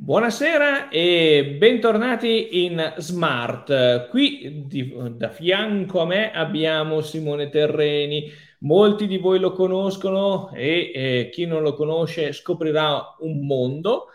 Buonasera 0.00 0.88
e 0.88 1.56
bentornati 1.58 2.64
in 2.64 2.94
Smart. 2.96 4.08
Qui 4.08 4.64
di, 4.66 4.94
da 5.16 5.28
fianco 5.28 6.00
a 6.00 6.06
me 6.06 6.30
abbiamo 6.32 7.02
Simone 7.02 7.50
Terreni. 7.50 8.30
Molti 8.60 9.06
di 9.06 9.18
voi 9.18 9.38
lo 9.38 9.52
conoscono 9.52 10.50
e 10.54 10.92
eh, 10.94 11.28
chi 11.30 11.44
non 11.46 11.62
lo 11.62 11.74
conosce 11.74 12.32
scoprirà 12.32 13.16
un 13.18 13.44
mondo. 13.44 14.06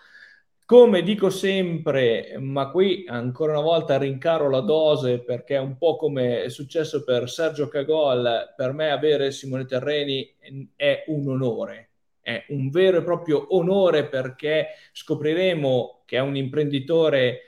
Come 0.65 1.03
dico 1.03 1.29
sempre, 1.29 2.37
ma 2.39 2.71
qui 2.71 3.03
ancora 3.05 3.51
una 3.51 3.61
volta 3.61 3.97
rincaro 3.97 4.49
la 4.49 4.61
dose 4.61 5.19
perché 5.19 5.57
è 5.57 5.59
un 5.59 5.77
po' 5.77 5.97
come 5.97 6.43
è 6.43 6.49
successo 6.49 7.03
per 7.03 7.29
Sergio 7.29 7.67
Cagol, 7.67 8.53
per 8.55 8.71
me 8.71 8.89
avere 8.89 9.31
Simone 9.31 9.65
Terreni 9.65 10.33
è 10.75 11.03
un 11.07 11.27
onore 11.27 11.89
è 12.23 12.45
un 12.49 12.69
vero 12.69 12.97
e 12.97 13.03
proprio 13.03 13.55
onore 13.55 14.07
perché 14.07 14.69
scopriremo 14.93 16.03
che 16.05 16.17
è 16.17 16.21
un 16.21 16.35
imprenditore 16.35 17.41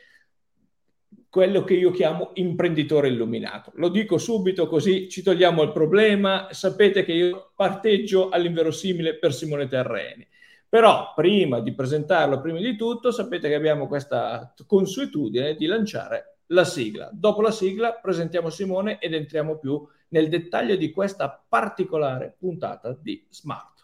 quello 1.35 1.63
che 1.63 1.73
io 1.73 1.91
chiamo 1.91 2.31
imprenditore 2.35 3.09
illuminato. 3.09 3.71
Lo 3.75 3.89
dico 3.89 4.17
subito 4.17 4.67
così 4.67 5.09
ci 5.09 5.21
togliamo 5.21 5.63
il 5.63 5.73
problema. 5.73 6.47
Sapete 6.51 7.03
che 7.03 7.11
io 7.11 7.51
parteggio 7.55 8.29
all'inverosimile 8.29 9.17
per 9.17 9.33
Simone 9.33 9.67
Terreni. 9.67 10.25
Però 10.69 11.11
prima 11.13 11.59
di 11.59 11.73
presentarlo, 11.73 12.39
prima 12.39 12.59
di 12.59 12.77
tutto, 12.77 13.11
sapete 13.11 13.49
che 13.49 13.55
abbiamo 13.55 13.87
questa 13.87 14.53
consuetudine 14.65 15.55
di 15.55 15.65
lanciare 15.65 16.37
la 16.47 16.63
sigla. 16.63 17.09
Dopo 17.11 17.41
la 17.41 17.51
sigla 17.51 17.93
presentiamo 17.93 18.49
Simone 18.49 18.99
ed 18.99 19.13
entriamo 19.13 19.57
più 19.57 19.85
nel 20.09 20.29
dettaglio 20.29 20.77
di 20.77 20.91
questa 20.91 21.43
particolare 21.47 22.33
puntata 22.37 22.97
di 22.97 23.25
Smart. 23.29 23.74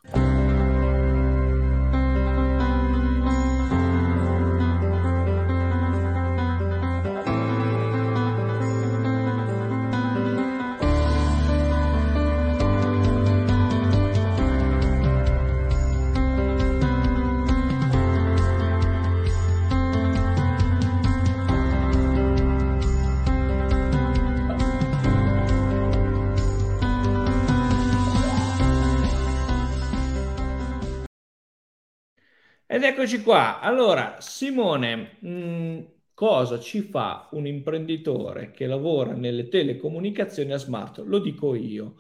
Ed 32.82 32.88
eccoci 32.88 33.22
qua. 33.22 33.60
Allora, 33.60 34.16
Simone, 34.22 35.18
mh, 35.20 35.30
mm, 35.30 35.80
cosa 36.16 36.60
ci 36.60 36.82
fa 36.82 37.30
un 37.34 37.46
imprenditore 37.46 38.50
che 38.50 38.66
lavora 38.66 39.14
nelle 39.14 39.50
telecomunicazioni 39.50 40.52
a 40.52 40.58
smart? 40.58 40.98
Lo 41.06 41.20
dico 41.20 41.54
io. 41.54 41.98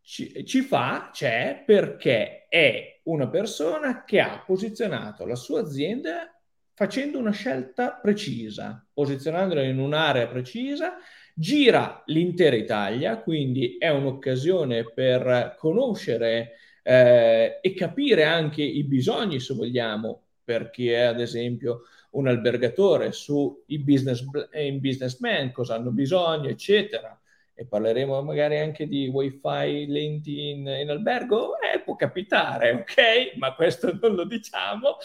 Ci, 0.00 0.44
ci 0.44 0.62
fa, 0.62 1.10
c'è 1.12 1.62
perché 1.64 2.48
è 2.48 2.98
una 3.04 3.28
persona 3.28 4.02
che 4.02 4.18
ha 4.18 4.42
posizionato 4.44 5.24
la 5.24 5.36
sua 5.36 5.60
azienda 5.60 6.36
facendo 6.74 7.20
una 7.20 7.30
scelta 7.30 7.92
precisa, 7.92 8.84
posizionandola 8.92 9.62
in 9.62 9.78
un'area 9.78 10.26
precisa, 10.26 10.96
gira 11.32 12.02
l'intera 12.06 12.56
Italia, 12.56 13.20
quindi 13.20 13.76
è 13.78 13.88
un'occasione 13.90 14.92
per 14.92 15.54
conoscere 15.56 16.54
eh, 16.88 17.58
e 17.60 17.74
capire 17.74 18.24
anche 18.24 18.62
i 18.62 18.82
bisogni, 18.82 19.40
se 19.40 19.52
vogliamo, 19.52 20.22
per 20.42 20.70
chi 20.70 20.88
è 20.88 21.02
ad 21.02 21.20
esempio 21.20 21.82
un 22.12 22.28
albergatore 22.28 23.12
su 23.12 23.62
i 23.66 23.78
business, 23.78 24.24
in 24.54 24.80
businessman, 24.80 25.52
cosa 25.52 25.74
hanno 25.74 25.90
bisogno, 25.90 26.48
eccetera. 26.48 27.20
E 27.52 27.66
parleremo 27.66 28.22
magari 28.22 28.58
anche 28.58 28.86
di 28.86 29.06
wifi 29.08 29.86
lenti 29.86 30.48
in, 30.48 30.66
in 30.66 30.88
albergo? 30.88 31.58
Eh, 31.60 31.80
può 31.80 31.94
capitare, 31.94 32.72
ok? 32.72 33.36
Ma 33.36 33.54
questo 33.54 33.92
non 34.00 34.14
lo 34.14 34.24
diciamo 34.24 34.96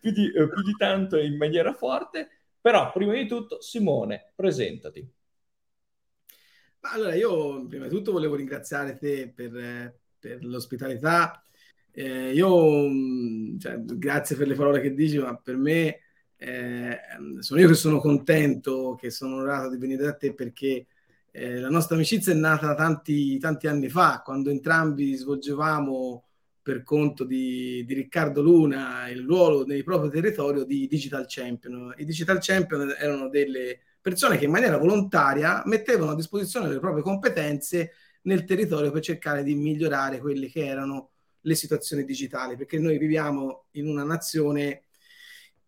più 0.00 0.12
di, 0.12 0.26
eh, 0.26 0.48
più 0.48 0.62
di 0.62 0.76
tanto 0.78 1.18
in 1.18 1.36
maniera 1.36 1.72
forte. 1.72 2.28
Però, 2.60 2.92
prima 2.92 3.14
di 3.14 3.26
tutto, 3.26 3.60
Simone, 3.60 4.32
presentati. 4.36 5.04
Allora, 6.84 7.14
io 7.14 7.66
prima 7.66 7.86
di 7.86 7.90
tutto 7.94 8.12
volevo 8.12 8.34
ringraziare 8.36 8.96
te 8.96 9.28
per, 9.34 9.98
per 10.18 10.44
l'ospitalità. 10.44 11.41
Eh, 11.94 12.32
io, 12.32 12.88
mm, 12.88 13.58
cioè, 13.58 13.78
grazie 13.80 14.36
per 14.36 14.48
le 14.48 14.54
parole 14.54 14.80
che 14.80 14.94
dici, 14.94 15.18
ma 15.18 15.36
per 15.36 15.56
me 15.56 15.98
eh, 16.36 16.98
sono 17.40 17.60
io 17.60 17.68
che 17.68 17.74
sono 17.74 18.00
contento, 18.00 18.96
che 18.98 19.10
sono 19.10 19.36
onorato 19.36 19.70
di 19.70 19.76
venire 19.76 20.02
da 20.02 20.14
te 20.14 20.34
perché 20.34 20.86
eh, 21.30 21.58
la 21.60 21.68
nostra 21.70 21.94
amicizia 21.94 22.32
è 22.32 22.36
nata 22.36 22.74
tanti, 22.74 23.38
tanti 23.38 23.66
anni 23.66 23.88
fa, 23.88 24.22
quando 24.24 24.50
entrambi 24.50 25.14
svolgevamo 25.14 26.24
per 26.62 26.82
conto 26.82 27.24
di, 27.24 27.84
di, 27.84 27.94
Riccardo 27.94 28.40
Luna 28.42 29.08
il 29.08 29.24
ruolo 29.24 29.64
nel 29.64 29.82
proprio 29.82 30.10
territorio 30.10 30.64
di 30.64 30.86
Digital 30.86 31.24
Champion. 31.28 31.94
I 31.96 32.04
Digital 32.04 32.38
Champion 32.40 32.94
erano 32.98 33.28
delle 33.28 33.80
persone 34.00 34.36
che 34.36 34.44
in 34.46 34.50
maniera 34.50 34.78
volontaria 34.78 35.62
mettevano 35.66 36.12
a 36.12 36.14
disposizione 36.16 36.68
le 36.68 36.78
proprie 36.80 37.02
competenze 37.02 37.92
nel 38.22 38.44
territorio 38.44 38.90
per 38.90 39.02
cercare 39.02 39.42
di 39.42 39.54
migliorare 39.54 40.18
quelle 40.18 40.48
che 40.48 40.64
erano 40.66 41.11
le 41.42 41.54
situazioni 41.54 42.04
digitali, 42.04 42.56
perché 42.56 42.78
noi 42.78 42.98
viviamo 42.98 43.66
in 43.72 43.88
una 43.88 44.04
nazione 44.04 44.84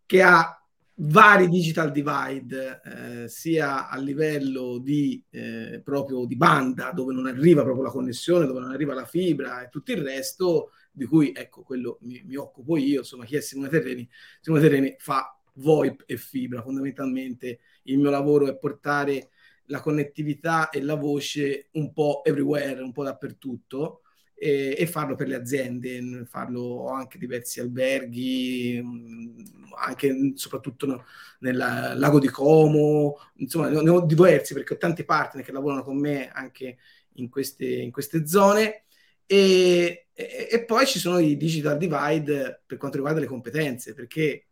che 0.05 0.21
ha 0.21 0.59
vari 0.99 1.49
digital 1.49 1.91
divide, 1.91 2.81
eh, 2.83 3.27
sia 3.27 3.89
a 3.89 3.97
livello 3.97 4.77
di, 4.77 5.21
eh, 5.31 5.81
proprio 5.83 6.25
di 6.25 6.35
banda, 6.37 6.91
dove 6.91 7.13
non 7.13 7.27
arriva 7.27 7.63
proprio 7.63 7.83
la 7.83 7.91
connessione, 7.91 8.45
dove 8.45 8.59
non 8.59 8.71
arriva 8.71 8.93
la 8.93 9.05
fibra 9.05 9.63
e 9.63 9.69
tutto 9.69 9.91
il 9.91 10.01
resto, 10.01 10.71
di 10.91 11.05
cui 11.05 11.33
ecco 11.35 11.63
quello 11.63 11.97
mi, 12.01 12.21
mi 12.25 12.35
occupo 12.35 12.77
io, 12.77 12.99
insomma 12.99 13.25
chi 13.25 13.35
è 13.35 13.41
Simone 13.41 13.69
Terreni? 13.69 14.07
Simone 14.39 14.61
Terreni 14.61 14.95
fa 14.97 15.37
VoIP 15.55 16.03
e 16.05 16.15
fibra, 16.17 16.61
fondamentalmente 16.61 17.59
il 17.83 17.97
mio 17.97 18.09
lavoro 18.09 18.47
è 18.47 18.57
portare 18.57 19.31
la 19.65 19.81
connettività 19.81 20.69
e 20.69 20.81
la 20.81 20.95
voce 20.95 21.69
un 21.73 21.91
po' 21.91 22.23
everywhere, 22.23 22.81
un 22.81 22.93
po' 22.93 23.03
dappertutto 23.03 24.01
e, 24.35 24.75
e 24.77 24.85
farlo 24.85 25.15
per 25.15 25.27
le 25.27 25.35
aziende, 25.35 26.25
farlo 26.25 26.89
anche 26.89 27.17
diversi 27.17 27.59
alberghi, 27.61 28.81
mm, 28.83 29.37
anche 29.77 30.33
soprattutto 30.35 30.85
no, 30.85 31.05
nel 31.39 31.57
lago 31.57 32.19
di 32.19 32.27
Como, 32.27 33.17
insomma 33.35 33.69
ne 33.69 33.89
ho 33.89 34.01
diversi 34.01 34.53
perché 34.53 34.73
ho 34.73 34.77
tanti 34.77 35.05
partner 35.05 35.43
che 35.43 35.51
lavorano 35.51 35.83
con 35.83 35.97
me 35.97 36.29
anche 36.29 36.77
in 37.13 37.29
queste, 37.29 37.65
in 37.65 37.91
queste 37.91 38.27
zone. 38.27 38.83
E, 39.25 40.07
e, 40.13 40.47
e, 40.51 40.65
poi 40.65 40.85
ci 40.85 40.99
sono 40.99 41.17
i 41.19 41.35
digital 41.37 41.77
divide 41.77 42.61
per 42.65 42.77
quanto 42.77 42.97
riguarda 42.97 43.19
le 43.21 43.25
competenze, 43.27 43.93
perché 43.93 44.47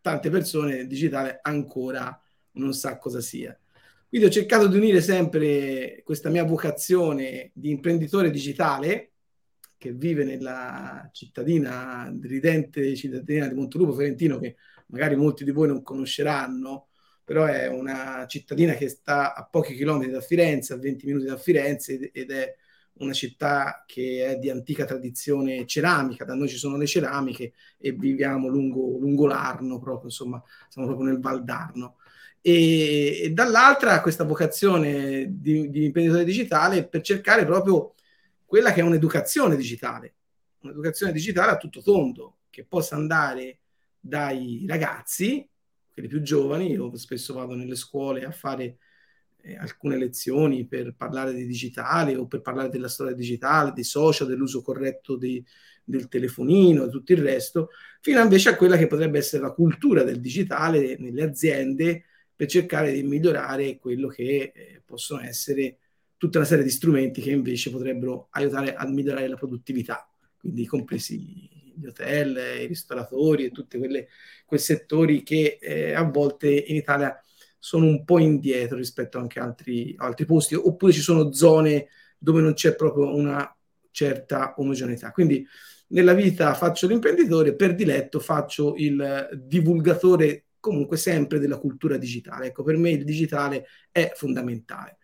tante 0.00 0.30
persone 0.30 0.76
nel 0.76 0.86
digitale 0.86 1.38
ancora 1.42 2.20
non 2.52 2.72
sa 2.74 2.98
cosa 2.98 3.20
sia. 3.20 3.58
Quindi 4.10 4.26
ho 4.26 4.32
cercato 4.32 4.66
di 4.66 4.76
unire 4.76 5.00
sempre 5.00 6.02
questa 6.02 6.30
mia 6.30 6.42
vocazione 6.42 7.52
di 7.54 7.70
imprenditore 7.70 8.32
digitale 8.32 9.12
che 9.78 9.92
vive 9.92 10.24
nella 10.24 11.08
cittadina 11.12 12.12
ridente 12.20 12.96
cittadina 12.96 13.46
di 13.46 13.54
Montelupo 13.54 13.92
Ferentino 13.92 14.40
che 14.40 14.56
magari 14.86 15.14
molti 15.14 15.44
di 15.44 15.52
voi 15.52 15.68
non 15.68 15.84
conosceranno, 15.84 16.88
però 17.22 17.44
è 17.44 17.68
una 17.68 18.26
cittadina 18.26 18.74
che 18.74 18.88
sta 18.88 19.32
a 19.32 19.46
pochi 19.46 19.76
chilometri 19.76 20.10
da 20.10 20.20
Firenze, 20.20 20.72
a 20.72 20.78
20 20.78 21.06
minuti 21.06 21.26
da 21.26 21.36
Firenze 21.36 22.10
ed 22.10 22.32
è 22.32 22.52
una 22.94 23.12
città 23.12 23.84
che 23.86 24.26
è 24.26 24.38
di 24.38 24.50
antica 24.50 24.86
tradizione 24.86 25.66
ceramica, 25.66 26.24
da 26.24 26.34
noi 26.34 26.48
ci 26.48 26.56
sono 26.56 26.76
le 26.76 26.86
ceramiche 26.86 27.52
e 27.78 27.92
viviamo 27.92 28.48
lungo, 28.48 28.98
lungo 28.98 29.28
l'Arno, 29.28 29.78
proprio, 29.78 30.06
insomma, 30.06 30.42
siamo 30.68 30.88
proprio 30.88 31.08
nel 31.10 31.20
Valdarno 31.20 31.94
e, 32.40 33.20
e 33.22 33.30
dall'altra 33.32 34.00
questa 34.00 34.24
vocazione 34.24 35.26
di, 35.28 35.70
di, 35.70 35.84
imprenditore 35.84 36.24
digitale 36.24 36.86
per 36.86 37.02
cercare 37.02 37.44
proprio 37.44 37.94
quella 38.44 38.72
che 38.72 38.80
è 38.80 38.84
un'educazione 38.84 39.56
digitale, 39.56 40.14
un'educazione 40.60 41.12
digitale 41.12 41.52
a 41.52 41.56
tutto 41.56 41.82
tondo, 41.82 42.38
che 42.50 42.64
possa 42.64 42.96
andare 42.96 43.60
dai 44.00 44.64
ragazzi, 44.66 45.46
quelli 45.92 46.08
più 46.08 46.22
giovani, 46.22 46.70
io 46.70 46.96
spesso 46.96 47.34
vado 47.34 47.54
nelle 47.54 47.76
scuole 47.76 48.24
a 48.24 48.30
fare 48.30 48.78
eh, 49.42 49.56
alcune 49.56 49.96
lezioni 49.96 50.66
per 50.66 50.94
parlare 50.96 51.32
di 51.32 51.46
digitale 51.46 52.16
o 52.16 52.26
per 52.26 52.40
parlare 52.40 52.70
della 52.70 52.88
storia 52.88 53.14
digitale, 53.14 53.72
dei 53.72 53.84
social, 53.84 54.26
dell'uso 54.26 54.62
corretto 54.62 55.16
dei, 55.16 55.44
del 55.84 56.08
telefonino 56.08 56.84
e 56.84 56.88
tutto 56.88 57.12
il 57.12 57.22
resto, 57.22 57.70
fino 58.00 58.20
invece 58.20 58.48
a 58.48 58.56
quella 58.56 58.76
che 58.76 58.86
potrebbe 58.86 59.18
essere 59.18 59.42
la 59.42 59.52
cultura 59.52 60.02
del 60.02 60.20
digitale 60.20 60.96
nelle 60.98 61.22
aziende 61.22 62.04
per 62.40 62.48
cercare 62.48 62.90
di 62.90 63.02
migliorare 63.02 63.76
quello 63.76 64.08
che 64.08 64.50
eh, 64.54 64.82
possono 64.82 65.20
essere 65.20 65.76
tutta 66.16 66.38
una 66.38 66.46
serie 66.46 66.64
di 66.64 66.70
strumenti 66.70 67.20
che 67.20 67.32
invece 67.32 67.70
potrebbero 67.70 68.28
aiutare 68.30 68.74
a 68.74 68.88
migliorare 68.88 69.28
la 69.28 69.36
produttività, 69.36 70.10
quindi 70.38 70.64
compresi 70.64 71.74
gli 71.76 71.84
hotel, 71.84 72.62
i 72.62 72.66
ristoratori 72.66 73.44
e 73.44 73.50
tutti 73.50 73.78
quei 74.46 74.58
settori 74.58 75.22
che 75.22 75.58
eh, 75.60 75.92
a 75.92 76.02
volte 76.04 76.48
in 76.50 76.76
Italia 76.76 77.14
sono 77.58 77.84
un 77.84 78.06
po' 78.06 78.18
indietro 78.18 78.78
rispetto 78.78 79.18
anche 79.18 79.38
a 79.38 79.44
altri, 79.44 79.94
altri 79.98 80.24
posti, 80.24 80.54
oppure 80.54 80.92
ci 80.92 81.02
sono 81.02 81.34
zone 81.34 81.88
dove 82.16 82.40
non 82.40 82.54
c'è 82.54 82.74
proprio 82.74 83.14
una 83.14 83.54
certa 83.90 84.54
omogeneità. 84.56 85.10
Quindi 85.10 85.46
nella 85.88 86.14
vita 86.14 86.54
faccio 86.54 86.86
l'imprenditore, 86.86 87.54
per 87.54 87.74
diletto 87.74 88.18
faccio 88.18 88.76
il 88.76 89.28
divulgatore 89.44 90.46
comunque 90.60 90.96
sempre 90.96 91.38
della 91.38 91.58
cultura 91.58 91.96
digitale. 91.96 92.46
Ecco, 92.46 92.62
per 92.62 92.76
me 92.76 92.90
il 92.90 93.04
digitale 93.04 93.66
è 93.90 94.12
fondamentale. 94.14 94.98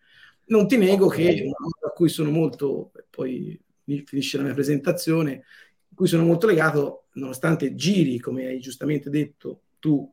Non 0.47 0.69
ti 0.69 0.77
nego 0.77 1.07
okay. 1.07 1.35
che 1.35 1.43
una 1.43 1.55
cosa 1.57 1.87
a 1.89 1.91
cui 1.91 2.09
sono 2.09 2.31
molto, 2.31 2.93
poi 3.11 3.61
finisce 4.05 4.37
la 4.37 4.45
mia 4.45 4.55
presentazione, 4.55 5.33
a 5.39 5.95
cui 5.95 6.07
sono 6.07 6.25
molto 6.25 6.47
legato, 6.47 7.07
nonostante 7.15 7.75
giri, 7.75 8.21
come 8.21 8.47
hai 8.47 8.61
giustamente 8.61 9.11
detto 9.11 9.63
tu, 9.81 10.13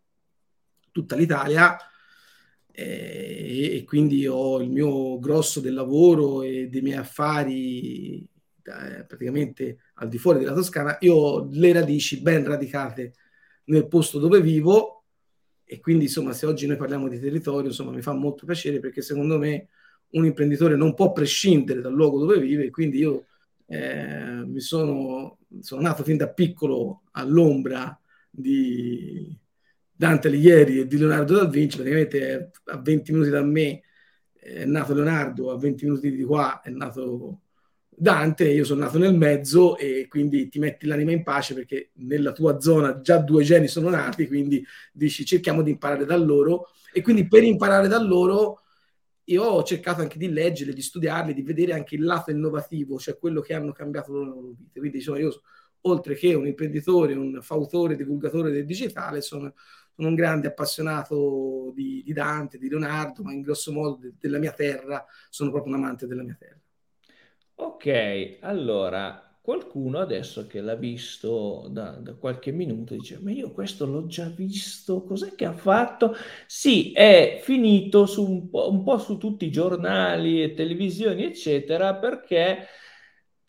tutta 0.92 1.16
l'Italia, 1.16 1.78
eh, 2.72 3.78
e 3.78 3.84
quindi 3.84 4.26
ho 4.26 4.60
il 4.60 4.72
mio 4.72 5.20
grosso 5.20 5.60
del 5.60 5.76
lavoro 5.76 6.42
e 6.42 6.68
dei 6.70 6.82
miei 6.82 6.98
affari 6.98 8.28
eh, 8.64 9.04
praticamente 9.06 9.78
al 9.96 10.08
di 10.08 10.18
fuori 10.18 10.40
della 10.40 10.54
Toscana, 10.54 10.98
io 11.02 11.16
ho 11.16 11.50
le 11.52 11.74
radici 11.74 12.22
ben 12.22 12.46
radicate 12.46 13.14
nel 13.66 13.88
posto 13.88 14.20
dove 14.20 14.42
vivo 14.42 15.03
e 15.74 15.80
quindi 15.80 16.04
insomma 16.04 16.34
se 16.34 16.46
oggi 16.46 16.68
noi 16.68 16.78
parliamo 16.78 17.08
di 17.08 17.20
territorio 17.20 17.70
insomma 17.70 17.92
mi 17.92 18.04
fa 18.04 18.14
molto 18.14 18.46
piacere 18.46 18.80
perché 18.80 19.02
secondo 19.02 19.40
me 19.40 19.70
un 20.12 20.26
imprenditore 20.26 20.76
non 20.76 20.94
può 20.94 21.12
prescindere 21.12 21.82
dal 21.82 21.94
luogo 21.94 22.20
dove 22.20 22.40
vive 22.40 22.70
quindi 22.70 23.00
io 23.00 23.26
eh, 23.66 24.46
mi 24.46 24.60
sono, 24.60 25.40
sono 25.62 25.82
nato 25.82 26.04
fin 26.04 26.18
da 26.18 26.30
piccolo 26.30 27.02
all'ombra 27.14 28.00
di 28.30 29.36
Dante 29.92 30.28
Alighieri 30.28 30.80
e 30.80 30.88
di 30.88 30.98
Leonardo 30.98 31.34
da 31.34 31.46
Vinci, 31.46 31.78
praticamente 31.78 32.52
a 32.66 32.78
20 32.78 33.12
minuti 33.12 33.30
da 33.32 33.42
me 33.42 33.82
è 34.34 34.66
nato 34.66 34.94
Leonardo, 34.94 35.50
a 35.50 35.58
20 35.58 35.86
minuti 35.86 36.12
di 36.12 36.24
qua 36.24 36.62
è 36.62 36.70
nato 36.70 37.40
Dante, 37.98 38.50
io 38.50 38.64
sono 38.66 38.82
nato 38.82 38.98
nel 38.98 39.16
mezzo 39.16 39.78
e 39.78 40.08
quindi 40.08 40.50
ti 40.50 40.60
metti 40.60 40.86
l'anima 40.86 41.12
in 41.12 41.24
pace 41.24 41.54
perché 41.54 41.92
nella 41.96 42.32
tua 42.32 42.60
zona 42.60 43.00
già 43.00 43.18
due 43.18 43.44
geni 43.44 43.68
sono 43.68 43.90
nati, 43.90 44.28
quindi 44.28 44.66
dici 44.92 45.26
cerchiamo 45.26 45.62
di 45.62 45.72
imparare 45.72 46.06
da 46.06 46.18
loro 46.18 46.68
e 46.92 47.02
quindi 47.02 47.28
per 47.28 47.44
imparare 47.44 47.88
da 47.88 48.02
loro 48.02 48.62
io 49.26 49.44
ho 49.44 49.64
cercato 49.64 50.02
anche 50.02 50.18
di 50.18 50.32
leggere, 50.32 50.74
di 50.74 50.82
studiarli, 50.82 51.34
di 51.34 51.42
vedere 51.44 51.74
anche 51.74 51.96
il 51.96 52.04
lato 52.04 52.32
innovativo, 52.32 52.98
cioè 53.00 53.18
quello 53.18 53.42
che 53.42 53.54
hanno 53.54 53.72
cambiato 53.72 54.12
le 54.14 54.26
loro 54.26 54.54
vite. 54.58 54.80
Quindi 54.80 54.98
insomma, 54.98 55.20
io 55.20 55.42
oltre 55.82 56.16
che 56.16 56.34
un 56.34 56.48
imprenditore, 56.48 57.14
un 57.14 57.40
fautore, 57.42 57.96
divulgatore 57.96 58.52
del 58.52 58.66
digitale, 58.66 59.22
sono, 59.22 59.54
sono 59.96 60.08
un 60.10 60.16
grande 60.16 60.48
appassionato 60.48 61.72
di, 61.74 62.02
di, 62.04 62.14
Dante, 62.14 62.58
di 62.58 62.70
Leonardo, 62.70 63.24
ma 63.24 63.32
in 63.34 63.42
grosso 63.42 63.72
modo 63.72 63.98
de, 63.98 64.14
della 64.20 64.40
mia 64.40 64.52
terra, 64.52 65.06
sono 65.30 65.52
proprio 65.52 65.74
un 65.74 65.80
amante 65.82 66.08
della 66.08 66.24
mia 66.24 66.36
terra. 66.38 66.63
Ok, 67.56 68.38
allora 68.42 69.20
qualcuno 69.42 70.00
adesso 70.00 70.48
che 70.48 70.62
l'ha 70.62 70.76
visto 70.76 71.68
da, 71.70 71.92
da, 71.92 72.14
qualche 72.16 72.52
minuto 72.52 72.94
dice: 72.96 73.20
Ma 73.22 73.32
io 73.32 73.52
questo 73.52 73.86
l'ho 73.86 74.06
già 74.08 74.28
visto, 74.30 75.04
cos'è 75.04 75.36
che 75.36 75.46
ha 75.46 75.54
fatto? 75.54 76.16
Sì, 76.48 76.92
è 76.94 77.40
finito 77.44 78.06
su 78.06 78.24
un, 78.30 78.50
po', 78.50 78.70
un 78.72 78.84
po' 78.84 78.98
su 78.98 79.18
tutti 79.18 79.46
i 79.46 79.52
giornali 79.52 80.42
e 80.42 80.54
televisioni, 80.54 81.24
eccetera, 81.26 81.96
perché 81.96 82.68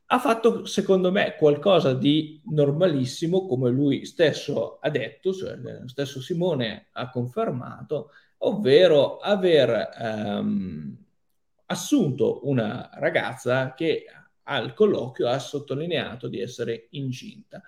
ha 0.06 0.18
fatto, 0.18 0.64
secondo 0.66 1.10
me, 1.10 1.36
qualcosa 1.36 1.94
di 1.94 2.40
normalissimo, 2.46 3.46
come 3.46 3.70
lui 3.70 4.04
stesso 4.04 4.78
ha 4.80 4.90
detto, 4.90 5.32
cioè 5.32 5.56
stesso 5.86 6.20
Simone 6.20 6.88
ha 6.92 7.08
confermato, 7.10 8.10
ovvero 8.38 9.18
aver 9.18 9.90
ehm, 9.98 11.03
assunto 11.66 12.40
una 12.48 12.90
ragazza 12.94 13.74
che 13.74 14.04
al 14.44 14.74
colloquio 14.74 15.28
ha 15.28 15.38
sottolineato 15.38 16.28
di 16.28 16.40
essere 16.40 16.88
incinta. 16.90 17.62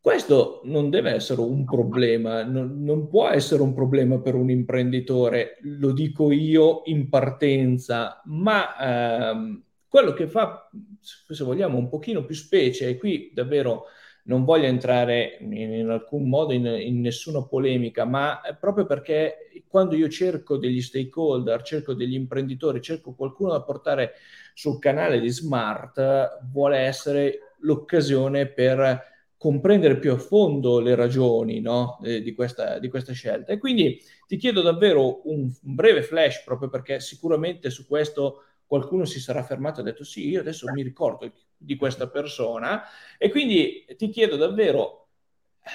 Questo 0.00 0.60
non 0.64 0.88
deve 0.88 1.10
essere 1.10 1.40
un 1.40 1.64
problema, 1.64 2.44
non, 2.44 2.84
non, 2.84 3.08
può 3.08 3.28
essere 3.28 3.62
un 3.62 3.74
problema 3.74 4.20
per 4.20 4.36
un 4.36 4.50
imprenditore, 4.50 5.58
lo 5.62 5.92
dico 5.92 6.30
io 6.30 6.82
in 6.84 7.08
partenza, 7.08 8.22
ma 8.26 9.30
ehm, 9.30 9.64
quello 9.88 10.12
che 10.12 10.28
fa, 10.28 10.70
se 11.00 11.42
vogliamo, 11.42 11.76
un 11.76 11.88
pochino 11.88 12.24
più 12.24 12.36
specie, 12.36 12.88
e 12.88 12.98
qui 12.98 13.32
davvero 13.34 13.86
non 14.26 14.44
voglio 14.44 14.66
entrare 14.66 15.38
in, 15.40 15.52
in 15.52 15.88
alcun 15.88 16.28
modo 16.28 16.52
in, 16.52 16.66
in, 16.66 17.00
nessuna 17.00 17.42
polemica, 17.42 18.04
ma 18.04 18.40
proprio 18.58 18.86
perché 18.86 19.62
quando 19.68 19.94
io 19.94 20.08
cerco 20.08 20.56
degli 20.56 20.80
stakeholder, 20.80 21.62
cerco 21.62 21.94
degli 21.94 22.14
imprenditori, 22.14 22.80
cerco 22.80 23.14
qualcuno 23.14 23.52
da 23.52 23.62
portare 23.62 24.12
sul 24.54 24.78
canale 24.78 25.20
di 25.20 25.28
Smart, 25.28 26.40
vuole 26.50 26.78
essere 26.78 27.54
l'occasione 27.60 28.46
per 28.46 29.14
comprendere 29.38 29.98
più 29.98 30.12
a 30.12 30.18
fondo 30.18 30.80
le 30.80 30.94
ragioni 30.94 31.60
no? 31.60 32.00
eh, 32.02 32.22
di, 32.22 32.34
questa, 32.34 32.78
di, 32.78 32.88
questa, 32.88 33.12
scelta. 33.12 33.52
E 33.52 33.58
quindi 33.58 34.00
ti 34.26 34.36
chiedo 34.36 34.60
davvero 34.60 35.28
un, 35.28 35.42
un 35.62 35.74
breve 35.74 36.02
flash, 36.02 36.42
proprio 36.44 36.68
perché 36.68 37.00
sicuramente 37.00 37.70
su 37.70 37.86
questo 37.86 38.42
qualcuno 38.66 39.04
si 39.04 39.20
sarà 39.20 39.44
fermato 39.44 39.78
e 39.78 39.82
ha 39.82 39.84
detto 39.84 40.04
sì, 40.04 40.28
io 40.28 40.40
adesso 40.40 40.70
mi 40.72 40.82
ricordo 40.82 41.30
di 41.56 41.76
questa 41.76 42.08
persona 42.08 42.82
e 43.18 43.30
quindi 43.30 43.84
ti 43.96 44.08
chiedo 44.08 44.36
davvero, 44.36 45.08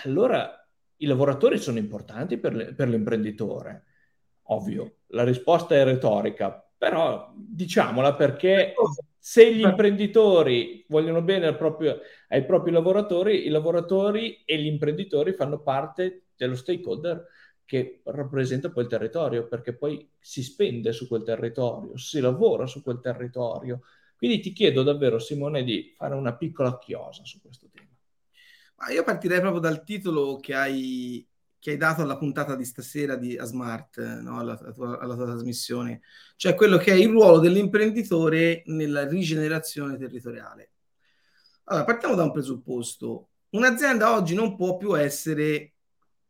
allora 0.03 0.67
i 0.97 1.05
lavoratori 1.05 1.57
sono 1.57 1.77
importanti 1.77 2.37
per, 2.37 2.55
le, 2.55 2.73
per 2.73 2.87
l'imprenditore? 2.87 3.85
Ovvio, 4.43 4.97
la 5.07 5.23
risposta 5.23 5.75
è 5.75 5.83
retorica, 5.83 6.65
però 6.77 7.31
diciamola 7.35 8.15
perché 8.15 8.73
se 9.17 9.53
gli 9.53 9.61
imprenditori 9.61 10.83
vogliono 10.87 11.21
bene 11.21 11.53
proprio, 11.55 11.99
ai 12.29 12.43
propri 12.43 12.71
lavoratori, 12.71 13.45
i 13.45 13.49
lavoratori 13.49 14.41
e 14.45 14.57
gli 14.57 14.65
imprenditori 14.65 15.33
fanno 15.33 15.61
parte 15.61 16.23
dello 16.35 16.55
stakeholder 16.55 17.25
che 17.63 18.01
rappresenta 18.05 18.69
poi 18.71 18.83
il 18.83 18.89
territorio, 18.89 19.47
perché 19.47 19.73
poi 19.73 20.09
si 20.19 20.43
spende 20.43 20.91
su 20.91 21.07
quel 21.07 21.23
territorio, 21.23 21.95
si 21.97 22.19
lavora 22.19 22.65
su 22.65 22.81
quel 22.81 22.99
territorio. 22.99 23.81
Quindi 24.21 24.39
ti 24.39 24.53
chiedo 24.53 24.83
davvero, 24.83 25.17
Simone, 25.17 25.63
di 25.63 25.95
fare 25.97 26.13
una 26.13 26.35
piccola 26.35 26.77
chiosa 26.77 27.25
su 27.25 27.41
questo 27.41 27.67
tema. 27.73 27.89
Ma 28.75 28.91
io 28.91 29.03
partirei 29.03 29.39
proprio 29.39 29.59
dal 29.59 29.83
titolo 29.83 30.37
che 30.37 30.53
hai, 30.53 31.27
che 31.57 31.71
hai 31.71 31.77
dato 31.77 32.03
alla 32.03 32.19
puntata 32.19 32.55
di 32.55 32.63
stasera 32.63 33.15
di 33.15 33.35
Asmart, 33.35 33.99
no? 34.21 34.37
alla, 34.37 34.59
alla, 34.59 34.71
tua, 34.73 34.99
alla 34.99 35.15
tua 35.15 35.25
trasmissione, 35.25 36.01
cioè 36.35 36.53
quello 36.53 36.77
che 36.77 36.91
è 36.91 36.95
il 36.97 37.09
ruolo 37.09 37.39
dell'imprenditore 37.39 38.61
nella 38.67 39.07
rigenerazione 39.07 39.97
territoriale. 39.97 40.73
Allora, 41.63 41.85
partiamo 41.85 42.13
da 42.13 42.21
un 42.21 42.31
presupposto. 42.31 43.29
Un'azienda 43.49 44.13
oggi 44.13 44.35
non 44.35 44.55
può 44.55 44.77
più 44.77 44.95
essere 44.95 45.73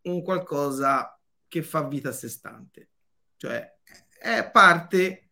un 0.04 0.24
qualcosa 0.24 1.20
che 1.46 1.62
fa 1.62 1.86
vita 1.90 2.08
a 2.08 2.14
sé 2.14 2.30
stante, 2.30 2.92
cioè 3.36 3.80
è 4.18 4.50
parte 4.50 5.32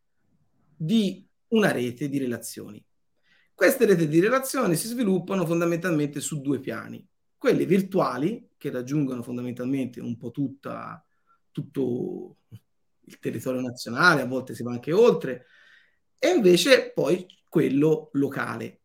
di 0.75 1.25
una 1.50 1.72
rete 1.72 2.10
di 2.10 2.18
relazioni. 2.18 2.84
Queste 3.53 3.86
reti 3.86 4.08
di 4.08 4.20
relazioni 4.20 4.75
si 4.75 4.88
sviluppano 4.88 5.46
fondamentalmente 5.46 6.22
su 6.22 6.41
due 6.41 6.60
piani, 6.60 7.06
quelle 7.38 7.65
virtuali, 7.65 8.50
che 8.58 8.72
raggiungono 8.72 9.22
fondamentalmente 9.24 10.00
un 10.00 10.18
po' 10.18 10.32
tutta, 10.32 11.03
tutto 11.51 12.38
il 13.06 13.20
territorio 13.20 13.62
nazionale, 13.62 14.22
a 14.22 14.25
volte 14.25 14.56
si 14.56 14.63
va 14.63 14.72
anche 14.72 14.91
oltre, 14.91 15.46
e 16.18 16.29
invece 16.29 16.91
poi 16.94 17.25
quello 17.48 18.10
locale. 18.13 18.82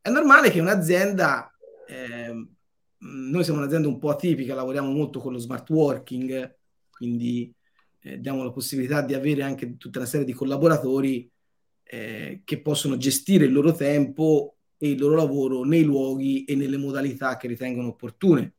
È 0.00 0.10
normale 0.10 0.50
che 0.50 0.60
un'azienda 0.60 1.54
eh, 1.86 2.48
noi 2.98 3.44
siamo 3.44 3.58
un'azienda 3.60 3.88
un 3.88 3.98
po' 3.98 4.10
atipica, 4.10 4.54
lavoriamo 4.54 4.90
molto 4.90 5.20
con 5.20 5.32
lo 5.32 5.38
smart 5.38 5.68
working, 5.68 6.56
quindi 6.90 7.54
eh, 8.00 8.18
diamo 8.18 8.42
la 8.42 8.52
possibilità 8.52 9.02
di 9.02 9.14
avere 9.14 9.42
anche 9.42 9.76
tutta 9.76 9.98
una 9.98 10.08
serie 10.08 10.24
di 10.24 10.32
collaboratori 10.32 11.30
eh, 11.84 12.42
che 12.44 12.60
possono 12.60 12.96
gestire 12.96 13.44
il 13.44 13.52
loro 13.52 13.72
tempo 13.72 14.56
e 14.76 14.90
il 14.90 14.98
loro 14.98 15.14
lavoro 15.14 15.64
nei 15.64 15.84
luoghi 15.84 16.44
e 16.44 16.56
nelle 16.56 16.76
modalità 16.76 17.36
che 17.36 17.46
ritengono 17.46 17.88
opportune. 17.88 18.54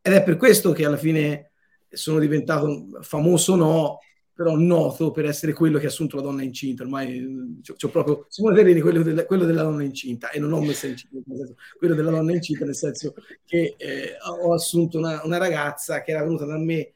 Ed 0.00 0.12
è 0.12 0.22
per 0.22 0.36
questo 0.36 0.72
che 0.72 0.84
alla 0.84 0.96
fine 0.96 1.52
sono 1.88 2.18
diventato 2.18 2.88
famoso 3.02 3.54
no 3.54 3.98
però 4.34 4.56
noto 4.56 5.10
per 5.10 5.26
essere 5.26 5.52
quello 5.52 5.78
che 5.78 5.86
ha 5.86 5.88
assunto 5.88 6.16
la 6.16 6.22
donna 6.22 6.42
incinta. 6.42 6.82
Ormai 6.82 7.60
c'ho, 7.62 7.88
proprio 7.88 8.26
Simone 8.28 8.56
Terrini, 8.56 8.80
quello, 8.80 9.02
del, 9.02 9.24
quello, 9.26 9.44
della 9.44 9.62
donna 9.62 9.84
incinta, 9.84 10.30
e 10.30 10.38
non 10.38 10.52
ho 10.52 10.60
messo 10.60 10.86
incinta, 10.86 11.18
senso, 11.28 11.54
quello 11.78 11.94
della 11.94 12.10
donna 12.10 12.32
incinta, 12.32 12.64
nel 12.64 12.74
senso 12.74 13.14
che 13.44 13.74
eh, 13.76 14.16
ho 14.40 14.52
assunto 14.54 14.98
una, 14.98 15.20
una, 15.24 15.36
ragazza 15.36 16.02
che 16.02 16.12
era 16.12 16.22
venuta 16.22 16.44
da 16.46 16.58
me 16.58 16.92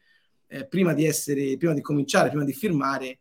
eh, 0.47 0.67
prima 0.67 0.95
di 0.95 1.05
essere, 1.05 1.57
prima 1.57 1.75
di 1.75 1.83
cominciare, 1.83 2.31
prima 2.31 2.45
di 2.45 2.53
firmare, 2.53 3.07
eh, 3.07 3.19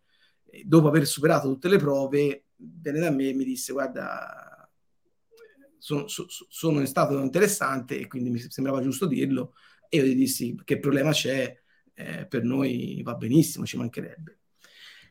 dopo 0.64 0.88
aver 0.88 1.06
superato 1.06 1.48
tutte 1.48 1.68
le 1.68 1.78
prove, 1.78 2.46
venne 2.56 3.00
da 3.00 3.12
me 3.12 3.30
e 3.30 3.34
mi 3.34 3.44
disse: 3.44 3.74
Guarda, 3.74 4.70
sono, 5.78 6.06
sono 6.08 6.80
in 6.80 6.88
stato 6.88 7.20
interessante 7.20 8.00
e 8.00 8.08
quindi 8.08 8.30
mi 8.30 8.40
sembrava 8.40 8.82
giusto 8.82 9.06
dirlo 9.06 9.54
e 9.90 9.98
io 9.98 10.04
gli 10.04 10.16
dissi 10.16 10.60
che 10.64 10.80
problema 10.80 11.12
c'è, 11.12 11.56
eh, 11.94 12.26
per 12.26 12.44
noi 12.44 13.02
va 13.04 13.16
benissimo, 13.16 13.66
ci 13.66 13.78
mancherebbe. 13.78 14.40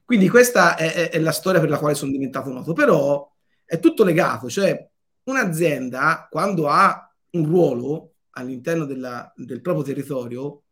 Quindi 0.04 0.28
questa 0.28 0.76
è, 0.76 0.92
è, 0.92 1.10
è, 1.10 1.18
la 1.18 1.32
storia 1.32 1.60
per 1.60 1.70
la 1.70 1.78
quale 1.78 1.94
sono 1.94 2.10
diventato 2.10 2.52
noto, 2.52 2.72
però 2.72 3.30
è 3.64 3.78
tutto 3.78 4.04
legato, 4.04 4.50
cioè 4.50 4.90
un'azienda 5.24 6.28
quando 6.30 6.68
ha 6.68 7.14
un 7.30 7.46
ruolo 7.46 8.14
all'interno 8.30 8.84
della, 8.84 9.32
del 9.36 9.60
proprio 9.60 9.84
territorio 9.84 10.64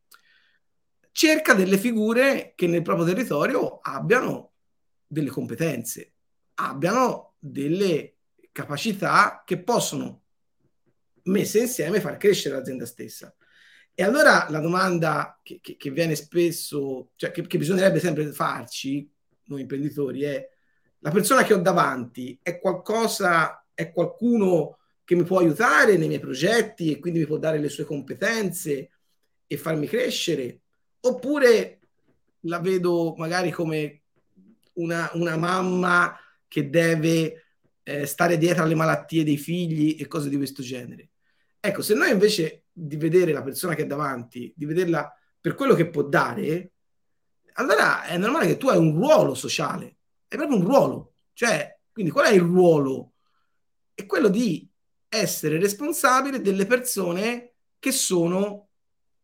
cerca 1.13 1.55
delle 1.55 1.79
figure 1.79 2.53
che 2.55 2.67
nel 2.67 2.83
proprio 2.83 3.07
territorio 3.07 3.79
abbiano 3.81 4.52
delle 5.13 5.29
competenze, 5.29 6.15
abbiano 6.55 7.35
delle 7.39 8.15
capacità 8.51 9.43
che 9.45 9.63
possono 9.63 10.23
messe 11.25 11.61
insieme 11.61 12.01
far 12.01 12.17
crescere 12.17 12.57
l'azienda 12.57 12.87
stessa. 12.87 13.35
E 13.95 14.03
allora 14.03 14.47
la 14.49 14.61
domanda 14.61 15.39
che, 15.43 15.59
che, 15.61 15.77
che 15.77 15.91
viene 15.91 16.15
spesso, 16.15 17.11
cioè 17.17 17.31
che, 17.31 17.47
che, 17.47 17.59
bisognerebbe 17.59 18.01
sempre 18.01 18.25
farci, 18.33 19.07
noi 19.45 19.61
imprenditori, 19.61 20.23
è 20.23 20.49
la 21.01 21.11
persona 21.11 21.45
che 21.45 21.53
ho 21.53 21.59
davanti 21.59 22.39
è 22.43 22.59
qualcosa, 22.59 23.67
è 23.75 23.93
qualcuno 23.93 24.79
che 25.05 25.15
mi 25.15 25.25
può 25.25 25.41
aiutare 25.41 25.99
nei 25.99 26.09
miei 26.09 26.21
progetti 26.21 26.91
e 26.91 26.99
quindi 27.01 27.19
mi 27.19 27.27
può 27.27 27.37
dare 27.37 27.59
le 27.59 27.69
sue 27.69 27.85
competenze 27.85 28.91
e 29.47 29.57
farmi 29.59 29.87
crescere, 29.87 30.61
oppure 31.01 31.81
la 32.47 32.61
vedo 32.61 33.15
magari 33.19 33.51
come 33.51 34.02
una, 34.75 35.11
una 35.15 35.37
mamma 35.37 36.17
che 36.47 36.69
deve 36.69 37.47
eh, 37.83 38.07
stare 38.07 38.39
dietro 38.39 38.63
alle 38.63 38.75
malattie 38.75 39.25
dei 39.25 39.37
figli 39.37 39.97
e 39.99 40.07
cose 40.07 40.29
di 40.29 40.37
questo 40.37 40.63
genere. 40.63 41.11
Ecco, 41.61 41.83
se 41.83 41.95
noi 41.95 42.11
invece 42.11 42.65
di 42.73 42.97
vedere 42.97 43.33
la 43.33 43.43
persona 43.43 43.75
che 43.75 43.83
è 43.83 43.87
davanti, 43.87 44.53
di 44.57 44.65
vederla 44.65 45.13
per 45.41 45.55
quello 45.55 45.75
che 45.75 45.89
può 45.89 46.03
dare, 46.03 46.73
allora 47.55 48.05
è 48.05 48.17
normale 48.17 48.47
che 48.47 48.57
tu 48.57 48.69
hai 48.69 48.79
un 48.79 48.95
ruolo 48.95 49.35
sociale, 49.35 49.97
è 50.27 50.37
proprio 50.37 50.59
un 50.59 50.65
ruolo. 50.65 51.15
Cioè, 51.33 51.79
quindi 51.93 52.11
qual 52.11 52.27
è 52.27 52.33
il 52.33 52.41
ruolo? 52.41 53.15
È 53.95 54.07
quello 54.07 54.29
di 54.29 54.69
essere 55.09 55.59
responsabile 55.59 56.41
delle 56.41 56.67
persone 56.67 57.55
che 57.79 57.93
sono 57.93 58.69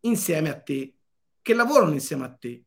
insieme 0.00 0.50
a 0.50 0.60
te, 0.60 0.94
che 1.40 1.54
lavorano 1.54 1.92
insieme 1.92 2.24
a 2.24 2.34
te. 2.34 2.64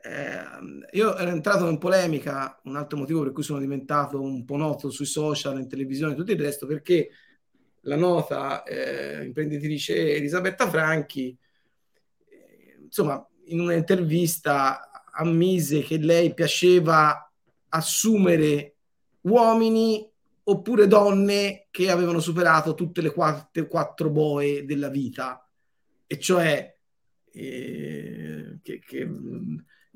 Eh, 0.00 0.96
io 0.96 1.16
ero 1.16 1.30
entrato 1.30 1.68
in 1.68 1.78
polemica, 1.78 2.60
un 2.64 2.76
altro 2.76 2.98
motivo 2.98 3.22
per 3.22 3.32
cui 3.32 3.42
sono 3.42 3.58
diventato 3.58 4.20
un 4.20 4.44
po' 4.44 4.56
noto 4.56 4.90
sui 4.90 5.06
social, 5.06 5.58
in 5.58 5.68
televisione 5.68 6.12
e 6.12 6.16
tutto 6.16 6.32
il 6.32 6.40
resto, 6.40 6.66
perché 6.66 7.10
la 7.82 7.96
nota 7.96 8.62
eh, 8.62 9.24
imprenditrice 9.24 10.14
Elisabetta 10.14 10.68
Franchi, 10.68 11.36
eh, 12.28 12.78
insomma, 12.80 13.26
in 13.46 13.60
un'intervista 13.60 14.90
ammise 15.10 15.82
che 15.82 15.98
lei 15.98 16.32
piaceva 16.32 17.30
assumere 17.70 18.76
uomini 19.22 20.08
oppure 20.44 20.86
donne 20.86 21.66
che 21.70 21.90
avevano 21.90 22.20
superato 22.20 22.74
tutte 22.74 23.02
le 23.02 23.10
quattro, 23.10 23.66
quattro 23.66 24.10
boe 24.10 24.64
della 24.64 24.88
vita, 24.88 25.46
e 26.06 26.18
cioè 26.18 26.74
eh, 27.32 28.58
che, 28.62 28.78
che 28.80 29.08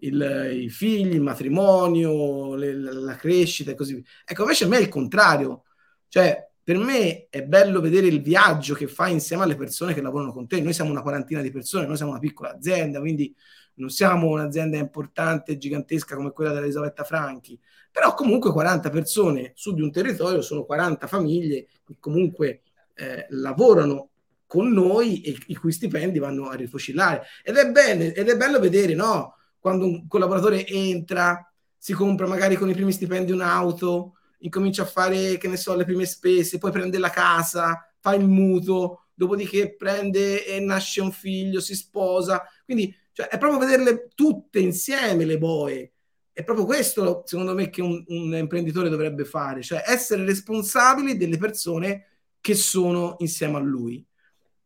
il, 0.02 0.62
i 0.64 0.68
figli, 0.68 1.14
il 1.14 1.20
matrimonio, 1.20 2.54
le, 2.54 2.74
la 2.74 3.16
crescita 3.16 3.70
e 3.70 3.74
così 3.74 3.94
via. 3.94 4.02
Ecco, 4.24 4.42
invece 4.42 4.64
a 4.64 4.68
me 4.68 4.78
è 4.78 4.80
il 4.80 4.88
contrario, 4.88 5.64
cioè 6.08 6.48
per 6.62 6.78
me 6.78 7.26
è 7.28 7.42
bello 7.42 7.80
vedere 7.80 8.06
il 8.06 8.22
viaggio 8.22 8.74
che 8.74 8.86
fai 8.86 9.12
insieme 9.12 9.42
alle 9.42 9.56
persone 9.56 9.94
che 9.94 10.00
lavorano 10.00 10.32
con 10.32 10.46
te. 10.46 10.60
Noi 10.60 10.72
siamo 10.72 10.90
una 10.90 11.02
quarantina 11.02 11.40
di 11.40 11.50
persone, 11.50 11.86
noi 11.86 11.96
siamo 11.96 12.12
una 12.12 12.20
piccola 12.20 12.54
azienda, 12.54 13.00
quindi 13.00 13.34
non 13.74 13.90
siamo 13.90 14.28
un'azienda 14.28 14.76
importante, 14.76 15.56
gigantesca 15.56 16.14
come 16.14 16.30
quella 16.32 16.52
dell'Elisabetta 16.52 17.04
Franchi, 17.04 17.58
però 17.90 18.14
comunque 18.14 18.52
40 18.52 18.90
persone 18.90 19.52
su 19.54 19.74
di 19.74 19.80
un 19.80 19.90
territorio 19.90 20.40
sono 20.42 20.64
40 20.64 21.06
famiglie 21.06 21.66
che 21.84 21.96
comunque 21.98 22.62
eh, 22.94 23.26
lavorano 23.30 24.10
con 24.46 24.70
noi 24.70 25.22
e 25.22 25.36
i 25.46 25.54
cui 25.54 25.72
stipendi 25.72 26.18
vanno 26.18 26.48
a 26.48 26.54
rifocillare. 26.54 27.22
Ed 27.42 27.56
è, 27.56 27.70
bene, 27.70 28.12
ed 28.12 28.28
è 28.28 28.36
bello 28.36 28.60
vedere, 28.60 28.94
no? 28.94 29.36
Quando 29.62 29.86
un 29.86 30.08
collaboratore 30.08 30.66
entra, 30.66 31.48
si 31.78 31.92
compra 31.92 32.26
magari 32.26 32.56
con 32.56 32.68
i 32.68 32.74
primi 32.74 32.90
stipendi 32.90 33.30
un'auto, 33.30 34.14
incomincia 34.38 34.82
a 34.82 34.86
fare, 34.86 35.38
che 35.38 35.46
ne 35.46 35.56
so, 35.56 35.76
le 35.76 35.84
prime 35.84 36.04
spese, 36.04 36.58
poi 36.58 36.72
prende 36.72 36.98
la 36.98 37.10
casa, 37.10 37.88
fa 38.00 38.12
il 38.12 38.26
mutuo, 38.26 39.06
dopodiché 39.14 39.76
prende 39.76 40.44
e 40.44 40.58
nasce 40.58 41.00
un 41.00 41.12
figlio, 41.12 41.60
si 41.60 41.76
sposa. 41.76 42.42
Quindi 42.64 42.92
cioè, 43.12 43.28
è 43.28 43.38
proprio 43.38 43.60
vederle 43.60 44.08
tutte 44.16 44.58
insieme 44.58 45.24
le 45.24 45.38
boe. 45.38 45.92
È 46.32 46.42
proprio 46.42 46.66
questo, 46.66 47.22
secondo 47.24 47.54
me, 47.54 47.70
che 47.70 47.82
un, 47.82 48.02
un 48.08 48.34
imprenditore 48.34 48.88
dovrebbe 48.88 49.24
fare, 49.24 49.62
cioè 49.62 49.84
essere 49.86 50.24
responsabili 50.24 51.16
delle 51.16 51.36
persone 51.36 52.06
che 52.40 52.56
sono 52.56 53.14
insieme 53.20 53.58
a 53.58 53.60
lui. 53.60 54.04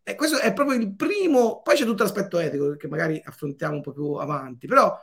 E 0.08 0.14
questo 0.14 0.38
è 0.38 0.52
proprio 0.52 0.78
il 0.78 0.94
primo, 0.94 1.62
poi 1.62 1.75
c'è 1.75 1.84
tutto 1.84 2.04
l'aspetto 2.04 2.38
etico 2.38 2.76
che 2.76 2.86
magari 2.86 3.20
affrontiamo 3.25 3.75
un 3.75 3.82
po' 3.82 3.90
più 3.90 4.12
avanti, 4.12 4.68
però 4.68 4.96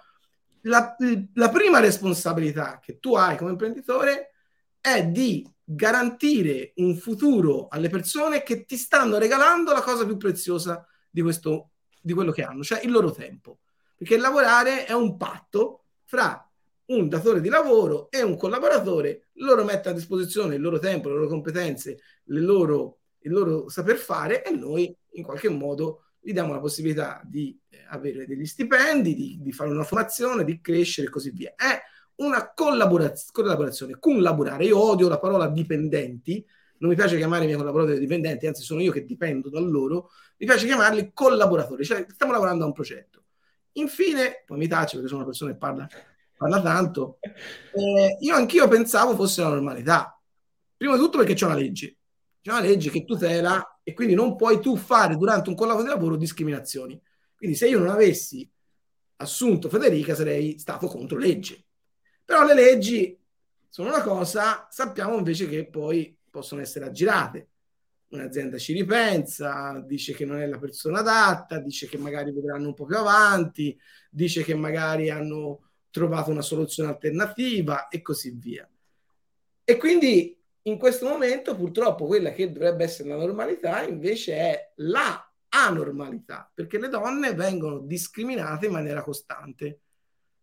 la, 0.62 0.95
la 1.33 1.50
prima 1.50 1.81
responsabilità 1.81 2.79
che 2.81 3.00
tu 3.00 3.13
hai 3.15 3.36
come 3.36 3.51
imprenditore 3.51 4.31
è 4.79 5.05
di 5.05 5.45
garantire 5.62 6.72
un 6.77 6.95
futuro 6.95 7.67
alle 7.67 7.89
persone 7.89 8.43
che 8.43 8.63
ti 8.63 8.77
stanno 8.77 9.17
regalando 9.17 9.74
la 9.74 9.81
cosa 9.81 10.05
più 10.05 10.15
preziosa 10.15 10.88
di, 11.10 11.22
questo, 11.22 11.72
di 12.01 12.13
quello 12.13 12.31
che 12.31 12.43
hanno, 12.43 12.63
cioè 12.63 12.79
il 12.83 12.91
loro 12.91 13.12
tempo. 13.12 13.60
Perché 13.98 14.15
lavorare 14.17 14.86
è 14.86 14.93
un 14.93 15.17
patto 15.17 15.83
fra 16.05 16.50
un 16.86 17.10
datore 17.10 17.41
di 17.41 17.50
lavoro 17.50 18.10
e 18.10 18.22
un 18.22 18.38
collaboratore, 18.38 19.27
loro 19.33 19.65
mettono 19.65 19.95
a 19.95 19.98
disposizione 19.98 20.55
il 20.55 20.62
loro 20.62 20.79
tempo, 20.79 21.10
le 21.10 21.15
loro 21.15 21.27
competenze, 21.27 22.00
le 22.24 22.39
loro, 22.39 23.00
il 23.24 23.32
loro 23.32 23.70
saper 23.70 23.98
fare 23.98 24.44
e 24.44 24.51
noi 24.51 24.96
in 25.12 25.24
qualche 25.24 25.50
modo 25.50 26.03
gli 26.20 26.32
diamo 26.32 26.53
la 26.53 26.60
possibilità 26.60 27.22
di 27.25 27.60
eh, 27.70 27.86
avere 27.89 28.25
degli 28.25 28.46
stipendi, 28.46 29.13
di, 29.13 29.39
di, 29.42 29.51
fare 29.51 29.70
una 29.70 29.84
formazione, 29.84 30.46
di 30.46 30.62
crescere 30.62 31.08
e 31.08 31.10
così 31.10 31.32
via. 31.32 31.53
È 31.56 31.80
una 32.15 32.53
collaboraz- 32.53 33.32
collaborazione, 33.32 33.98
collaborare. 34.00 34.63
Io 34.65 34.82
odio 34.82 35.10
la 35.10 35.20
parola 35.20 35.48
dipendenti, 35.48 36.46
non 36.77 36.89
mi 36.89 36.96
piace 36.96 37.18
chiamare 37.18 37.44
i 37.44 37.46
miei 37.46 37.58
collaboratori 37.58 38.00
dipendenti, 38.00 38.48
anzi 38.48 38.63
sono 38.63 38.82
io 38.82 38.92
che 38.92 39.03
dipendo 39.03 39.50
da 39.50 39.60
loro, 39.60 40.12
mi 40.38 40.46
piace 40.46 40.65
chiamarli 40.65 41.12
collaboratori, 41.13 41.84
cioè 41.84 42.06
stiamo 42.10 42.32
lavorando 42.32 42.63
a 42.63 42.68
un 42.68 42.74
progetto. 42.74 43.24
Infine, 43.74 44.44
poi 44.46 44.58
mi 44.58 44.68
taccio 44.68 44.94
perché 44.94 45.08
sono 45.08 45.22
una 45.22 45.30
persona 45.30 45.51
che 45.51 45.58
parla, 45.58 45.88
parla 46.38 46.62
tanto, 46.62 47.20
eh, 47.22 48.18
io 48.20 48.36
anch'io 48.36 48.68
pensavo 48.68 49.15
fosse 49.15 49.42
la 49.42 49.50
normalità. 49.50 50.18
Prima 50.77 50.96
di 50.96 51.01
tutto 51.01 51.18
perché 51.18 51.34
c'è 51.34 51.46
una 51.46 51.56
legge, 51.56 51.98
c'è 52.43 52.51
una 52.51 52.59
legge 52.59 52.89
che 52.89 53.05
tutela 53.05 53.79
e 53.83 53.93
quindi 53.93 54.15
non 54.15 54.35
puoi 54.35 54.59
tu 54.59 54.75
fare 54.75 55.15
durante 55.15 55.47
un 55.47 55.55
collaudo 55.55 55.81
di 55.81 55.88
lavoro 55.88 56.17
discriminazioni. 56.17 57.01
Quindi 57.33 57.55
se 57.55 57.69
io 57.69 57.79
non 57.79 57.88
avessi 57.88 58.50
assunto 59.15 59.69
Federica 59.69 60.13
sarei 60.13 60.59
stato 60.59 60.88
contro 60.88 61.17
legge. 61.17 61.63
Però 62.25 62.43
le 62.45 62.53
leggi 62.53 63.17
sono 63.69 63.88
una 63.88 64.01
cosa, 64.01 64.67
sappiamo 64.69 65.17
invece 65.17 65.47
che 65.47 65.69
poi 65.69 66.17
possono 66.29 66.59
essere 66.59 66.83
aggirate. 66.83 67.47
Un'azienda 68.09 68.57
ci 68.57 68.73
ripensa, 68.73 69.81
dice 69.85 70.13
che 70.13 70.25
non 70.25 70.38
è 70.38 70.45
la 70.45 70.59
persona 70.59 71.00
adatta, 71.00 71.59
dice 71.59 71.88
che 71.88 71.97
magari 71.97 72.33
vedranno 72.33 72.67
un 72.67 72.73
po' 72.73 72.83
più 72.85 72.97
avanti, 72.97 73.79
dice 74.12 74.43
che 74.43 74.53
magari 74.53 75.09
hanno 75.09 75.69
trovato 75.89 76.29
una 76.29 76.41
soluzione 76.41 76.89
alternativa 76.89 77.88
e 77.88 78.01
così 78.01 78.31
via. 78.31 78.69
E 79.63 79.77
quindi 79.77 80.42
in 80.63 80.77
questo 80.77 81.08
momento 81.08 81.55
purtroppo 81.55 82.05
quella 82.05 82.32
che 82.32 82.51
dovrebbe 82.51 82.84
essere 82.84 83.10
la 83.10 83.17
normalità 83.17 83.84
invece 83.84 84.36
è 84.36 84.72
la 84.77 85.27
anormalità, 85.50 86.50
perché 86.53 86.79
le 86.79 86.89
donne 86.89 87.34
vengono 87.34 87.79
discriminate 87.79 88.65
in 88.65 88.72
maniera 88.72 89.03
costante, 89.03 89.82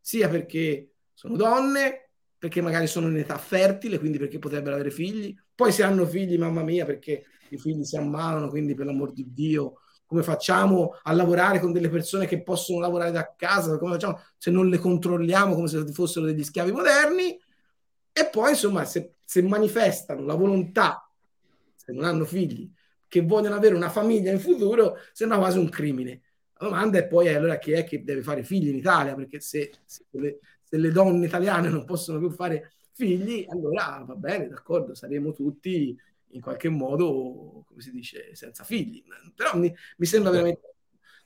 sia 0.00 0.28
perché 0.28 0.92
sono 1.12 1.36
donne, 1.36 2.10
perché 2.38 2.60
magari 2.60 2.86
sono 2.86 3.08
in 3.08 3.16
età 3.16 3.36
fertile, 3.36 3.98
quindi 3.98 4.18
perché 4.18 4.38
potrebbero 4.38 4.74
avere 4.74 4.90
figli. 4.90 5.36
Poi 5.54 5.72
se 5.72 5.82
hanno 5.82 6.06
figli, 6.06 6.38
mamma 6.38 6.62
mia, 6.62 6.86
perché 6.86 7.24
i 7.50 7.58
figli 7.58 7.84
si 7.84 7.96
ammalano, 7.96 8.48
quindi 8.48 8.74
per 8.74 8.86
l'amor 8.86 9.12
di 9.12 9.32
Dio, 9.32 9.80
come 10.06 10.22
facciamo 10.22 10.98
a 11.02 11.12
lavorare 11.12 11.60
con 11.60 11.72
delle 11.72 11.88
persone 11.88 12.26
che 12.26 12.42
possono 12.42 12.80
lavorare 12.80 13.10
da 13.10 13.34
casa? 13.36 13.78
Come 13.78 13.92
facciamo 13.92 14.20
se 14.38 14.50
non 14.50 14.68
le 14.68 14.78
controlliamo 14.78 15.54
come 15.54 15.68
se 15.68 15.84
fossero 15.92 16.26
degli 16.26 16.42
schiavi 16.42 16.72
moderni? 16.72 17.38
E 18.12 18.28
poi, 18.30 18.50
insomma, 18.50 18.84
se, 18.84 19.16
se 19.30 19.42
manifestano 19.42 20.24
la 20.24 20.34
volontà, 20.34 21.08
se 21.76 21.92
non 21.92 22.02
hanno 22.02 22.24
figli, 22.24 22.68
che 23.06 23.20
vogliono 23.20 23.54
avere 23.54 23.76
una 23.76 23.88
famiglia 23.88 24.32
in 24.32 24.40
futuro, 24.40 24.96
sembra 25.12 25.38
quasi 25.38 25.56
un 25.56 25.68
crimine. 25.68 26.22
La 26.54 26.66
domanda 26.66 26.98
è 26.98 27.06
poi 27.06 27.32
allora 27.32 27.56
chi 27.58 27.70
è 27.70 27.84
che 27.84 28.02
deve 28.02 28.22
fare 28.22 28.42
figli 28.42 28.70
in 28.70 28.74
Italia, 28.74 29.14
perché 29.14 29.38
se, 29.38 29.70
se, 29.84 30.04
se 30.10 30.76
le 30.76 30.90
donne 30.90 31.26
italiane 31.26 31.68
non 31.68 31.84
possono 31.84 32.18
più 32.18 32.30
fare 32.30 32.72
figli, 32.90 33.46
allora 33.48 34.02
va 34.04 34.16
bene, 34.16 34.48
d'accordo, 34.48 34.96
saremo 34.96 35.32
tutti 35.32 35.96
in 36.30 36.40
qualche 36.40 36.68
modo, 36.68 37.62
come 37.68 37.80
si 37.80 37.92
dice, 37.92 38.34
senza 38.34 38.64
figli. 38.64 39.00
Però 39.36 39.56
mi, 39.56 39.72
mi 39.98 40.06
sembra 40.06 40.32
veramente... 40.32 40.74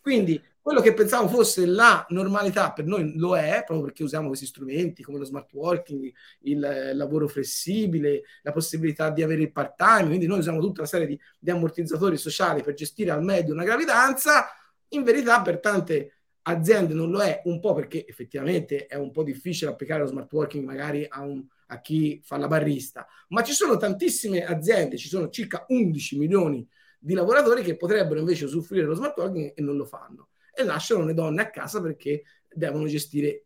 Quindi 0.02 0.38
quello 0.64 0.80
che 0.80 0.94
pensavo 0.94 1.28
fosse 1.28 1.66
la 1.66 2.06
normalità 2.08 2.72
per 2.72 2.86
noi 2.86 3.18
lo 3.18 3.36
è, 3.36 3.64
proprio 3.66 3.82
perché 3.82 4.02
usiamo 4.02 4.28
questi 4.28 4.46
strumenti 4.46 5.02
come 5.02 5.18
lo 5.18 5.26
smart 5.26 5.52
working, 5.52 6.10
il 6.40 6.90
lavoro 6.94 7.28
flessibile, 7.28 8.22
la 8.40 8.50
possibilità 8.50 9.10
di 9.10 9.22
avere 9.22 9.42
il 9.42 9.52
part 9.52 9.74
time, 9.76 10.06
quindi 10.06 10.26
noi 10.26 10.38
usiamo 10.38 10.60
tutta 10.60 10.80
una 10.80 10.88
serie 10.88 11.06
di, 11.06 11.20
di 11.38 11.50
ammortizzatori 11.50 12.16
sociali 12.16 12.62
per 12.62 12.72
gestire 12.72 13.10
al 13.10 13.22
meglio 13.22 13.52
una 13.52 13.62
gravidanza. 13.62 14.46
In 14.88 15.02
verità 15.02 15.42
per 15.42 15.60
tante 15.60 16.20
aziende 16.44 16.94
non 16.94 17.10
lo 17.10 17.20
è, 17.20 17.42
un 17.44 17.60
po' 17.60 17.74
perché 17.74 18.06
effettivamente 18.06 18.86
è 18.86 18.94
un 18.94 19.10
po' 19.10 19.22
difficile 19.22 19.70
applicare 19.70 20.00
lo 20.00 20.06
smart 20.06 20.32
working 20.32 20.64
magari 20.64 21.04
a, 21.06 21.20
un, 21.20 21.44
a 21.66 21.80
chi 21.82 22.22
fa 22.24 22.38
la 22.38 22.48
barista, 22.48 23.06
ma 23.28 23.42
ci 23.42 23.52
sono 23.52 23.76
tantissime 23.76 24.46
aziende, 24.46 24.96
ci 24.96 25.08
sono 25.08 25.28
circa 25.28 25.66
11 25.68 26.16
milioni 26.16 26.66
di 26.98 27.12
lavoratori 27.12 27.62
che 27.62 27.76
potrebbero 27.76 28.18
invece 28.18 28.46
usufruire 28.46 28.84
dello 28.84 28.96
smart 28.96 29.14
working 29.18 29.52
e 29.54 29.60
non 29.60 29.76
lo 29.76 29.84
fanno 29.84 30.28
e 30.54 30.64
lasciano 30.64 31.04
le 31.04 31.14
donne 31.14 31.42
a 31.42 31.50
casa 31.50 31.80
perché 31.80 32.24
devono 32.52 32.86
gestire 32.86 33.44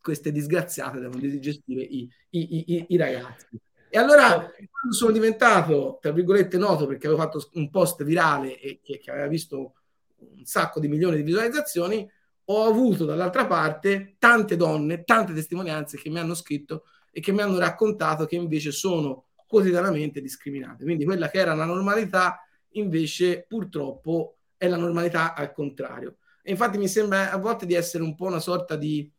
queste 0.00 0.32
disgraziate, 0.32 0.98
devono 0.98 1.20
gestire 1.38 1.82
i, 1.82 2.10
i, 2.30 2.74
i, 2.74 2.86
i 2.88 2.96
ragazzi. 2.96 3.46
E 3.88 3.98
allora, 3.98 4.30
quando 4.30 4.96
sono 4.96 5.12
diventato, 5.12 5.98
tra 6.00 6.12
virgolette, 6.12 6.56
noto 6.56 6.86
perché 6.86 7.06
avevo 7.06 7.20
fatto 7.20 7.46
un 7.54 7.70
post 7.70 8.02
virale 8.04 8.58
e 8.58 8.80
che, 8.82 8.98
che 8.98 9.10
aveva 9.10 9.26
visto 9.26 9.74
un 10.16 10.44
sacco 10.44 10.80
di 10.80 10.88
milioni 10.88 11.16
di 11.16 11.22
visualizzazioni, 11.22 12.10
ho 12.44 12.64
avuto 12.64 13.04
dall'altra 13.04 13.46
parte 13.46 14.16
tante 14.18 14.56
donne, 14.56 15.04
tante 15.04 15.34
testimonianze 15.34 15.98
che 15.98 16.10
mi 16.10 16.18
hanno 16.18 16.34
scritto 16.34 16.84
e 17.10 17.20
che 17.20 17.32
mi 17.32 17.42
hanno 17.42 17.58
raccontato 17.58 18.24
che 18.24 18.36
invece 18.36 18.72
sono 18.72 19.26
quotidianamente 19.46 20.20
discriminate. 20.20 20.84
Quindi 20.84 21.04
quella 21.04 21.28
che 21.28 21.38
era 21.38 21.54
la 21.54 21.66
normalità 21.66 22.40
invece 22.70 23.44
purtroppo 23.46 24.38
è 24.56 24.68
la 24.68 24.78
normalità 24.78 25.34
al 25.34 25.52
contrario. 25.52 26.16
E 26.42 26.50
infatti 26.50 26.76
mi 26.76 26.88
sembra 26.88 27.30
a 27.30 27.36
volte 27.38 27.66
di 27.66 27.74
essere 27.74 28.02
un 28.02 28.14
po' 28.14 28.26
una 28.26 28.40
sorta 28.40 28.76
di, 28.76 29.10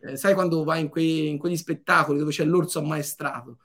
eh, 0.00 0.16
sai 0.16 0.34
quando 0.34 0.64
vai 0.64 0.82
in, 0.82 0.88
quei, 0.88 1.28
in, 1.28 1.38
quegli 1.38 1.56
spettacoli 1.56 2.18
dove 2.18 2.30
c'è 2.30 2.44
l'orso 2.44 2.78
ammaestrato, 2.78 3.58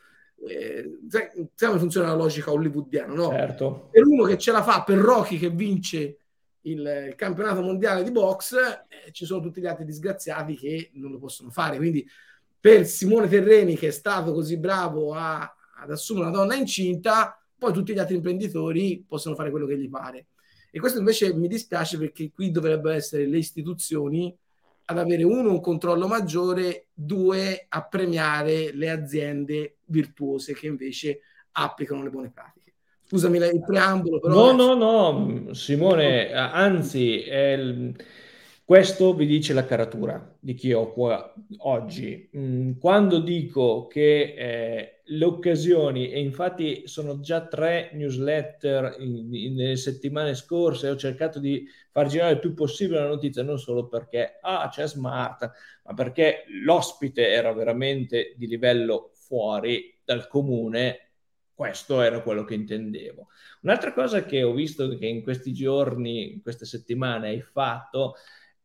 eh, 0.48 1.00
sai, 1.08 1.29
sai, 1.53 1.67
come 1.67 1.79
funziona 1.79 2.08
la 2.08 2.15
logica 2.15 2.51
hollywoodiana, 2.51 3.13
no? 3.13 3.29
Certo. 3.29 3.89
Per 3.91 4.03
uno 4.03 4.24
che 4.24 4.38
ce 4.38 4.51
la 4.51 4.63
fa, 4.63 4.84
per 4.84 4.98
Rocky 4.98 5.38
che 5.38 5.50
vince 5.50 6.17
il, 6.62 7.08
il 7.10 7.15
campionato 7.15 7.62
mondiale 7.62 8.03
di 8.03 8.12
box, 8.12 8.53
eh, 8.53 9.12
ci 9.12 9.25
sono 9.25 9.41
tutti 9.41 9.62
gli 9.62 9.67
altri 9.67 9.86
disgraziati 9.86 10.55
che 10.55 10.91
non 10.93 11.12
lo 11.12 11.20
possono 11.20 11.50
fare. 11.50 11.77
Quindi 11.77 12.05
per 12.60 12.86
Simone 12.86 13.27
Terreni 13.27 13.77
che 13.77 13.88
è 13.88 13.91
stato 13.91 14.34
così 14.34 14.58
bravo 14.58 15.13
a, 15.13 15.41
ad 15.82 15.91
assumere 15.91 16.27
una 16.27 16.38
donna 16.38 16.55
incinta, 16.55 17.38
poi 17.58 17.74
tutti 17.74 17.93
gli 17.93 18.00
altri 18.00 18.15
imprenditori 18.15 19.05
possono 19.08 19.36
fare 19.36 19.50
quello 19.50 19.65
che 19.65 19.77
gli 19.77 19.89
pare. 19.89 20.27
E 20.75 20.80
questo 20.80 20.98
invece 20.98 21.36
mi 21.36 21.48
dispiace 21.48 22.00
perché 22.00 22.32
qui 22.34 22.50
dovrebbero 22.50 22.96
essere 22.96 23.27
le 23.27 23.38
istituzioni 23.38 24.36
ad 24.86 24.98
avere 24.98 25.22
uno 25.22 25.51
un 25.51 25.62
controllo 25.62 26.08
maggiore, 26.08 26.88
due 26.92 27.68
a 27.70 27.84
premiare 27.84 28.74
le 28.74 28.89
aziende 28.89 29.75
virtuose 29.86 30.56
che 30.56 30.65
invece 30.65 31.20
applicano 31.51 32.01
le 32.01 32.10
buone 32.10 32.32
pratiche. 32.32 32.74
Scusami 33.06 33.38
il 33.38 33.63
preambolo, 33.63 34.20
però. 34.20 34.51
No, 34.51 34.74
no, 34.74 35.44
no, 35.44 35.53
Simone, 35.53 36.34
anzi, 36.34 37.27
il 37.27 37.96
questo 38.65 39.13
vi 39.13 39.25
dice 39.25 39.53
la 39.53 39.65
caratura 39.65 40.36
di 40.39 40.53
chi 40.53 40.72
ho 40.72 40.92
qua 40.94 41.34
oggi. 41.58 42.30
Mm, 42.36 42.72
quando 42.80 43.20
dico 43.20 43.88
che 43.88 44.34
eh, 44.38 44.92
le 45.05 45.25
occasioni, 45.25 46.10
e 46.12 46.19
infatti 46.19 46.88
sono 46.88 47.19
già 47.19 47.45
tre 47.45 47.91
newsletter 47.93 48.95
in, 49.00 49.33
in, 49.33 49.55
nelle 49.55 49.75
settimane 49.75 50.33
scorse, 50.33 50.89
ho 50.89 50.95
cercato 50.95 51.39
di 51.39 51.67
far 51.91 52.07
girare 52.07 52.33
il 52.33 52.39
più 52.39 52.53
possibile 52.53 53.00
la 53.00 53.07
notizia, 53.07 53.43
non 53.43 53.60
solo 53.60 53.88
perché 53.88 54.38
ah, 54.41 54.69
c'è 54.69 54.88
Smart, 54.88 55.51
ma 55.83 55.94
perché 55.94 56.46
l'ospite 56.63 57.27
era 57.27 57.51
veramente 57.51 58.33
di 58.37 58.48
livello 58.48 59.11
fuori 59.13 60.00
dal 60.03 60.27
comune. 60.27 61.00
Questo 61.53 62.01
era 62.01 62.22
quello 62.22 62.44
che 62.46 62.55
intendevo. 62.55 63.27
Un'altra 63.61 63.94
cosa 63.94 64.25
che 64.25 64.42
ho 64.42 64.53
visto 64.53 64.98
che 64.98 65.05
in 65.05 65.22
questi 65.22 65.53
giorni, 65.53 66.33
in 66.33 66.42
queste 66.42 66.66
settimane 66.66 67.27
hai 67.27 67.42
fatto, 67.42 68.16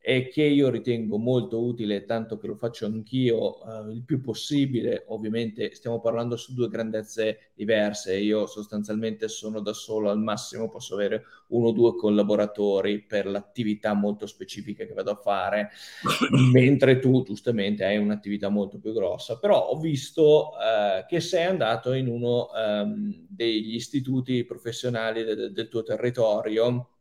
e 0.08 0.28
che 0.28 0.42
io 0.42 0.70
ritengo 0.70 1.18
molto 1.18 1.62
utile, 1.62 2.06
tanto 2.06 2.38
che 2.38 2.46
lo 2.46 2.54
faccio 2.54 2.86
anch'io 2.86 3.60
eh, 3.62 3.92
il 3.92 4.04
più 4.04 4.22
possibile. 4.22 5.04
Ovviamente 5.08 5.74
stiamo 5.74 6.00
parlando 6.00 6.34
su 6.38 6.54
due 6.54 6.68
grandezze 6.68 7.50
diverse. 7.52 8.16
Io 8.16 8.46
sostanzialmente 8.46 9.28
sono 9.28 9.60
da 9.60 9.74
solo, 9.74 10.08
al 10.08 10.18
massimo 10.18 10.70
posso 10.70 10.94
avere 10.94 11.24
uno 11.48 11.66
o 11.68 11.72
due 11.72 11.94
collaboratori 11.94 13.02
per 13.02 13.26
l'attività 13.26 13.92
molto 13.92 14.26
specifica 14.26 14.86
che 14.86 14.94
vado 14.94 15.10
a 15.10 15.16
fare, 15.16 15.68
mentre 16.54 17.00
tu 17.00 17.22
giustamente 17.22 17.84
hai 17.84 17.98
un'attività 17.98 18.48
molto 18.48 18.78
più 18.78 18.94
grossa. 18.94 19.38
Però 19.38 19.68
ho 19.68 19.78
visto 19.78 20.52
eh, 20.58 21.04
che 21.06 21.20
sei 21.20 21.44
andato 21.44 21.92
in 21.92 22.08
uno 22.08 22.48
ehm, 22.54 23.26
degli 23.28 23.74
istituti 23.74 24.42
professionali 24.46 25.22
de- 25.22 25.52
del 25.52 25.68
tuo 25.68 25.82
territorio 25.82 26.92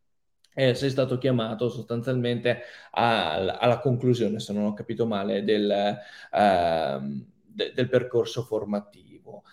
eh, 0.57 0.73
sei 0.73 0.89
stato 0.89 1.19
chiamato 1.19 1.69
sostanzialmente 1.69 2.63
a, 2.89 3.57
alla 3.59 3.77
conclusione, 3.77 4.39
se 4.39 4.53
non 4.53 4.65
ho 4.65 4.73
capito 4.73 5.05
male, 5.05 5.43
del, 5.43 5.99
uh, 6.31 7.25
de, 7.45 7.71
del 7.75 7.87
percorso 7.87 8.41
formativo. 8.41 9.43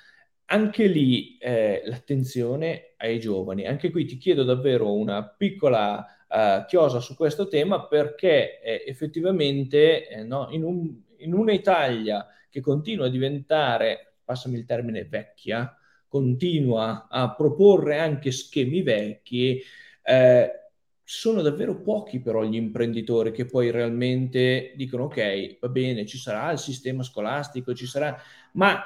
Anche 0.46 0.86
lì 0.86 1.36
eh, 1.36 1.82
l'attenzione 1.84 2.94
ai 2.96 3.20
giovani. 3.20 3.66
Anche 3.66 3.90
qui 3.90 4.06
ti 4.06 4.16
chiedo 4.16 4.44
davvero 4.44 4.94
una 4.94 5.28
piccola 5.28 6.06
uh, 6.26 6.64
chiosa 6.64 7.00
su 7.00 7.14
questo 7.16 7.48
tema 7.48 7.86
perché 7.86 8.62
eh, 8.62 8.84
effettivamente 8.86 10.08
eh, 10.08 10.22
no, 10.22 10.48
in, 10.52 10.64
un, 10.64 11.02
in 11.18 11.34
una 11.34 11.52
Italia 11.52 12.26
che 12.48 12.62
continua 12.62 13.06
a 13.06 13.10
diventare, 13.10 14.14
passami 14.24 14.56
il 14.56 14.64
termine, 14.64 15.04
vecchia, 15.04 15.76
continua 16.08 17.08
a 17.10 17.34
proporre 17.34 17.98
anche 17.98 18.30
schemi 18.30 18.80
vecchi, 18.80 19.60
eh, 20.02 20.63
sono 21.04 21.42
davvero 21.42 21.82
pochi 21.82 22.20
però 22.20 22.42
gli 22.42 22.56
imprenditori 22.56 23.30
che 23.30 23.44
poi 23.44 23.70
realmente 23.70 24.72
dicono 24.74 25.04
ok, 25.04 25.58
va 25.60 25.68
bene, 25.68 26.06
ci 26.06 26.18
sarà 26.18 26.50
il 26.50 26.58
sistema 26.58 27.02
scolastico, 27.02 27.74
ci 27.74 27.86
sarà, 27.86 28.16
ma 28.54 28.82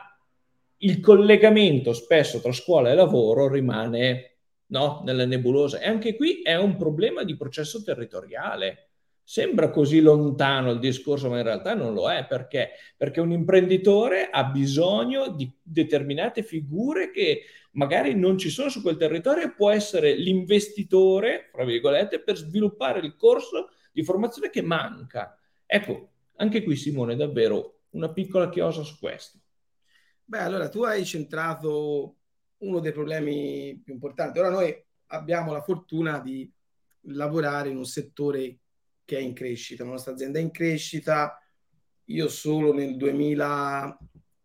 il 0.79 1.01
collegamento 1.01 1.93
spesso 1.93 2.41
tra 2.41 2.53
scuola 2.53 2.91
e 2.91 2.95
lavoro 2.95 3.49
rimane 3.49 4.39
no, 4.67 5.03
nella 5.05 5.25
nebulosa. 5.25 5.81
E 5.81 5.87
anche 5.87 6.15
qui 6.15 6.43
è 6.43 6.57
un 6.57 6.77
problema 6.77 7.25
di 7.25 7.37
processo 7.37 7.83
territoriale. 7.83 8.85
Sembra 9.23 9.71
così 9.71 10.01
lontano 10.01 10.71
il 10.71 10.79
discorso, 10.79 11.29
ma 11.29 11.37
in 11.39 11.43
realtà 11.43 11.75
non 11.75 11.93
lo 11.93 12.11
è. 12.11 12.27
Perché? 12.27 12.71
Perché 12.97 13.21
un 13.21 13.33
imprenditore 13.33 14.31
ha 14.31 14.45
bisogno 14.45 15.29
di 15.29 15.51
determinate 15.63 16.43
figure 16.43 17.11
che 17.11 17.43
magari 17.79 18.15
non 18.17 18.37
ci 18.37 18.51
sono 18.51 18.69
su 18.69 18.83
quel 18.83 18.97
territorio 18.97 19.45
e 19.45 19.53
può 19.53 19.71
essere 19.71 20.17
l'investitore, 20.17 21.49
fra 21.53 21.65
virgolette, 21.65 22.21
per 22.21 22.37
sviluppare 22.37 22.99
il 22.99 23.15
corso 23.15 23.69
di 23.93 24.03
formazione 24.03 24.51
che 24.51 24.63
manca. 24.63 25.39
Ecco, 25.65 26.11
anche 26.37 26.65
qui 26.65 26.75
Simone, 26.75 27.15
davvero 27.15 27.83
una 27.91 28.13
piccola 28.13 28.49
chiosa 28.49 28.83
su 28.83 28.99
questo. 28.99 29.39
Beh, 30.25 30.41
allora 30.41 30.69
tu 30.69 30.83
hai 30.83 31.05
centrato 31.05 32.17
uno 32.59 32.81
dei 32.81 32.93
problemi 32.93 33.81
più 33.83 33.95
importanti. 33.95 34.41
Ora 34.41 34.51
noi 34.51 34.85
abbiamo 35.07 35.53
la 35.53 35.63
fortuna 35.63 36.19
di 36.19 36.53
lavorare 37.03 37.69
in 37.69 37.77
un 37.77 37.87
settore 37.87 38.59
che 39.05 39.19
è 39.19 39.21
in 39.21 39.33
crescita, 39.33 39.85
la 39.85 39.91
nostra 39.91 40.13
azienda 40.13 40.41
è 40.41 40.43
in 40.43 40.51
crescita. 40.51 41.41
Io 42.07 42.29
solo 42.29 42.73
nel 42.73 42.97
2000 42.97 43.99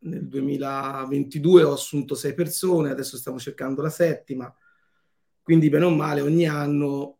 nel 0.03 0.27
2022 0.27 1.63
ho 1.63 1.73
assunto 1.73 2.15
sei 2.15 2.33
persone, 2.33 2.89
adesso 2.89 3.17
stiamo 3.17 3.39
cercando 3.39 3.81
la 3.81 3.89
settima, 3.89 4.53
quindi 5.41 5.69
bene 5.69 5.85
o 5.85 5.89
male 5.89 6.21
ogni 6.21 6.47
anno 6.47 7.17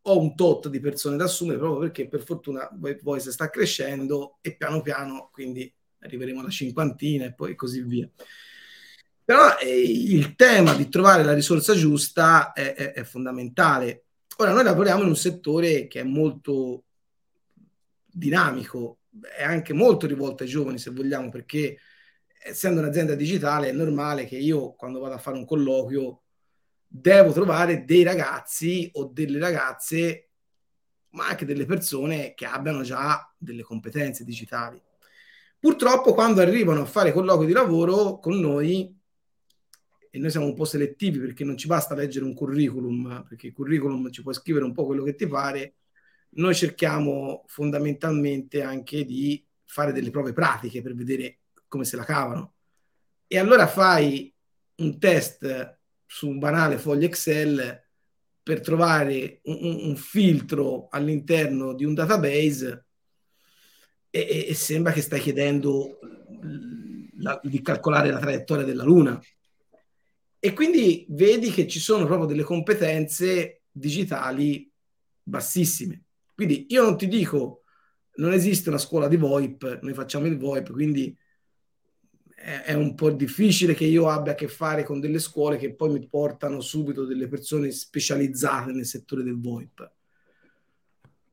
ho 0.00 0.18
un 0.18 0.34
tot 0.34 0.68
di 0.68 0.80
persone 0.80 1.16
da 1.16 1.24
assumere 1.24 1.58
proprio 1.58 1.80
perché 1.80 2.08
per 2.08 2.22
fortuna 2.22 2.68
Voice 3.02 3.30
sta 3.30 3.50
crescendo 3.50 4.38
e 4.40 4.56
piano 4.56 4.80
piano 4.80 5.28
quindi 5.30 5.70
arriveremo 6.00 6.40
alla 6.40 6.48
cinquantina 6.48 7.26
e 7.26 7.34
poi 7.34 7.54
così 7.54 7.82
via. 7.82 8.08
Però 9.24 9.58
eh, 9.58 9.82
il 9.82 10.34
tema 10.34 10.72
di 10.74 10.88
trovare 10.88 11.22
la 11.22 11.34
risorsa 11.34 11.74
giusta 11.74 12.52
è, 12.52 12.72
è, 12.72 12.92
è 12.92 13.04
fondamentale. 13.04 14.04
Ora 14.38 14.52
noi 14.52 14.64
lavoriamo 14.64 15.02
in 15.02 15.08
un 15.08 15.16
settore 15.16 15.86
che 15.86 16.00
è 16.00 16.04
molto 16.04 16.84
dinamico, 18.06 19.00
è 19.36 19.42
anche 19.42 19.74
molto 19.74 20.06
rivolto 20.06 20.44
ai 20.44 20.48
giovani 20.48 20.78
se 20.78 20.90
vogliamo 20.90 21.28
perché 21.28 21.78
essendo 22.48 22.80
un'azienda 22.80 23.14
digitale 23.14 23.68
è 23.68 23.72
normale 23.72 24.24
che 24.24 24.36
io 24.36 24.74
quando 24.74 25.00
vado 25.00 25.14
a 25.14 25.18
fare 25.18 25.36
un 25.36 25.44
colloquio 25.44 26.22
devo 26.86 27.32
trovare 27.32 27.84
dei 27.84 28.02
ragazzi 28.02 28.88
o 28.94 29.10
delle 29.12 29.38
ragazze, 29.38 30.30
ma 31.10 31.28
anche 31.28 31.44
delle 31.44 31.66
persone 31.66 32.34
che 32.34 32.46
abbiano 32.46 32.82
già 32.82 33.32
delle 33.36 33.62
competenze 33.62 34.24
digitali. 34.24 34.82
Purtroppo 35.58 36.14
quando 36.14 36.40
arrivano 36.40 36.82
a 36.82 36.86
fare 36.86 37.12
colloqui 37.12 37.46
di 37.46 37.52
lavoro 37.52 38.18
con 38.18 38.38
noi 38.38 38.96
e 40.10 40.18
noi 40.18 40.30
siamo 40.30 40.46
un 40.46 40.54
po' 40.54 40.64
selettivi 40.64 41.18
perché 41.18 41.44
non 41.44 41.56
ci 41.56 41.66
basta 41.66 41.94
leggere 41.94 42.24
un 42.24 42.34
curriculum, 42.34 43.24
perché 43.28 43.48
il 43.48 43.52
curriculum 43.52 44.10
ci 44.10 44.22
puoi 44.22 44.34
scrivere 44.34 44.64
un 44.64 44.72
po' 44.72 44.86
quello 44.86 45.02
che 45.02 45.14
ti 45.14 45.26
pare, 45.26 45.74
noi 46.30 46.54
cerchiamo 46.54 47.44
fondamentalmente 47.46 48.62
anche 48.62 49.04
di 49.04 49.44
fare 49.64 49.92
delle 49.92 50.10
prove 50.10 50.32
pratiche 50.32 50.80
per 50.80 50.94
vedere 50.94 51.37
come 51.68 51.84
se 51.84 51.96
la 51.96 52.04
cavano. 52.04 52.54
E 53.26 53.38
allora 53.38 53.66
fai 53.66 54.34
un 54.76 54.98
test 54.98 55.78
su 56.06 56.28
un 56.28 56.38
banale 56.38 56.78
foglio 56.78 57.06
Excel 57.06 57.86
per 58.42 58.60
trovare 58.60 59.40
un, 59.44 59.80
un 59.88 59.96
filtro 59.96 60.88
all'interno 60.90 61.74
di 61.74 61.84
un 61.84 61.92
database 61.92 62.86
e, 64.10 64.46
e, 64.48 64.54
sembra 64.54 64.92
che 64.92 65.02
stai 65.02 65.20
chiedendo 65.20 65.98
la, 67.18 67.38
di 67.42 67.60
calcolare 67.60 68.10
la 68.10 68.18
traiettoria 68.18 68.64
della 68.64 68.84
Luna. 68.84 69.20
E 70.40 70.52
quindi 70.54 71.04
vedi 71.10 71.50
che 71.50 71.66
ci 71.66 71.78
sono 71.78 72.06
proprio 72.06 72.26
delle 72.26 72.42
competenze 72.42 73.64
digitali 73.70 74.70
bassissime. 75.22 76.04
Quindi 76.34 76.66
io 76.70 76.82
non 76.82 76.96
ti 76.96 77.08
dico, 77.08 77.64
non 78.14 78.32
esiste 78.32 78.68
una 78.68 78.78
scuola 78.78 79.08
di 79.08 79.16
VoIP, 79.16 79.80
noi 79.82 79.92
facciamo 79.92 80.26
il 80.26 80.38
VoIP, 80.38 80.70
quindi 80.70 81.16
è, 82.40 82.72
un 82.72 82.94
po' 82.94 83.10
difficile 83.10 83.74
che 83.74 83.84
io 83.84 84.08
abbia 84.08 84.32
a 84.32 84.34
che 84.36 84.46
fare 84.46 84.84
con 84.84 85.00
delle 85.00 85.18
scuole 85.18 85.56
che 85.56 85.74
poi 85.74 85.90
mi 85.90 86.06
portano 86.06 86.60
subito 86.60 87.04
delle 87.04 87.26
persone 87.26 87.70
specializzate 87.72 88.70
nel 88.70 88.86
settore 88.86 89.24
del 89.24 89.38
VoIP. 89.40 89.90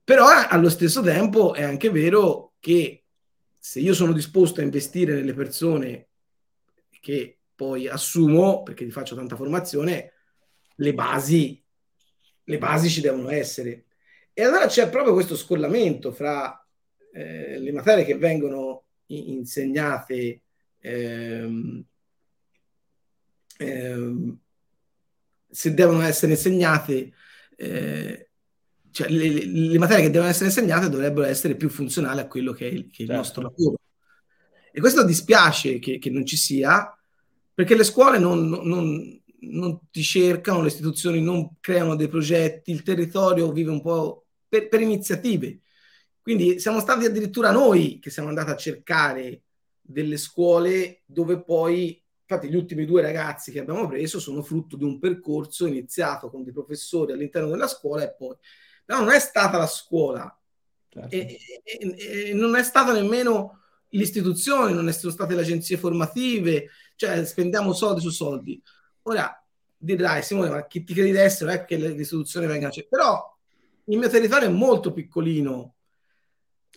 Però 0.04 0.26
allo 0.50 0.70
stesso 0.70 1.02
tempo 1.02 1.54
è 1.54 1.64
anche 1.64 1.90
vero 1.90 2.54
che 2.60 3.04
se 3.58 3.80
io 3.80 3.94
sono 3.94 4.14
disposto 4.14 4.60
a 4.60 4.64
investire 4.64 5.14
nelle 5.14 5.34
persone 5.34 6.08
che 7.00 7.40
poi 7.56 7.88
assumo, 7.88 8.64
perché 8.64 8.84
ti 8.84 8.92
faccio 8.92 9.16
tanta 9.16 9.36
formazione, 9.36 10.14
le 10.76 10.94
basi, 10.94 11.64
le 12.44 12.58
basi 12.58 12.90
ci 12.90 13.02
devono 13.02 13.30
essere. 13.30 13.86
E 14.34 14.44
allora 14.44 14.66
c'è 14.68 14.90
proprio 14.90 15.14
questo 15.14 15.36
scollamento 15.36 16.12
fra 16.12 16.64
eh, 17.14 17.58
le 17.60 17.72
materie 17.72 18.04
che 18.04 18.18
vengono 18.18 18.84
insegnate 19.08 20.42
ehm, 20.86 21.84
ehm, 23.58 24.38
se 25.50 25.74
devono 25.74 26.02
essere 26.02 26.34
insegnate 26.34 27.14
eh, 27.58 28.30
cioè 28.92 29.10
le, 29.10 29.46
le, 29.46 29.78
materie 29.78 30.06
che 30.06 30.10
devono 30.12 30.30
essere 30.30 30.48
insegnate 30.48 30.90
dovrebbero 30.90 31.26
essere 31.26 31.56
più 31.56 31.70
funzionali 31.70 32.20
a 32.20 32.28
quello 32.28 32.52
che 32.54 32.68
è 32.68 32.72
il, 32.72 32.90
che 32.92 33.00
è 33.00 33.02
il 33.02 33.08
certo. 33.08 33.16
nostro 33.16 33.42
lavoro 33.42 33.80
e 34.72 34.80
questo 34.80 35.04
dispiace 35.04 35.80
che, 35.80 35.98
che, 36.00 36.10
non 36.10 36.26
ci 36.26 36.38
sia 36.38 36.94
perché 37.54 37.76
le 37.76 37.86
scuole 37.86 38.20
non, 38.20 38.50
non, 38.50 39.22
non 39.40 39.80
ti 39.90 40.04
cercano, 40.04 40.62
le 40.62 40.68
istituzioni 40.68 41.22
non 41.22 41.56
creano 41.62 41.96
dei 41.96 42.10
progetti, 42.10 42.72
il 42.72 42.84
territorio 42.84 43.54
vive 43.54 43.72
un 43.72 43.82
po' 43.82 44.26
per, 44.50 44.68
per 44.68 44.82
iniziative. 44.82 45.62
Quindi 46.22 46.60
siamo 46.60 46.82
stati 46.82 47.06
addirittura 47.06 47.52
noi 47.52 48.00
che 48.00 48.10
siamo 48.10 48.28
andati 48.28 48.52
a 48.52 48.58
cercare 48.58 49.44
delle 49.86 50.18
scuole 50.18 51.04
dove 51.06 51.44
poi, 51.44 52.02
infatti 52.22 52.50
gli 52.50 52.56
ultimi 52.56 52.86
due 52.86 53.02
ragazzi 53.02 53.52
che 53.52 53.60
abbiamo 53.60 53.88
preso 53.88 54.20
sono 54.20 54.42
frutto 54.42 54.76
di 54.76 54.84
un 54.84 55.00
percorso 55.00 55.68
iniziato 55.68 56.30
con 56.30 56.44
dei 56.44 56.54
professori 56.54 57.12
all'interno 57.12 57.50
della 57.50 57.68
scuola 57.68 58.04
e 58.04 58.14
poi... 58.14 58.36
Però 58.84 59.00
non 59.00 59.12
è 59.12 59.20
stata 59.20 59.58
la 59.58 59.68
scuola 59.68 60.40
certo. 60.90 61.16
e, 61.16 61.40
e, 61.64 62.30
e, 62.30 62.34
non 62.34 62.56
è 62.56 62.64
stata 62.64 62.94
nemmeno 62.94 63.62
l'istituzione, 63.90 64.74
non 64.74 64.92
sono 64.94 65.12
state 65.12 65.34
le 65.34 65.42
agenzie 65.42 65.78
formative, 65.78 66.70
cioè 66.96 67.26
spendiamo 67.26 67.74
soldi 67.74 68.02
su 68.02 68.10
soldi. 68.10 68.62
Ora 69.04 69.44
dirai 69.76 70.22
Simone, 70.24 70.50
ma 70.50 70.68
chi 70.68 70.84
ti 70.84 70.94
credi 70.94 71.12
di 71.12 71.18
essere? 71.18 71.52
Non 71.52 71.62
è 71.62 71.66
che 71.66 71.78
l'istituzione 71.78 72.48
venga... 72.48 72.70
Però 72.90 73.38
il 73.86 73.98
mio 73.98 74.10
territorio 74.10 74.48
è 74.48 74.52
molto 74.52 74.92
piccolino. 74.92 75.75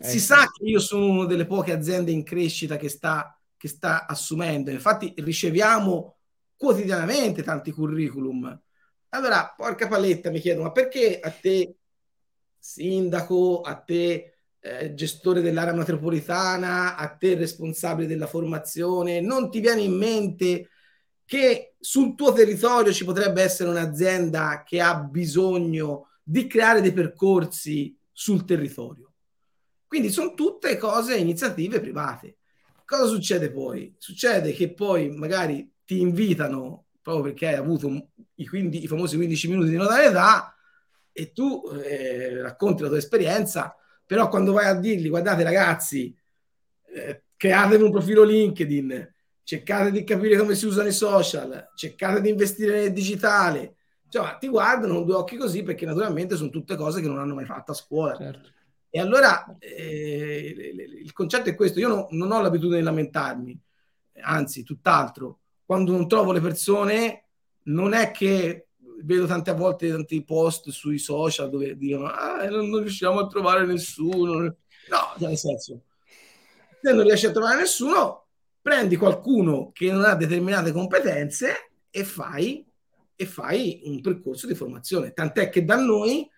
Si 0.01 0.17
eh, 0.17 0.21
sa 0.21 0.49
che 0.51 0.65
io 0.65 0.79
sono 0.79 1.07
una 1.07 1.25
delle 1.25 1.47
poche 1.47 1.73
aziende 1.73 2.13
in 2.13 2.23
crescita 2.23 2.77
che 2.77 2.89
sta, 2.89 3.37
che 3.57 3.69
sta 3.69 4.07
assumendo. 4.07 4.71
Infatti 4.71 5.13
riceviamo 5.17 6.17
quotidianamente 6.57 7.43
tanti 7.43 7.73
curriculum. 7.73 8.61
Allora, 9.11 9.55
porca 9.57 9.89
paletta, 9.89 10.31
mi 10.31 10.41
chiedo, 10.41 10.63
ma 10.63 10.71
perché 10.71 11.19
a 11.19 11.31
te, 11.31 11.77
sindaco, 12.59 13.63
a 13.63 13.75
te, 13.75 14.35
eh, 14.61 14.95
gestore 14.95 15.41
dell'area 15.41 15.73
metropolitana, 15.73 16.97
a 16.97 17.09
te, 17.17 17.35
responsabile 17.35 18.07
della 18.07 18.27
formazione, 18.27 19.21
non 19.21 19.51
ti 19.51 19.61
viene 19.61 19.83
in 19.83 19.97
mente 19.97 20.69
che 21.25 21.75
sul 21.79 22.15
tuo 22.15 22.33
territorio 22.33 22.93
ci 22.93 23.05
potrebbe 23.05 23.43
essere 23.43 23.71
un'azienda 23.71 24.63
che 24.65 24.81
ha 24.81 24.95
bisogno 24.97 26.09
di 26.23 26.47
creare 26.47 26.81
dei 26.81 26.93
percorsi 26.93 27.97
sul 28.13 28.45
territorio. 28.45 29.08
Quindi 29.89 30.11
sono 30.11 30.35
tutte 30.35 30.77
cose, 30.77 31.17
iniziative 31.17 31.81
private. 31.81 32.37
Cosa 32.85 33.07
succede 33.07 33.51
poi? 33.51 33.95
Succede 33.99 34.53
che 34.53 34.73
poi 34.73 35.11
magari 35.11 35.69
ti 35.85 36.01
invitano 36.01 36.85
proprio 37.03 37.25
perché 37.25 37.49
hai 37.49 37.55
avuto 37.55 38.11
i, 38.35 38.47
15, 38.47 38.85
i 38.85 38.87
famosi 38.87 39.17
15 39.17 39.49
minuti 39.49 39.71
di 39.71 39.77
notarietà 39.77 40.55
e 41.11 41.33
tu 41.33 41.63
eh, 41.83 42.43
racconti 42.43 42.83
la 42.83 42.89
tua 42.89 42.99
esperienza, 42.99 43.75
però 44.07 44.29
quando 44.29 44.53
vai 44.53 44.67
a 44.67 44.75
dirgli 44.75 45.09
guardate 45.09 45.43
ragazzi, 45.43 46.15
eh, 46.95 47.25
createvi 47.37 47.83
un 47.83 47.91
profilo 47.91 48.23
LinkedIn, 48.23 49.15
cercate 49.43 49.91
di 49.91 50.05
capire 50.05 50.37
come 50.37 50.55
si 50.55 50.67
usano 50.67 50.89
i 50.89 50.93
social, 50.93 51.71
cercate 51.75 52.21
di 52.21 52.29
investire 52.29 52.81
nel 52.83 52.93
digitale, 52.93 53.77
cioè, 54.09 54.37
ti 54.39 54.49
guardano 54.49 54.95
con 54.95 55.05
due 55.05 55.15
occhi 55.15 55.37
così 55.37 55.63
perché 55.63 55.85
naturalmente 55.85 56.37
sono 56.37 56.51
tutte 56.51 56.77
cose 56.77 57.01
che 57.01 57.09
non 57.09 57.19
hanno 57.19 57.35
mai 57.35 57.45
fatto 57.45 57.73
a 57.73 57.75
scuola. 57.75 58.17
Certo. 58.17 58.51
E 58.91 59.01
allora 59.01 59.57
eh, 59.59 60.55
il 61.03 61.13
concetto 61.13 61.51
è 61.51 61.55
questo, 61.55 61.79
io 61.79 61.89
no, 61.89 62.07
non 62.11 62.33
ho 62.33 62.41
l'abitudine 62.41 62.79
di 62.79 62.85
lamentarmi, 62.85 63.61
anzi, 64.23 64.63
tutt'altro. 64.63 65.41
Quando 65.65 65.93
non 65.93 66.09
trovo 66.09 66.33
le 66.33 66.41
persone, 66.41 67.25
non 67.65 67.93
è 67.93 68.11
che 68.11 68.69
vedo 69.03 69.27
tante 69.27 69.53
volte 69.53 69.91
tanti 69.91 70.25
post 70.25 70.71
sui 70.71 70.99
social 70.99 71.51
dove 71.51 71.77
dicono 71.77 72.07
ah, 72.07 72.45
non, 72.49 72.69
non 72.69 72.81
riusciamo 72.81 73.21
a 73.21 73.27
trovare 73.27 73.67
nessuno. 73.67 74.41
No, 74.41 74.57
cioè, 75.19 75.29
nel 75.29 75.37
senso, 75.37 75.83
se 76.81 76.93
non 76.93 77.05
riesci 77.05 77.27
a 77.27 77.31
trovare 77.31 77.61
nessuno, 77.61 78.27
prendi 78.61 78.97
qualcuno 78.97 79.71
che 79.73 79.91
non 79.91 80.05
ha 80.05 80.15
determinate 80.15 80.73
competenze 80.73 81.71
e 81.91 82.05
fai 82.05 82.65
e 83.15 83.27
fai 83.27 83.81
un 83.85 84.01
percorso 84.01 84.47
di 84.47 84.55
formazione. 84.55 85.13
Tant'è 85.13 85.49
che 85.49 85.65
da 85.65 85.77
noi, 85.77 86.29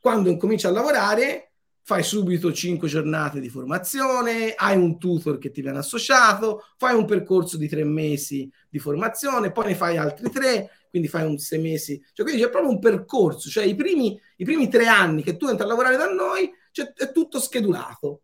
quando 0.00 0.30
incominci 0.30 0.66
a 0.66 0.70
lavorare, 0.70 1.51
fai 1.84 2.02
subito 2.02 2.52
cinque 2.52 2.88
giornate 2.88 3.40
di 3.40 3.48
formazione, 3.48 4.54
hai 4.54 4.76
un 4.76 4.98
tutor 4.98 5.38
che 5.38 5.50
ti 5.50 5.62
viene 5.62 5.78
associato, 5.78 6.64
fai 6.76 6.94
un 6.94 7.04
percorso 7.04 7.56
di 7.56 7.68
tre 7.68 7.84
mesi 7.84 8.50
di 8.68 8.78
formazione, 8.78 9.52
poi 9.52 9.66
ne 9.66 9.74
fai 9.74 9.96
altri 9.96 10.30
tre, 10.30 10.70
quindi 10.88 11.08
fai 11.08 11.26
un 11.26 11.38
sei 11.38 11.60
mesi. 11.60 12.00
Cioè, 12.12 12.24
quindi 12.24 12.42
c'è 12.42 12.50
proprio 12.50 12.70
un 12.70 12.78
percorso, 12.78 13.50
cioè 13.50 13.64
i 13.64 13.74
primi, 13.74 14.18
i 14.36 14.44
primi 14.44 14.68
tre 14.68 14.86
anni 14.86 15.22
che 15.22 15.36
tu 15.36 15.48
entri 15.48 15.64
a 15.64 15.66
lavorare 15.66 15.96
da 15.96 16.06
noi, 16.06 16.50
cioè, 16.70 16.92
è 16.92 17.10
tutto 17.10 17.40
schedulato. 17.40 18.22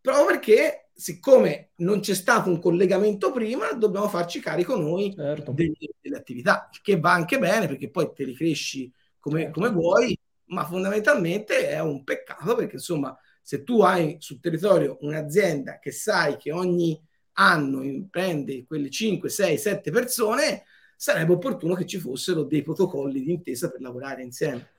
Proprio 0.00 0.26
perché 0.26 0.88
siccome 0.94 1.70
non 1.76 2.00
c'è 2.00 2.14
stato 2.14 2.48
un 2.48 2.60
collegamento 2.60 3.32
prima, 3.32 3.72
dobbiamo 3.72 4.08
farci 4.08 4.40
carico 4.40 4.76
noi 4.76 5.12
certo. 5.14 5.52
delle, 5.52 5.74
delle, 6.00 6.16
attività, 6.16 6.68
che 6.82 7.00
va 7.00 7.12
anche 7.12 7.38
bene 7.38 7.66
perché 7.66 7.90
poi 7.90 8.10
te 8.14 8.24
li 8.24 8.34
cresci 8.34 8.90
come, 9.18 9.42
certo. 9.42 9.60
come, 9.60 9.72
vuoi, 9.72 10.18
ma 10.46 10.64
fondamentalmente 10.64 11.68
è 11.68 11.80
un 11.80 12.04
peccato 12.04 12.54
perché 12.54 12.74
insomma 12.76 13.16
se 13.42 13.62
tu 13.62 13.82
hai 13.82 14.16
sul 14.20 14.40
territorio 14.40 14.98
un'azienda 15.00 15.78
che 15.78 15.90
sai 15.90 16.36
che 16.36 16.52
ogni 16.52 17.00
anno 17.34 17.82
prende 18.10 18.64
quelle 18.66 18.90
5, 18.90 19.28
6, 19.28 19.58
7 19.58 19.90
persone, 19.90 20.64
sarebbe 20.96 21.32
opportuno 21.32 21.74
che 21.74 21.86
ci 21.86 21.98
fossero 21.98 22.44
dei 22.44 22.62
protocolli 22.62 23.22
di 23.22 23.32
intesa 23.32 23.70
per 23.70 23.80
lavorare 23.80 24.22
insieme. 24.22 24.73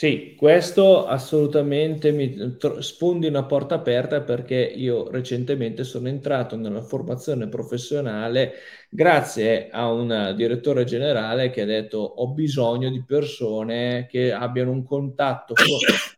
Sì, 0.00 0.36
questo 0.36 1.06
assolutamente 1.06 2.12
mi 2.12 2.56
sfondi 2.78 3.26
una 3.26 3.44
porta 3.44 3.74
aperta 3.74 4.20
perché 4.22 4.54
io 4.54 5.10
recentemente 5.10 5.82
sono 5.82 6.06
entrato 6.06 6.54
nella 6.54 6.82
formazione 6.82 7.48
professionale 7.48 8.52
grazie 8.88 9.68
a 9.70 9.90
un 9.90 10.34
direttore 10.36 10.84
generale 10.84 11.50
che 11.50 11.62
ha 11.62 11.64
detto 11.64 11.98
ho 11.98 12.28
bisogno 12.32 12.90
di 12.90 13.02
persone 13.04 14.06
che 14.08 14.32
abbiano 14.32 14.70
un 14.70 14.84
contatto 14.84 15.54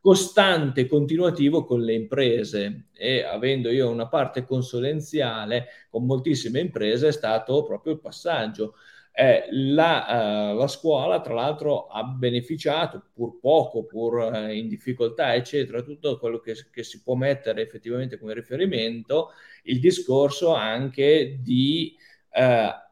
costante, 0.03 0.87
continuativo 0.87 1.65
con 1.65 1.81
le 1.81 1.95
imprese 1.95 2.89
e 2.93 3.23
avendo 3.23 3.71
io 3.71 3.89
una 3.89 4.09
parte 4.09 4.45
consulenziale 4.45 5.69
con 5.89 6.05
moltissime 6.05 6.61
imprese 6.61 7.09
è 7.09 7.13
stato 7.13 7.63
proprio 7.65 7.95
il 7.95 8.01
passaggio. 8.01 8.75
Eh, 9.13 9.49
la, 9.51 10.53
uh, 10.53 10.57
la, 10.57 10.67
scuola, 10.69 11.21
tra 11.21 11.35
l'altro, 11.35 11.89
ha 11.89 12.05
beneficiato, 12.05 13.11
pur 13.13 13.39
poco, 13.41 13.85
pur 13.85 14.15
uh, 14.15 14.49
in 14.51 14.69
difficoltà, 14.69 15.35
eccetera, 15.35 15.83
tutto 15.83 16.19
quello 16.19 16.39
che, 16.39 16.55
che, 16.71 16.83
si 16.85 17.03
può 17.03 17.15
mettere 17.15 17.63
effettivamente 17.63 18.19
come 18.19 18.35
riferimento, 18.35 19.33
il 19.65 19.81
discorso 19.81 20.55
anche 20.55 21.39
di 21.41 21.95
uh, 22.33 22.41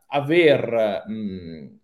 aver 0.09 1.05
mh, 1.07 1.79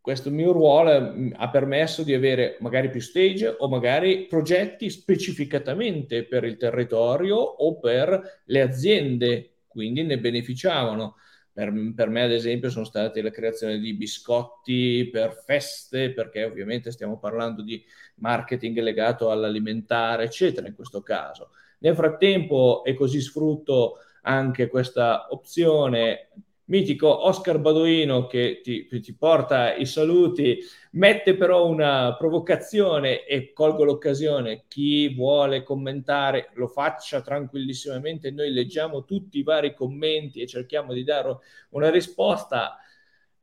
questo 0.00 0.30
mio 0.30 0.52
ruolo 0.52 1.00
mh, 1.00 1.34
ha 1.36 1.48
permesso 1.50 2.02
di 2.02 2.14
avere 2.14 2.56
magari 2.60 2.90
più 2.90 3.00
stage 3.00 3.54
o 3.58 3.68
magari 3.68 4.26
progetti 4.26 4.90
specificatamente 4.90 6.24
per 6.24 6.44
il 6.44 6.56
territorio 6.56 7.36
o 7.36 7.78
per 7.78 8.42
le 8.46 8.60
aziende, 8.60 9.58
quindi 9.68 10.02
ne 10.02 10.18
beneficiavano. 10.18 11.16
Per, 11.52 11.92
per, 11.94 12.08
me, 12.08 12.22
ad 12.22 12.32
esempio, 12.32 12.70
sono 12.70 12.84
state 12.84 13.22
la 13.22 13.30
creazione 13.30 13.78
di 13.78 13.94
biscotti 13.94 15.08
per 15.10 15.34
feste, 15.44 16.12
perché 16.12 16.44
ovviamente 16.44 16.90
stiamo 16.90 17.18
parlando 17.18 17.62
di 17.62 17.84
marketing 18.16 18.78
legato 18.78 19.30
all'alimentare, 19.30 20.24
eccetera, 20.24 20.66
in 20.66 20.74
questo 20.74 21.02
caso. 21.02 21.50
Nel 21.80 21.94
frattempo, 21.94 22.84
e 22.84 22.94
così 22.94 23.20
sfrutto 23.20 23.96
anche 24.22 24.68
questa 24.68 25.26
opzione, 25.30 26.28
mitico 26.70 27.26
Oscar 27.26 27.58
Baduino 27.58 28.26
che 28.26 28.60
ti, 28.62 28.86
ti, 28.86 29.14
porta 29.14 29.74
i 29.74 29.84
saluti, 29.86 30.58
mette 30.92 31.34
però 31.34 31.66
una 31.66 32.14
provocazione 32.16 33.24
e 33.26 33.52
colgo 33.52 33.82
l'occasione, 33.82 34.64
chi 34.68 35.12
vuole 35.12 35.64
commentare 35.64 36.50
lo 36.54 36.68
faccia 36.68 37.20
tranquillissimamente, 37.22 38.30
noi 38.30 38.52
leggiamo 38.52 39.04
tutti 39.04 39.38
i 39.38 39.42
vari 39.42 39.74
commenti 39.74 40.40
e 40.40 40.46
cerchiamo 40.46 40.92
di 40.92 41.02
dare 41.02 41.38
una 41.70 41.90
risposta. 41.90 42.78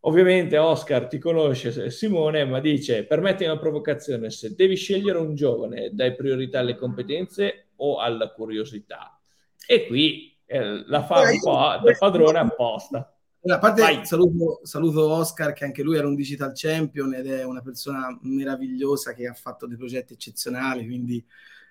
Ovviamente 0.01 0.57
Oscar 0.57 1.07
ti 1.07 1.17
conosce 1.17 1.91
Simone, 1.91 2.45
ma 2.45 2.61
dice 2.61 3.03
permetti 3.03 3.43
una 3.43 3.57
provocazione, 3.57 4.29
se 4.29 4.55
devi 4.55 4.75
scegliere 4.75 5.17
un 5.17 5.35
giovane, 5.35 5.89
dai 5.91 6.15
priorità 6.15 6.59
alle 6.59 6.75
competenze 6.75 7.71
o 7.77 7.97
alla 7.97 8.29
curiosità. 8.31 9.19
E 9.67 9.85
qui 9.85 10.33
eh, 10.45 10.87
la 10.87 11.03
fa 11.03 11.29
un 11.29 11.39
po' 11.41 11.79
da 11.83 11.95
padrone 11.99 12.39
apposta. 12.39 13.11
A 13.53 13.59
parte 13.59 14.03
saluto, 14.03 14.59
saluto, 14.63 15.09
Oscar, 15.09 15.53
che 15.53 15.65
anche 15.65 15.83
lui 15.83 15.97
era 15.97 16.07
un 16.07 16.15
digital 16.15 16.51
champion 16.53 17.13
ed 17.13 17.27
è 17.27 17.43
una 17.43 17.61
persona 17.61 18.17
meravigliosa 18.21 19.13
che 19.13 19.27
ha 19.27 19.33
fatto 19.33 19.67
dei 19.67 19.77
progetti 19.77 20.13
eccezionali, 20.13 20.85
quindi 20.85 21.23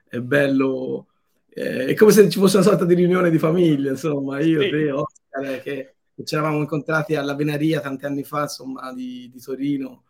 è 0.09 0.19
bello. 0.21 1.09
Eh, 1.49 1.87
è 1.87 1.95
come 1.95 2.13
se 2.13 2.29
ci 2.29 2.39
fosse 2.39 2.57
una 2.57 2.67
sorta 2.67 2.85
di 2.85 2.95
riunione 2.95 3.31
di 3.31 3.39
famiglia, 3.39 3.91
insomma, 3.91 4.41
io, 4.41 4.61
sì. 4.63 4.71
te, 4.71 4.91
Oscar, 4.91 5.63
che, 5.63 5.95
che, 6.15 6.25
ci 6.25 6.35
eravamo 6.35 6.59
incontrati 6.59 7.15
alla 7.15 7.35
Venaria 7.35 7.81
tanti 7.81 8.05
anni 8.05 8.25
fa, 8.25 8.43
insomma, 8.43 8.93
di, 8.93 9.31
di 9.33 9.41
Torino, 9.41 10.05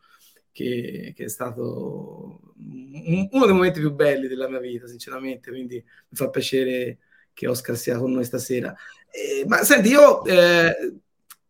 che, 0.52 1.12
che, 1.14 1.24
è 1.24 1.28
stato 1.28 2.54
uno 2.56 3.44
dei 3.44 3.54
momenti 3.54 3.80
più 3.80 3.92
belli 3.92 4.26
della 4.26 4.48
mia 4.48 4.58
vita, 4.58 4.86
sinceramente, 4.86 5.50
quindi 5.50 5.76
mi 5.76 6.16
fa 6.16 6.28
piacere 6.30 6.98
che 7.32 7.46
Oscar 7.46 7.76
sia 7.76 7.98
con 7.98 8.12
noi 8.12 8.24
stasera. 8.24 8.74
Eh, 9.10 9.44
ma 9.46 9.62
senti, 9.62 9.88
io 9.88 10.24
eh, 10.24 10.74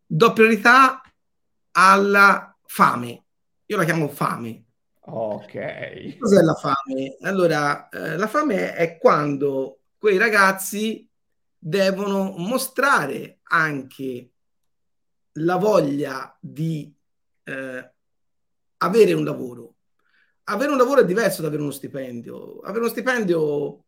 do 0.06 0.32
priorità 0.32 1.02
alla 1.72 2.56
fame. 2.64 3.24
Io 3.66 3.76
la 3.76 3.84
chiamo 3.84 4.08
fame. 4.08 4.64
Ok. 5.00 6.18
Cos'è 6.18 6.42
la 6.42 6.54
fame? 6.54 7.16
Allora, 7.22 7.88
eh, 7.88 8.16
la 8.16 8.26
fame 8.26 8.74
è 8.74 8.98
quando 8.98 9.80
quei 9.98 10.16
ragazzi 10.16 11.08
devono 11.58 12.34
mostrare 12.36 13.40
anche 13.42 14.30
la 15.32 15.56
voglia 15.56 16.36
di 16.40 16.94
eh, 17.44 17.92
avere 18.78 19.12
un 19.12 19.24
lavoro. 19.24 19.74
Avere 20.44 20.70
un 20.70 20.78
lavoro 20.78 21.00
è 21.00 21.04
diverso 21.04 21.42
da 21.42 21.48
avere 21.48 21.62
uno 21.62 21.72
stipendio. 21.72 22.60
Avere 22.60 22.80
uno 22.80 22.88
stipendio 22.88 23.84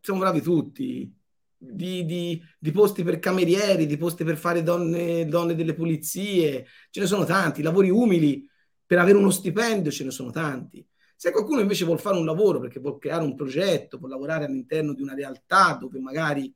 siamo 0.00 0.20
bravi 0.20 0.40
tutti 0.40 1.19
di, 1.62 2.06
di, 2.06 2.42
di, 2.58 2.70
posti 2.70 3.02
per 3.02 3.18
camerieri, 3.18 3.84
di 3.84 3.98
posti 3.98 4.24
per 4.24 4.38
fare 4.38 4.62
donne, 4.62 5.26
donne 5.26 5.54
delle 5.54 5.74
pulizie, 5.74 6.66
ce 6.88 7.00
ne 7.00 7.06
sono 7.06 7.24
tanti, 7.24 7.62
lavori 7.62 7.90
umili. 7.90 8.48
Per 8.86 8.98
avere 8.98 9.18
uno 9.18 9.30
stipendio 9.30 9.90
ce 9.90 10.04
ne 10.04 10.10
sono 10.10 10.30
tanti. 10.30 10.84
Se 11.14 11.30
qualcuno 11.30 11.60
invece 11.60 11.84
vuole 11.84 12.00
fare 12.00 12.16
un 12.16 12.24
lavoro 12.24 12.60
perché 12.60 12.80
vuole 12.80 12.98
creare 12.98 13.22
un 13.22 13.36
progetto, 13.36 13.98
vuole 13.98 14.14
lavorare 14.14 14.46
all'interno 14.46 14.94
di 14.94 15.02
una 15.02 15.14
realtà 15.14 15.76
dove 15.78 16.00
magari 16.00 16.52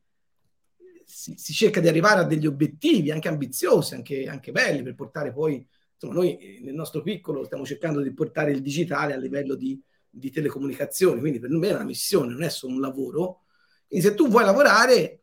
si, 1.04 1.34
si 1.36 1.52
cerca 1.52 1.80
di 1.80 1.88
arrivare 1.88 2.20
a 2.20 2.24
degli 2.24 2.46
obiettivi 2.46 3.10
anche 3.10 3.28
ambiziosi, 3.28 3.94
anche, 3.94 4.26
anche 4.26 4.52
belli, 4.52 4.82
per 4.82 4.94
portare 4.94 5.32
poi, 5.32 5.64
insomma, 5.92 6.14
noi 6.14 6.60
nel 6.62 6.74
nostro 6.74 7.02
piccolo 7.02 7.44
stiamo 7.44 7.66
cercando 7.66 8.00
di 8.00 8.12
portare 8.14 8.52
il 8.52 8.62
digitale 8.62 9.12
a 9.12 9.18
livello 9.18 9.54
di, 9.54 9.78
di 10.08 10.30
telecomunicazioni, 10.30 11.20
quindi 11.20 11.38
per 11.38 11.50
me 11.50 11.68
è 11.68 11.74
una 11.74 11.84
missione, 11.84 12.32
non 12.32 12.42
è 12.42 12.48
solo 12.48 12.72
un 12.72 12.80
lavoro, 12.80 13.43
quindi 13.86 14.06
se 14.06 14.14
tu 14.14 14.28
vuoi 14.28 14.44
lavorare, 14.44 15.22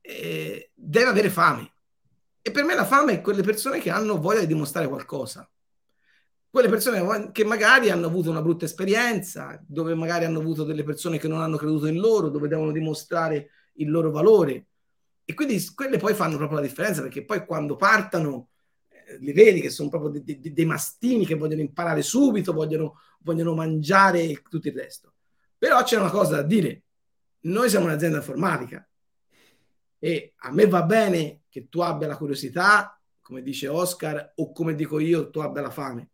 eh, 0.00 0.70
devi 0.74 1.08
avere 1.08 1.30
fame. 1.30 1.72
E 2.42 2.50
per 2.50 2.64
me 2.64 2.74
la 2.74 2.84
fame 2.84 3.14
è 3.14 3.20
quelle 3.20 3.42
persone 3.42 3.78
che 3.78 3.90
hanno 3.90 4.20
voglia 4.20 4.40
di 4.40 4.46
dimostrare 4.46 4.88
qualcosa. 4.88 5.48
Quelle 6.50 6.68
persone 6.68 7.32
che 7.32 7.44
magari 7.44 7.90
hanno 7.90 8.06
avuto 8.06 8.30
una 8.30 8.42
brutta 8.42 8.64
esperienza, 8.64 9.60
dove 9.66 9.94
magari 9.94 10.24
hanno 10.24 10.38
avuto 10.38 10.62
delle 10.62 10.84
persone 10.84 11.18
che 11.18 11.26
non 11.26 11.40
hanno 11.40 11.56
creduto 11.56 11.86
in 11.86 11.98
loro, 11.98 12.28
dove 12.28 12.46
devono 12.46 12.70
dimostrare 12.70 13.50
il 13.74 13.90
loro 13.90 14.10
valore. 14.10 14.66
E 15.24 15.34
quindi 15.34 15.60
quelle 15.74 15.96
poi 15.96 16.14
fanno 16.14 16.36
proprio 16.36 16.58
la 16.60 16.66
differenza, 16.66 17.00
perché 17.00 17.24
poi 17.24 17.44
quando 17.46 17.76
partano 17.76 18.50
eh, 18.88 19.18
li 19.18 19.32
vedi 19.32 19.60
che 19.60 19.70
sono 19.70 19.88
proprio 19.88 20.10
dei, 20.10 20.38
dei, 20.38 20.52
dei, 20.52 20.64
mastini 20.64 21.26
che 21.26 21.34
vogliono 21.34 21.62
imparare 21.62 22.02
subito, 22.02 22.52
vogliono, 22.52 23.00
vogliono 23.20 23.54
mangiare 23.54 24.42
tutto 24.48 24.68
il 24.68 24.74
resto. 24.74 25.14
Però 25.58 25.82
c'è 25.82 25.96
una 25.96 26.10
cosa 26.10 26.36
da 26.36 26.42
dire, 26.42 26.83
noi 27.44 27.68
siamo 27.68 27.86
un'azienda 27.86 28.18
informatica 28.18 28.86
e 29.98 30.34
a 30.36 30.52
me 30.52 30.66
va 30.66 30.82
bene 30.82 31.42
che 31.48 31.68
tu 31.68 31.80
abbia 31.80 32.06
la 32.06 32.16
curiosità, 32.16 33.00
come 33.20 33.42
dice 33.42 33.68
Oscar, 33.68 34.32
o 34.36 34.52
come 34.52 34.74
dico 34.74 34.98
io, 34.98 35.30
tu 35.30 35.38
abbia 35.38 35.62
la 35.62 35.70
fame. 35.70 36.10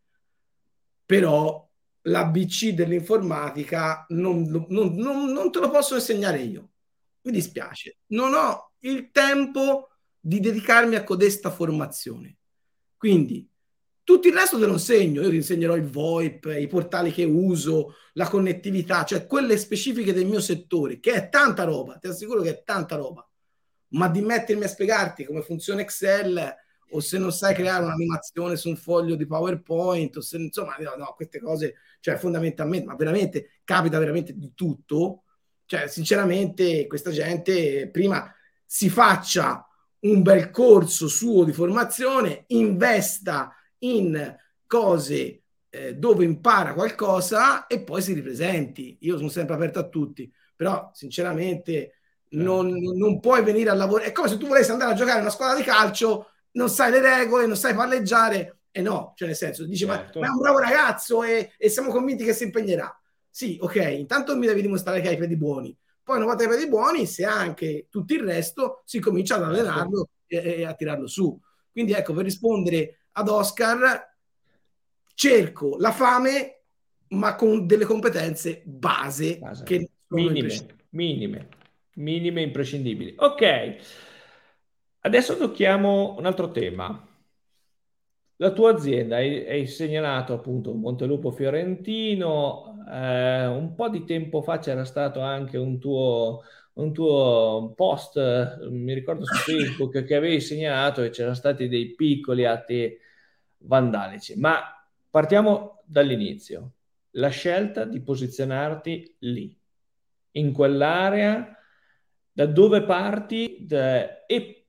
Però 1.05 1.69
l'ABC 2.03 2.69
dell'informatica 2.69 4.05
non, 4.09 4.43
non, 4.43 4.95
non, 4.95 5.31
non 5.31 5.51
te 5.51 5.59
lo 5.59 5.69
posso 5.69 5.95
insegnare 5.95 6.39
io. 6.39 6.69
Mi 7.23 7.31
dispiace, 7.33 7.97
non 8.07 8.33
ho 8.33 8.71
il 8.79 9.11
tempo 9.11 9.89
di 10.19 10.39
dedicarmi 10.39 10.95
a 10.95 11.03
codesta 11.03 11.49
formazione. 11.49 12.37
Quindi 12.95 13.45
tutto 14.03 14.27
il 14.27 14.33
resto 14.33 14.59
te 14.59 14.65
lo 14.65 14.73
insegno, 14.73 15.21
io 15.21 15.29
ti 15.29 15.35
insegnerò 15.35 15.75
il 15.75 15.89
VoIP, 15.89 16.55
i 16.59 16.67
portali 16.67 17.11
che 17.11 17.23
uso, 17.23 17.95
la 18.13 18.27
connettività, 18.27 19.03
cioè 19.03 19.25
quelle 19.25 19.57
specifiche 19.57 20.13
del 20.13 20.25
mio 20.25 20.39
settore, 20.39 20.99
che 20.99 21.13
è 21.13 21.29
tanta 21.29 21.63
roba, 21.63 21.97
ti 21.97 22.07
assicuro 22.07 22.41
che 22.41 22.49
è 22.49 22.63
tanta 22.63 22.95
roba. 22.95 23.25
Ma 23.89 24.07
di 24.07 24.21
mettermi 24.21 24.63
a 24.63 24.67
spiegarti 24.67 25.25
come 25.25 25.41
funziona 25.41 25.81
Excel 25.81 26.55
o 26.93 26.99
se 26.99 27.17
non 27.17 27.31
sai 27.31 27.53
creare 27.53 27.83
un'animazione 27.83 28.55
su 28.55 28.69
un 28.69 28.75
foglio 28.75 29.15
di 29.15 29.25
PowerPoint, 29.25 30.17
o 30.17 30.21
se 30.21 30.37
insomma, 30.37 30.75
no, 30.79 30.95
no, 30.97 31.13
queste 31.15 31.39
cose, 31.39 31.75
cioè 31.99 32.17
fondamentalmente, 32.17 32.85
ma 32.85 32.95
veramente 32.95 33.59
capita 33.63 33.97
veramente 33.99 34.33
di 34.35 34.53
tutto. 34.53 35.23
Cioè, 35.65 35.87
sinceramente, 35.87 36.85
questa 36.87 37.11
gente 37.11 37.89
prima 37.89 38.33
si 38.65 38.89
faccia 38.89 39.65
un 39.99 40.21
bel 40.21 40.49
corso 40.49 41.07
suo 41.07 41.43
di 41.43 41.53
formazione, 41.53 42.43
investa 42.47 43.55
in 43.81 44.35
cose 44.67 45.43
eh, 45.69 45.95
dove 45.95 46.25
impara 46.25 46.73
qualcosa 46.73 47.67
e 47.67 47.81
poi 47.81 48.01
si 48.01 48.13
ripresenti. 48.13 48.97
Io 49.01 49.17
sono 49.17 49.29
sempre 49.29 49.55
aperto 49.55 49.79
a 49.79 49.87
tutti, 49.87 50.31
però 50.55 50.91
sinceramente 50.93 51.95
non, 52.31 52.69
certo. 52.69 52.97
non 52.97 53.19
puoi 53.19 53.43
venire 53.43 53.69
a 53.69 53.73
lavorare. 53.73 54.09
È 54.09 54.11
come 54.11 54.27
se 54.27 54.37
tu 54.37 54.47
volessi 54.47 54.71
andare 54.71 54.91
a 54.91 54.95
giocare 54.95 55.17
in 55.17 55.23
una 55.23 55.31
squadra 55.31 55.57
di 55.57 55.63
calcio, 55.63 56.31
non 56.51 56.69
sai 56.69 56.91
le 56.91 57.01
regole, 57.01 57.45
non 57.45 57.55
sai 57.55 57.73
palleggiare. 57.73 58.59
E 58.71 58.81
no, 58.81 59.13
cioè 59.15 59.27
nel 59.27 59.37
senso, 59.37 59.65
dici 59.65 59.85
certo. 59.85 60.19
ma, 60.19 60.27
ma, 60.27 60.31
è 60.31 60.35
un 60.35 60.41
bravo 60.41 60.59
ragazzo 60.59 61.23
e, 61.23 61.53
e 61.57 61.69
siamo 61.69 61.91
convinti 61.91 62.23
che 62.23 62.33
si 62.33 62.43
impegnerà. 62.43 62.93
Sì, 63.29 63.57
ok, 63.59 63.75
intanto 63.97 64.35
mi 64.37 64.45
devi 64.45 64.61
dimostrare 64.61 65.01
che 65.01 65.07
hai 65.07 65.13
i 65.15 65.17
piedi 65.17 65.37
buoni. 65.37 65.75
Poi 66.03 66.17
una 66.17 66.25
volta 66.25 66.43
che 66.43 66.49
hai 66.49 66.55
i 66.55 66.57
piedi 66.57 66.71
buoni, 66.71 67.05
se 67.05 67.25
anche 67.25 67.87
tutto 67.89 68.13
il 68.13 68.21
resto, 68.21 68.81
si 68.85 68.99
comincia 68.99 69.35
ad 69.35 69.41
certo. 69.43 69.59
allenarlo 69.59 70.09
e, 70.27 70.37
e 70.37 70.65
a 70.65 70.73
tirarlo 70.73 71.07
su. 71.07 71.37
Quindi 71.71 71.93
ecco, 71.93 72.13
per 72.13 72.23
rispondere 72.23 73.00
ad 73.13 73.27
Oscar 73.27 74.09
cerco 75.13 75.77
la 75.77 75.91
fame 75.91 76.61
ma 77.09 77.35
con 77.35 77.65
delle 77.65 77.85
competenze 77.85 78.61
base, 78.65 79.37
base. 79.39 79.63
che 79.63 79.89
minime, 80.07 80.65
minime, 80.89 81.47
minime 81.95 82.41
imprescindibili. 82.41 83.15
Ok, 83.17 83.75
adesso 84.99 85.37
tocchiamo 85.37 86.15
un 86.17 86.25
altro 86.25 86.51
tema. 86.51 87.07
La 88.37 88.51
tua 88.51 88.71
azienda, 88.71 89.17
hai, 89.17 89.47
hai 89.47 89.67
segnalato 89.67 90.33
appunto 90.33 90.73
Montelupo 90.73 91.31
Fiorentino, 91.31 92.83
eh, 92.89 93.45
un 93.45 93.75
po' 93.75 93.89
di 93.89 94.03
tempo 94.03 94.41
fa 94.41 94.57
c'era 94.57 94.83
stato 94.83 95.19
anche 95.19 95.57
un 95.57 95.79
tuo, 95.79 96.41
un 96.81 96.93
tuo 96.93 97.73
post, 97.75 98.17
mi 98.69 98.93
ricordo 98.93 99.25
su 99.25 99.33
Facebook, 99.51 100.03
che 100.03 100.15
avevi 100.15 100.41
segnalato 100.41 101.01
e 101.01 101.09
c'erano 101.09 101.35
stati 101.35 101.67
dei 101.67 101.93
piccoli 101.95 102.45
atti 102.45 102.97
vandalici. 103.59 104.37
Ma 104.37 104.61
partiamo 105.09 105.83
dall'inizio. 105.85 106.73
La 107.11 107.29
scelta 107.29 107.85
di 107.85 108.01
posizionarti 108.01 109.15
lì, 109.19 109.57
in 110.31 110.53
quell'area, 110.53 111.57
da 112.31 112.45
dove 112.45 112.83
parti 112.83 113.57
da, 113.67 114.25
e 114.25 114.61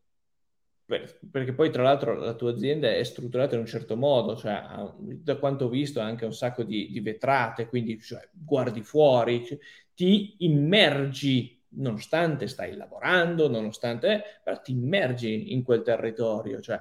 perché 1.31 1.55
poi 1.55 1.71
tra 1.71 1.83
l'altro 1.83 2.15
la 2.15 2.35
tua 2.35 2.51
azienda 2.51 2.93
è 2.93 3.03
strutturata 3.03 3.55
in 3.55 3.61
un 3.61 3.67
certo 3.67 3.97
modo, 3.97 4.37
cioè 4.37 4.63
da 4.99 5.37
quanto 5.37 5.67
ho 5.67 5.69
visto 5.69 6.01
anche 6.01 6.25
un 6.25 6.35
sacco 6.35 6.65
di, 6.65 6.91
di 6.91 7.01
vetrate, 7.01 7.67
quindi 7.67 7.99
cioè, 8.01 8.29
guardi 8.33 8.83
fuori, 8.83 9.45
cioè, 9.45 9.59
ti 9.95 10.37
immergi 10.41 11.62
nonostante 11.75 12.49
stai 12.49 12.77
lavorando, 12.77 13.49
nonostante, 13.49 14.41
però 14.43 14.61
ti 14.61 14.73
immergi 14.73 15.53
in 15.53 15.63
quel 15.63 15.83
territorio, 15.83 16.61
cioè 16.61 16.81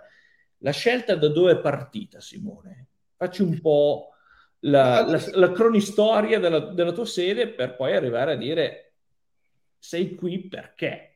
la 0.57 0.71
scelta 0.71 1.15
da 1.15 1.27
dove 1.29 1.53
è 1.53 1.59
partita, 1.59 2.19
Simone? 2.19 2.87
Facci 3.15 3.41
un 3.41 3.59
po' 3.61 4.09
la, 4.61 5.05
la, 5.05 5.21
la 5.33 5.51
cronistoria 5.51 6.39
della, 6.39 6.59
della 6.59 6.91
tua 6.91 7.05
sede 7.05 7.49
per 7.49 7.75
poi 7.75 7.95
arrivare 7.95 8.33
a 8.33 8.37
dire 8.37 8.93
sei 9.79 10.13
qui 10.15 10.47
perché? 10.47 11.07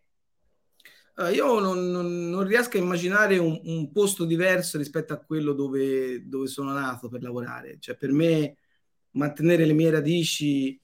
Uh, 1.17 1.27
io 1.27 1.59
non, 1.59 1.91
non, 1.91 2.29
non, 2.29 2.43
riesco 2.43 2.75
a 2.75 2.81
immaginare 2.81 3.38
un, 3.38 3.57
un, 3.63 3.91
posto 3.91 4.25
diverso 4.25 4.77
rispetto 4.77 5.13
a 5.13 5.19
quello 5.19 5.53
dove, 5.53 6.27
dove, 6.27 6.47
sono 6.47 6.73
nato 6.73 7.07
per 7.07 7.21
lavorare. 7.21 7.77
Cioè, 7.79 7.95
per 7.95 8.11
me 8.11 8.57
mantenere 9.11 9.65
le 9.65 9.73
mie 9.73 9.91
radici 9.91 10.77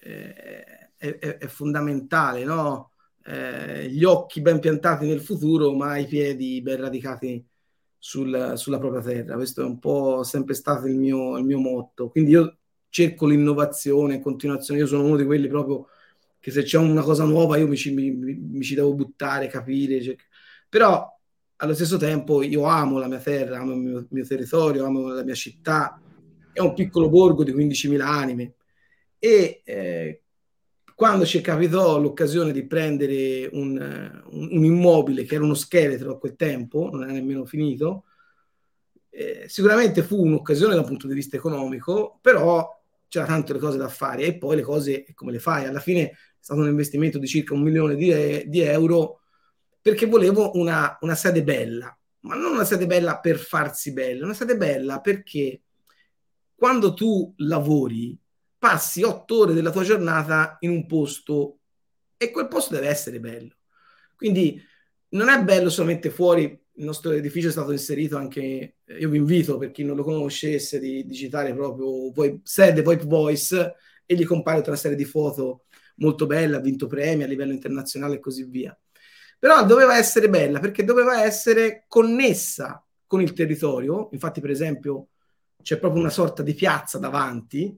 eh, 0.00 0.87
è, 0.98 1.38
è, 1.38 1.46
fondamentale, 1.46 2.44
no? 2.44 2.92
eh, 3.24 3.88
gli 3.88 4.04
occhi 4.04 4.40
ben 4.40 4.58
piantati 4.58 5.06
nel 5.06 5.20
futuro, 5.20 5.74
ma 5.74 5.96
i 5.96 6.06
piedi 6.06 6.60
ben 6.62 6.80
radicati 6.80 7.46
sul, 7.98 8.52
sulla 8.56 8.78
propria 8.78 9.02
terra. 9.02 9.34
Questo 9.34 9.62
è 9.62 9.64
un 9.64 9.78
po' 9.78 10.22
sempre 10.22 10.54
stato 10.54 10.86
il 10.86 10.96
mio, 10.96 11.38
il 11.38 11.44
mio 11.44 11.58
motto. 11.58 12.08
Quindi 12.10 12.32
io 12.32 12.58
cerco 12.88 13.26
l'innovazione, 13.26 14.20
continuazione. 14.20 14.80
Io 14.80 14.86
sono 14.86 15.04
uno 15.04 15.16
di 15.16 15.24
quelli 15.24 15.48
proprio 15.48 15.86
che 16.40 16.50
se 16.50 16.62
c'è 16.62 16.78
una 16.78 17.02
cosa 17.02 17.24
nuova 17.24 17.56
io 17.56 17.66
mi 17.66 17.76
ci, 17.76 17.92
mi, 17.92 18.10
mi 18.12 18.62
ci 18.62 18.74
devo 18.74 18.94
buttare, 18.94 19.48
capire. 19.48 20.02
Cioè. 20.02 20.16
Però 20.68 21.06
allo 21.56 21.74
stesso 21.74 21.96
tempo 21.96 22.42
io 22.42 22.64
amo 22.64 22.98
la 22.98 23.08
mia 23.08 23.18
terra, 23.18 23.58
amo 23.58 23.72
il 23.72 23.78
mio, 23.78 24.06
mio 24.10 24.26
territorio, 24.26 24.84
amo 24.84 25.08
la 25.08 25.24
mia 25.24 25.34
città. 25.34 26.00
È 26.52 26.60
un 26.60 26.74
piccolo 26.74 27.08
borgo 27.08 27.44
di 27.44 27.52
15.000 27.52 28.00
anime. 28.00 28.54
E 29.18 29.62
eh, 29.64 30.22
quando 30.98 31.24
ci 31.24 31.40
capitò 31.40 31.96
l'occasione 32.00 32.50
di 32.50 32.66
prendere 32.66 33.48
un, 33.52 34.20
un, 34.32 34.64
immobile 34.64 35.22
che 35.22 35.36
era 35.36 35.44
uno 35.44 35.54
scheletro 35.54 36.10
a 36.10 36.18
quel 36.18 36.34
tempo, 36.34 36.90
non 36.90 37.04
era 37.04 37.12
nemmeno 37.12 37.44
finito, 37.44 38.06
eh, 39.08 39.44
sicuramente 39.46 40.02
fu 40.02 40.20
un'occasione 40.20 40.74
dal 40.74 40.84
punto 40.84 41.06
di 41.06 41.14
vista 41.14 41.36
economico, 41.36 42.18
però 42.20 42.68
c'era 43.06 43.26
tante 43.26 43.56
cose 43.60 43.78
da 43.78 43.86
fare 43.86 44.24
e 44.24 44.38
poi 44.38 44.56
le 44.56 44.62
cose 44.62 45.04
come 45.14 45.30
le 45.30 45.38
fai? 45.38 45.66
Alla 45.66 45.78
fine 45.78 46.02
è 46.02 46.16
stato 46.40 46.62
un 46.62 46.66
investimento 46.66 47.18
di 47.18 47.28
circa 47.28 47.54
un 47.54 47.62
milione 47.62 47.94
di, 47.94 48.48
di 48.48 48.60
euro 48.62 49.20
perché 49.80 50.06
volevo 50.06 50.50
una, 50.54 50.98
una, 51.02 51.14
sede 51.14 51.44
bella, 51.44 51.96
ma 52.22 52.34
non 52.34 52.54
una 52.54 52.64
sede 52.64 52.88
bella 52.88 53.20
per 53.20 53.38
farsi 53.38 53.92
bella, 53.92 54.24
una 54.24 54.34
sede 54.34 54.56
bella 54.56 55.00
perché 55.00 55.62
quando 56.56 56.92
tu 56.92 57.32
lavori 57.36 58.18
passi 58.58 59.02
otto 59.02 59.40
ore 59.40 59.54
della 59.54 59.70
tua 59.70 59.84
giornata 59.84 60.56
in 60.60 60.70
un 60.70 60.86
posto 60.86 61.58
e 62.16 62.30
quel 62.30 62.48
posto 62.48 62.74
deve 62.74 62.88
essere 62.88 63.20
bello. 63.20 63.54
Quindi 64.16 64.60
non 65.10 65.28
è 65.28 65.42
bello 65.42 65.70
solamente 65.70 66.10
fuori, 66.10 66.42
il 66.44 66.84
nostro 66.84 67.12
edificio 67.12 67.48
è 67.48 67.52
stato 67.52 67.72
inserito 67.72 68.16
anche, 68.16 68.76
io 68.84 69.08
vi 69.08 69.16
invito 69.16 69.58
per 69.58 69.70
chi 69.70 69.84
non 69.84 69.96
lo 69.96 70.02
conoscesse 70.02 70.78
di 70.78 71.04
digitare 71.06 71.54
proprio 71.54 72.12
sede 72.42 72.82
VoIP 72.82 73.04
Voice 73.04 73.74
e 74.04 74.14
gli 74.14 74.24
compare 74.24 74.58
tutta 74.58 74.70
una 74.70 74.78
serie 74.78 74.96
di 74.96 75.04
foto 75.04 75.64
molto 75.96 76.26
belle, 76.26 76.56
ha 76.56 76.60
vinto 76.60 76.86
premi 76.86 77.22
a 77.24 77.26
livello 77.26 77.52
internazionale 77.52 78.16
e 78.16 78.20
così 78.20 78.44
via. 78.44 78.76
Però 79.38 79.64
doveva 79.64 79.96
essere 79.96 80.28
bella 80.28 80.58
perché 80.58 80.84
doveva 80.84 81.22
essere 81.22 81.84
connessa 81.86 82.84
con 83.06 83.20
il 83.22 83.32
territorio. 83.32 84.08
Infatti, 84.12 84.40
per 84.40 84.50
esempio, 84.50 85.08
c'è 85.62 85.78
proprio 85.78 86.00
una 86.00 86.10
sorta 86.10 86.42
di 86.42 86.54
piazza 86.54 86.98
davanti, 86.98 87.76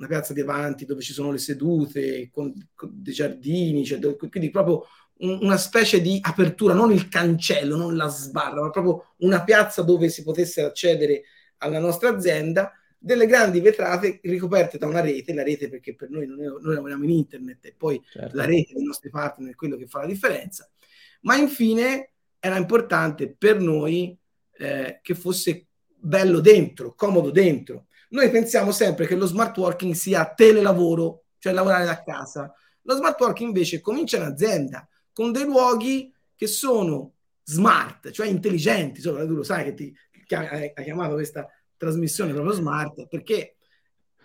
una 0.00 0.08
piazza 0.08 0.32
davanti 0.32 0.86
dove 0.86 1.02
ci 1.02 1.12
sono 1.12 1.30
le 1.30 1.38
sedute, 1.38 2.30
con, 2.32 2.52
con 2.74 2.90
dei 2.90 3.12
giardini, 3.12 3.84
cioè 3.84 3.98
dove, 3.98 4.16
quindi 4.16 4.48
proprio 4.48 4.86
un, 5.18 5.40
una 5.42 5.58
specie 5.58 6.00
di 6.00 6.18
apertura, 6.22 6.72
non 6.72 6.90
il 6.90 7.08
cancello, 7.08 7.76
non 7.76 7.96
la 7.96 8.08
sbarra, 8.08 8.62
ma 8.62 8.70
proprio 8.70 9.14
una 9.18 9.44
piazza 9.44 9.82
dove 9.82 10.08
si 10.08 10.22
potesse 10.22 10.62
accedere 10.62 11.24
alla 11.58 11.78
nostra 11.78 12.08
azienda 12.08 12.72
delle 12.98 13.26
grandi 13.26 13.60
vetrate 13.60 14.20
ricoperte 14.22 14.78
da 14.78 14.86
una 14.86 15.00
rete, 15.00 15.34
la 15.34 15.42
rete 15.42 15.68
perché 15.68 15.94
per 15.94 16.08
noi, 16.08 16.26
noi, 16.26 16.46
noi 16.46 16.74
lavoriamo 16.74 17.04
in 17.04 17.10
internet 17.10 17.66
e 17.66 17.74
poi 17.76 18.02
certo. 18.10 18.36
la 18.36 18.46
rete 18.46 18.72
dei 18.74 18.84
nostri 18.84 19.10
partner 19.10 19.52
è 19.52 19.54
quello 19.54 19.76
che 19.76 19.86
fa 19.86 20.00
la 20.00 20.06
differenza, 20.06 20.70
ma 21.22 21.36
infine 21.36 22.12
era 22.38 22.56
importante 22.56 23.34
per 23.36 23.60
noi 23.60 24.18
eh, 24.56 25.00
che 25.02 25.14
fosse 25.14 25.66
bello 25.94 26.40
dentro, 26.40 26.94
comodo 26.94 27.30
dentro. 27.30 27.86
Noi 28.10 28.30
pensiamo 28.30 28.72
sempre 28.72 29.06
che 29.06 29.14
lo 29.14 29.26
smart 29.26 29.56
working 29.56 29.94
sia 29.94 30.32
telelavoro, 30.34 31.24
cioè 31.38 31.52
lavorare 31.52 31.84
da 31.84 32.02
casa. 32.02 32.52
Lo 32.82 32.96
smart 32.96 33.20
working 33.20 33.48
invece 33.48 33.80
comincia 33.80 34.16
in 34.16 34.24
azienda 34.24 34.88
con 35.12 35.32
dei 35.32 35.44
luoghi 35.44 36.12
che 36.34 36.46
sono 36.46 37.14
smart, 37.44 38.10
cioè 38.10 38.26
intelligenti. 38.26 38.98
Insomma, 38.98 39.24
tu 39.24 39.34
lo 39.34 39.42
sai 39.42 39.64
che 39.64 39.74
ti 39.74 39.94
hai 40.34 40.72
chiamato 40.82 41.14
questa 41.14 41.46
trasmissione 41.76 42.32
proprio 42.32 42.52
smart, 42.52 43.06
perché 43.06 43.56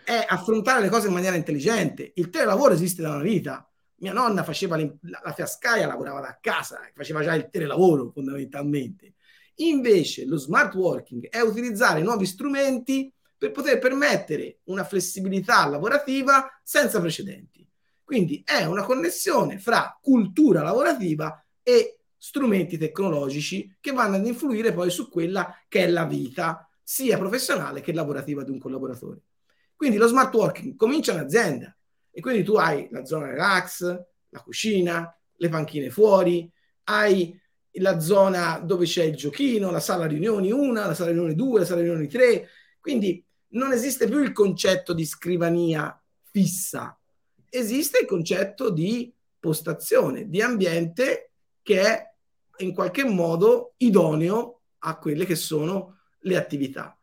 è 0.04 0.26
affrontare 0.28 0.82
le 0.82 0.90
cose 0.90 1.08
in 1.08 1.14
maniera 1.14 1.36
intelligente. 1.36 2.12
Il 2.16 2.30
telelavoro 2.30 2.74
esiste 2.74 3.02
da 3.02 3.10
una 3.10 3.24
vita. 3.24 3.70
Mia 3.98 4.14
nonna 4.14 4.44
faceva 4.44 4.78
la 4.78 5.34
fiascaia, 5.34 5.88
lavorava 5.88 6.22
da 6.22 6.38
casa, 6.42 6.80
faceva 6.94 7.24
già 7.24 7.34
il 7.34 7.50
telelavoro 7.50 8.12
fondamentalmente. 8.12 9.14
Invece 9.60 10.26
lo 10.26 10.38
smart 10.38 10.74
working 10.76 11.30
è 11.30 11.40
utilizzare 11.40 12.02
nuovi 12.02 12.26
strumenti 12.26 13.12
per 13.38 13.52
poter 13.52 13.80
permettere 13.80 14.60
una 14.66 14.84
flessibilità 14.84 15.68
lavorativa 15.68 16.48
senza 16.64 17.00
precedenti. 17.00 17.68
Quindi 18.04 18.44
è 18.46 18.66
una 18.66 18.84
connessione 18.84 19.60
fra 19.60 19.98
cultura 20.02 20.62
lavorativa 20.62 21.44
e 21.64 22.00
strumenti 22.18 22.78
tecnologici 22.78 23.76
che 23.80 23.92
vanno 23.92 24.16
ad 24.16 24.26
influire 24.26 24.74
poi 24.74 24.90
su 24.90 25.10
quella 25.10 25.60
che 25.68 25.84
è 25.84 25.88
la 25.88 26.06
vita 26.06 26.70
sia 26.82 27.18
professionale 27.18 27.82
che 27.82 27.94
lavorativa 27.94 28.44
di 28.44 28.52
un 28.52 28.60
collaboratore. 28.60 29.22
Quindi 29.76 29.98
lo 29.98 30.08
smart 30.08 30.34
working 30.34 30.76
comincia 30.76 31.14
in 31.14 31.20
azienda 31.20 31.76
e 32.12 32.22
quindi 32.22 32.44
tu 32.44 32.54
hai 32.54 32.88
la 32.92 33.04
zona 33.06 33.28
relax, 33.28 33.82
la 34.30 34.40
cucina, 34.40 35.18
le 35.36 35.50
panchine 35.50 35.90
fuori, 35.90 36.50
hai 36.86 37.38
la 37.80 38.00
zona 38.00 38.60
dove 38.60 38.86
c'è 38.86 39.04
il 39.04 39.16
giochino, 39.16 39.72
la 39.72 39.80
sala 39.80 40.06
riunioni 40.06 40.52
1, 40.52 40.74
la 40.74 40.94
sala 40.94 41.10
riunioni 41.10 41.36
2, 41.36 41.60
la 41.60 41.66
sala 41.66 41.82
riunioni 41.82 42.08
3. 42.08 42.48
Quindi 42.80 43.25
non 43.56 43.72
esiste 43.72 44.08
più 44.08 44.22
il 44.22 44.32
concetto 44.32 44.94
di 44.94 45.06
scrivania 45.06 46.02
fissa, 46.24 46.98
esiste 47.50 48.00
il 48.00 48.06
concetto 48.06 48.70
di 48.70 49.14
postazione, 49.40 50.30
di 50.30 50.42
ambiente 50.42 51.32
che 51.62 51.82
è 51.82 52.14
in 52.58 52.74
qualche 52.74 53.04
modo 53.04 53.74
idoneo 53.78 54.62
a 54.80 54.98
quelle 54.98 55.26
che 55.26 55.36
sono 55.36 56.00
le 56.20 56.38
attività. 56.38 56.98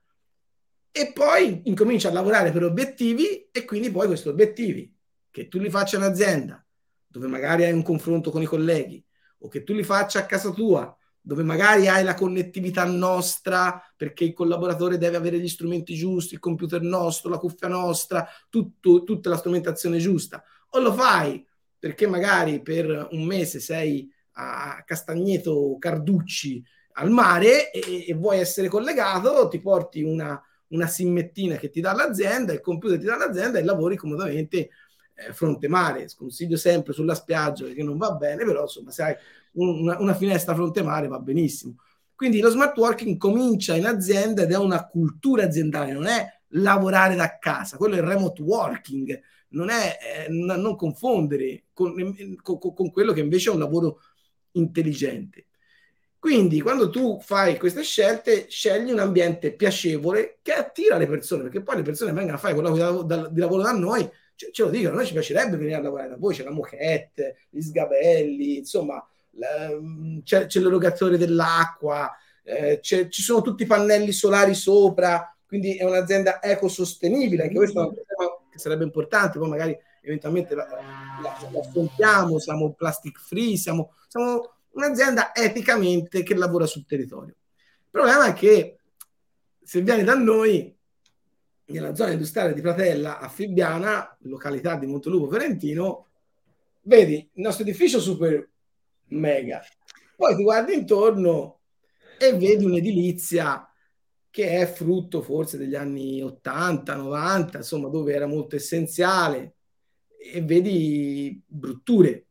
E 0.90 1.12
poi 1.12 1.62
incomincia 1.64 2.08
a 2.08 2.12
lavorare 2.12 2.52
per 2.52 2.64
obiettivi 2.64 3.48
e 3.50 3.64
quindi 3.64 3.90
poi 3.90 4.06
questi 4.06 4.28
obiettivi, 4.28 4.94
che 5.30 5.48
tu 5.48 5.58
li 5.58 5.70
faccia 5.70 5.96
in 5.96 6.02
azienda, 6.02 6.64
dove 7.06 7.26
magari 7.28 7.64
hai 7.64 7.72
un 7.72 7.82
confronto 7.82 8.30
con 8.30 8.42
i 8.42 8.46
colleghi, 8.46 9.02
o 9.38 9.48
che 9.48 9.64
tu 9.64 9.72
li 9.72 9.82
faccia 9.82 10.20
a 10.20 10.26
casa 10.26 10.50
tua, 10.50 10.94
dove 11.24 11.44
magari 11.44 11.86
hai 11.86 12.02
la 12.02 12.14
connettività 12.14 12.84
nostra 12.84 13.80
perché 13.96 14.24
il 14.24 14.32
collaboratore 14.32 14.98
deve 14.98 15.16
avere 15.16 15.38
gli 15.38 15.48
strumenti 15.48 15.94
giusti, 15.94 16.34
il 16.34 16.40
computer 16.40 16.82
nostro, 16.82 17.30
la 17.30 17.38
cuffia 17.38 17.68
nostra, 17.68 18.28
tutto, 18.50 19.04
tutta 19.04 19.30
la 19.30 19.36
strumentazione 19.36 19.98
giusta, 19.98 20.42
o 20.70 20.80
lo 20.80 20.92
fai 20.92 21.46
perché 21.78 22.06
magari 22.06 22.60
per 22.60 23.08
un 23.12 23.24
mese 23.24 23.60
sei 23.60 24.10
a 24.32 24.82
Castagneto 24.84 25.76
Carducci 25.78 26.62
al 26.94 27.10
mare 27.10 27.70
e, 27.70 28.06
e 28.08 28.14
vuoi 28.14 28.38
essere 28.38 28.68
collegato, 28.68 29.48
ti 29.48 29.60
porti 29.60 30.02
una, 30.02 30.40
una 30.68 30.86
simmettina 30.86 31.56
che 31.56 31.70
ti 31.70 31.80
dà 31.80 31.92
l'azienda, 31.92 32.52
il 32.52 32.60
computer 32.60 32.98
ti 32.98 33.06
dà 33.06 33.16
l'azienda 33.16 33.58
e 33.58 33.64
lavori 33.64 33.96
comodamente 33.96 34.70
eh, 35.14 35.32
fronte 35.32 35.68
mare. 35.68 36.08
Sconsiglio 36.08 36.56
sempre 36.56 36.92
sulla 36.92 37.14
spiaggia 37.14 37.64
perché 37.64 37.82
non 37.82 37.96
va 37.96 38.12
bene, 38.12 38.44
però 38.44 38.62
insomma 38.62 38.90
se 38.90 39.02
hai 39.02 39.14
una, 39.52 39.98
una 39.98 40.14
finestra 40.14 40.54
fronte 40.54 40.82
mare 40.82 41.08
va 41.08 41.18
benissimo. 41.18 41.76
Quindi 42.14 42.40
lo 42.40 42.50
smart 42.50 42.76
working 42.76 43.16
comincia 43.16 43.74
in 43.74 43.86
azienda 43.86 44.42
ed 44.42 44.52
è 44.52 44.56
una 44.56 44.86
cultura 44.86 45.44
aziendale, 45.44 45.92
non 45.92 46.06
è 46.06 46.24
lavorare 46.50 47.14
da 47.14 47.38
casa, 47.38 47.76
quello 47.76 47.96
è 47.96 47.98
il 47.98 48.04
remote 48.04 48.42
working, 48.42 49.20
non 49.48 49.70
è 49.70 49.98
eh, 50.26 50.28
non 50.28 50.76
confondere 50.76 51.64
con, 51.72 51.94
con, 52.40 52.58
con, 52.58 52.90
quello 52.90 53.12
che 53.12 53.20
invece 53.20 53.50
è 53.50 53.52
un 53.52 53.58
lavoro 53.58 54.00
intelligente. 54.52 55.46
Quindi 56.18 56.60
quando 56.60 56.90
tu 56.90 57.18
fai 57.20 57.58
queste 57.58 57.82
scelte, 57.82 58.46
scegli 58.48 58.92
un 58.92 59.00
ambiente 59.00 59.52
piacevole 59.54 60.38
che 60.42 60.52
attira 60.52 60.96
le 60.96 61.08
persone, 61.08 61.42
perché 61.42 61.62
poi 61.62 61.76
le 61.76 61.82
persone 61.82 62.12
vengono 62.12 62.36
a 62.36 62.40
fare 62.40 62.54
quello 62.54 63.28
di 63.28 63.40
lavoro 63.40 63.62
da 63.62 63.72
noi, 63.72 64.08
ce, 64.36 64.50
ce 64.52 64.62
lo 64.62 64.70
dicono, 64.70 64.92
a 64.92 64.96
noi 64.98 65.06
ci 65.06 65.12
piacerebbe 65.12 65.56
venire 65.56 65.74
a 65.74 65.80
lavorare 65.80 66.10
da 66.10 66.16
voi, 66.16 66.34
c'è 66.34 66.44
la 66.44 66.52
moquette, 66.52 67.46
gli 67.50 67.60
sgabelli, 67.60 68.58
insomma, 68.58 69.04
c'è, 70.22 70.46
c'è 70.46 70.60
l'erogatore 70.60 71.16
dell'acqua, 71.16 72.14
eh, 72.44 72.80
ci 72.82 73.22
sono 73.22 73.40
tutti 73.40 73.62
i 73.62 73.66
pannelli 73.66 74.12
solari 74.12 74.54
sopra, 74.54 75.34
quindi 75.46 75.76
è 75.76 75.84
un'azienda 75.84 76.42
ecosostenibile, 76.42 77.44
anche 77.44 77.54
questo 77.54 77.82
è 77.82 77.86
un 77.86 77.94
tema 77.94 78.30
che 78.50 78.58
sarebbe 78.58 78.84
importante, 78.84 79.38
poi 79.38 79.48
magari 79.48 79.78
eventualmente 80.02 80.54
la, 80.54 80.66
la, 80.66 81.50
la 81.50 81.60
affrontiamo, 81.60 82.38
siamo 82.38 82.72
plastic 82.72 83.18
free, 83.20 83.56
siamo, 83.56 83.94
siamo 84.08 84.54
un'azienda 84.70 85.34
eticamente 85.34 86.22
che 86.22 86.34
lavora 86.34 86.66
sul 86.66 86.86
territorio. 86.86 87.34
Il 87.54 87.88
problema 87.90 88.26
è 88.26 88.32
che 88.32 88.78
se 89.62 89.80
vieni 89.82 90.02
da 90.02 90.14
noi, 90.14 90.74
nella 91.66 91.94
zona 91.94 92.12
industriale 92.12 92.52
di 92.52 92.60
Pratella, 92.60 93.18
a 93.18 93.28
Fibbiana, 93.28 94.16
località 94.22 94.76
di 94.76 94.86
Montolupo 94.86 95.30
Ferentino, 95.30 96.08
vedi 96.82 97.30
il 97.32 97.42
nostro 97.42 97.62
edificio 97.62 98.00
super 98.00 98.48
mega, 99.12 99.62
poi 100.16 100.36
ti 100.36 100.42
guardi 100.42 100.74
intorno 100.74 101.60
e 102.18 102.32
vedi 102.34 102.64
un'edilizia 102.64 103.66
che 104.30 104.60
è 104.60 104.66
frutto 104.66 105.20
forse 105.20 105.58
degli 105.58 105.74
anni 105.74 106.22
80, 106.22 106.94
90, 106.94 107.58
insomma, 107.58 107.88
dove 107.88 108.14
era 108.14 108.26
molto 108.26 108.56
essenziale 108.56 109.56
e 110.16 110.40
vedi 110.40 111.42
brutture. 111.46 112.26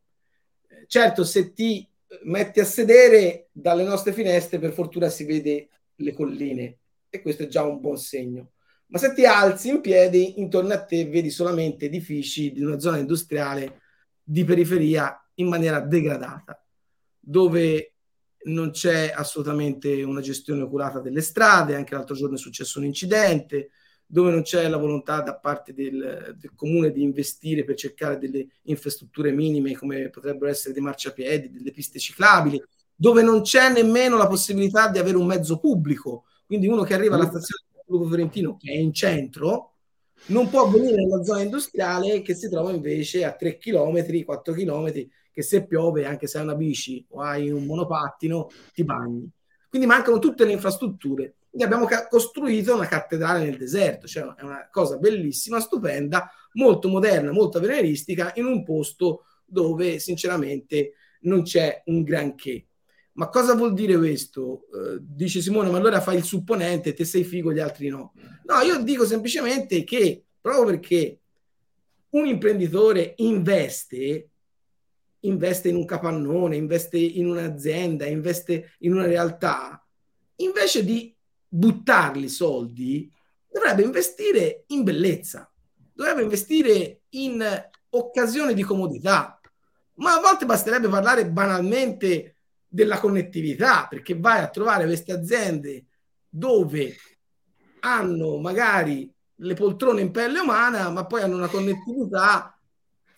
Certo, 0.88 1.24
se 1.24 1.54
ti 1.54 1.88
metti 2.24 2.60
a 2.60 2.66
sedere 2.66 3.50
dalle 3.52 3.84
nostre 3.84 4.14
finestre, 4.14 4.58
per 4.58 4.74
fortuna 4.74 5.10
si 5.10 5.26
vede 5.26 5.70
le 5.96 6.14
colline 6.14 6.78
e 7.10 7.22
questo 7.22 7.44
è 7.44 7.48
già 7.48 7.64
un 7.64 7.80
buon 7.80 7.98
segno. 7.98 8.54
Ma 8.88 8.98
se 8.98 9.14
ti 9.14 9.26
alzi 9.26 9.70
in 9.70 9.82
piedi, 9.82 10.40
intorno 10.40 10.74
a 10.74 10.84
te 10.84 11.06
vedi 11.06 11.30
solamente 11.30 11.86
edifici 11.86 12.52
di 12.52 12.64
una 12.64 12.80
zona 12.80 12.98
industriale 12.98 13.82
di 14.24 14.44
periferia 14.44 15.16
in 15.36 15.48
maniera 15.48 15.80
degradata, 15.80 16.61
dove 17.22 17.94
non 18.44 18.72
c'è 18.72 19.14
assolutamente 19.16 20.02
una 20.04 20.20
gestione 20.20 20.64
oculata 20.64 21.00
delle 21.00 21.22
strade, 21.22 21.76
anche 21.76 21.94
l'altro 21.94 22.16
giorno 22.16 22.36
è 22.36 22.40
successo 22.40 22.80
un 22.80 22.86
incidente, 22.86 23.70
dove 24.06 24.32
non 24.32 24.42
c'è 24.42 24.68
la 24.68 24.78
volontà 24.78 25.22
da 25.22 25.38
parte 25.38 25.74
del, 25.74 26.36
del, 26.38 26.52
comune 26.54 26.92
di 26.92 27.02
investire 27.02 27.64
per 27.64 27.76
cercare 27.76 28.18
delle 28.18 28.46
infrastrutture 28.64 29.32
minime 29.32 29.74
come 29.78 30.10
potrebbero 30.10 30.50
essere 30.50 30.74
dei 30.74 30.82
marciapiedi, 30.82 31.52
delle 31.52 31.72
piste 31.72 32.00
ciclabili, 32.00 32.62
dove 32.94 33.22
non 33.22 33.42
c'è 33.42 33.72
nemmeno 33.72 34.18
la 34.18 34.28
possibilità 34.28 34.90
di 34.90 34.98
avere 34.98 35.18
un 35.18 35.28
mezzo 35.28 35.60
pubblico. 35.60 36.26
Quindi 36.46 36.68
uno 36.68 36.84
che 36.84 36.94
arriva 36.94 37.16
alla 37.16 37.28
stazione 37.28 37.64
Lupo 37.92 38.08
Fiorentino, 38.08 38.58
che 38.58 38.72
è 38.72 38.76
in 38.76 38.94
centro, 38.94 39.74
non 40.28 40.50
può 40.50 40.70
venire 40.70 40.96
nella 40.96 41.24
zona 41.24 41.42
industriale 41.42 42.22
che 42.22 42.36
si 42.36 42.50
trova 42.50 42.72
invece 42.72 43.26
a 43.26 43.34
3 43.34 43.58
km, 43.58 44.24
4 44.24 44.54
km, 44.54 45.08
che 45.32 45.42
se 45.42 45.66
piove, 45.66 46.06
anche 46.06 46.28
se 46.28 46.38
hai 46.38 46.44
una 46.44 46.56
bici 46.56 47.06
o 47.10 47.22
hai 47.22 47.50
un 47.50 47.66
monopattino, 47.66 48.50
ti 48.74 48.84
bagni. 48.84 49.30
Quindi 49.70 49.88
mancano 49.88 50.20
tutte 50.20 50.46
le 50.46 50.52
infrastrutture 50.52 51.36
quindi 51.52 51.68
abbiamo 51.68 51.86
ca- 51.86 52.08
costruito 52.08 52.74
una 52.74 52.88
cattedrale 52.88 53.44
nel 53.44 53.58
deserto, 53.58 54.08
cioè 54.08 54.24
è 54.36 54.42
una 54.42 54.70
cosa 54.72 54.96
bellissima, 54.98 55.60
stupenda, 55.60 56.32
molto 56.54 56.88
moderna, 56.88 57.34
molto 57.34 57.58
avveniristica, 57.58 58.32
in 58.36 58.46
un 58.46 58.64
posto 58.64 59.26
dove 59.44 60.00
sinceramente 60.00 60.94
non 61.24 61.44
c'è 61.44 61.84
un 61.88 62.04
granché. 62.04 62.68
Ma 63.14 63.28
cosa 63.28 63.54
vuol 63.54 63.74
dire 63.74 63.98
questo? 63.98 64.68
Uh, 64.72 64.98
dice 65.02 65.42
Simone, 65.42 65.70
ma 65.70 65.78
allora 65.78 66.00
fai 66.00 66.16
il 66.16 66.24
supponente, 66.24 66.94
te 66.94 67.04
sei 67.04 67.26
figo, 67.26 67.52
gli 67.52 67.60
altri 67.60 67.90
no. 67.90 68.14
No, 68.46 68.62
io 68.62 68.82
dico 68.82 69.06
semplicemente 69.06 69.84
che 69.84 70.24
proprio 70.40 70.64
perché 70.64 71.20
un 72.12 72.28
imprenditore 72.28 73.14
investe, 73.18 74.30
investe 75.22 75.70
in 75.70 75.76
un 75.76 75.86
capannone, 75.86 76.56
investe 76.56 76.98
in 76.98 77.28
un'azienda, 77.28 78.06
investe 78.06 78.76
in 78.80 78.94
una 78.94 79.06
realtà, 79.06 79.84
invece 80.38 80.84
di 80.84 81.16
buttarli 81.48 82.30
soldi, 82.30 83.12
dovrebbe 83.52 83.84
investire 83.84 84.64
in 84.68 84.84
bellezza, 84.84 85.52
dovrebbe 85.94 86.24
investire 86.24 87.02
in 87.10 87.44
occasione 87.90 88.54
di 88.54 88.64
comodità. 88.64 89.40
Ma 89.96 90.16
a 90.16 90.22
volte 90.22 90.46
basterebbe 90.46 90.88
parlare 90.88 91.30
banalmente 91.30 92.38
della 92.68 93.00
connettività, 93.00 93.88
perché 93.90 94.18
vai 94.18 94.42
a 94.42 94.50
trovare 94.50 94.86
queste 94.86 95.12
aziende 95.12 95.86
dove 96.30 96.96
hanno 97.82 98.38
magari 98.38 99.14
le 99.36 99.54
poltrone 99.54 100.02
in 100.02 100.12
pelle 100.12 100.40
umana, 100.40 100.90
ma 100.90 101.06
poi 101.06 101.22
hanno 101.22 101.36
una 101.36 101.48
connettività 101.48 102.56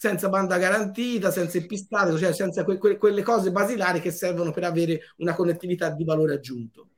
senza 0.04 0.28
banda 0.28 0.58
garantita, 0.58 1.32
senza 1.32 1.58
il 1.58 1.66
pistatico, 1.66 2.18
cioè 2.18 2.34
senza 2.34 2.66
que- 2.66 2.78
que- 2.78 2.98
quelle 2.98 3.24
cose 3.24 3.54
basilari 3.54 4.02
che 4.02 4.12
servono 4.12 4.52
per 4.52 4.66
avere 4.66 5.00
una 5.20 5.34
connettività 5.34 5.92
di 5.92 6.04
valore 6.04 6.34
aggiunto. 6.34 6.90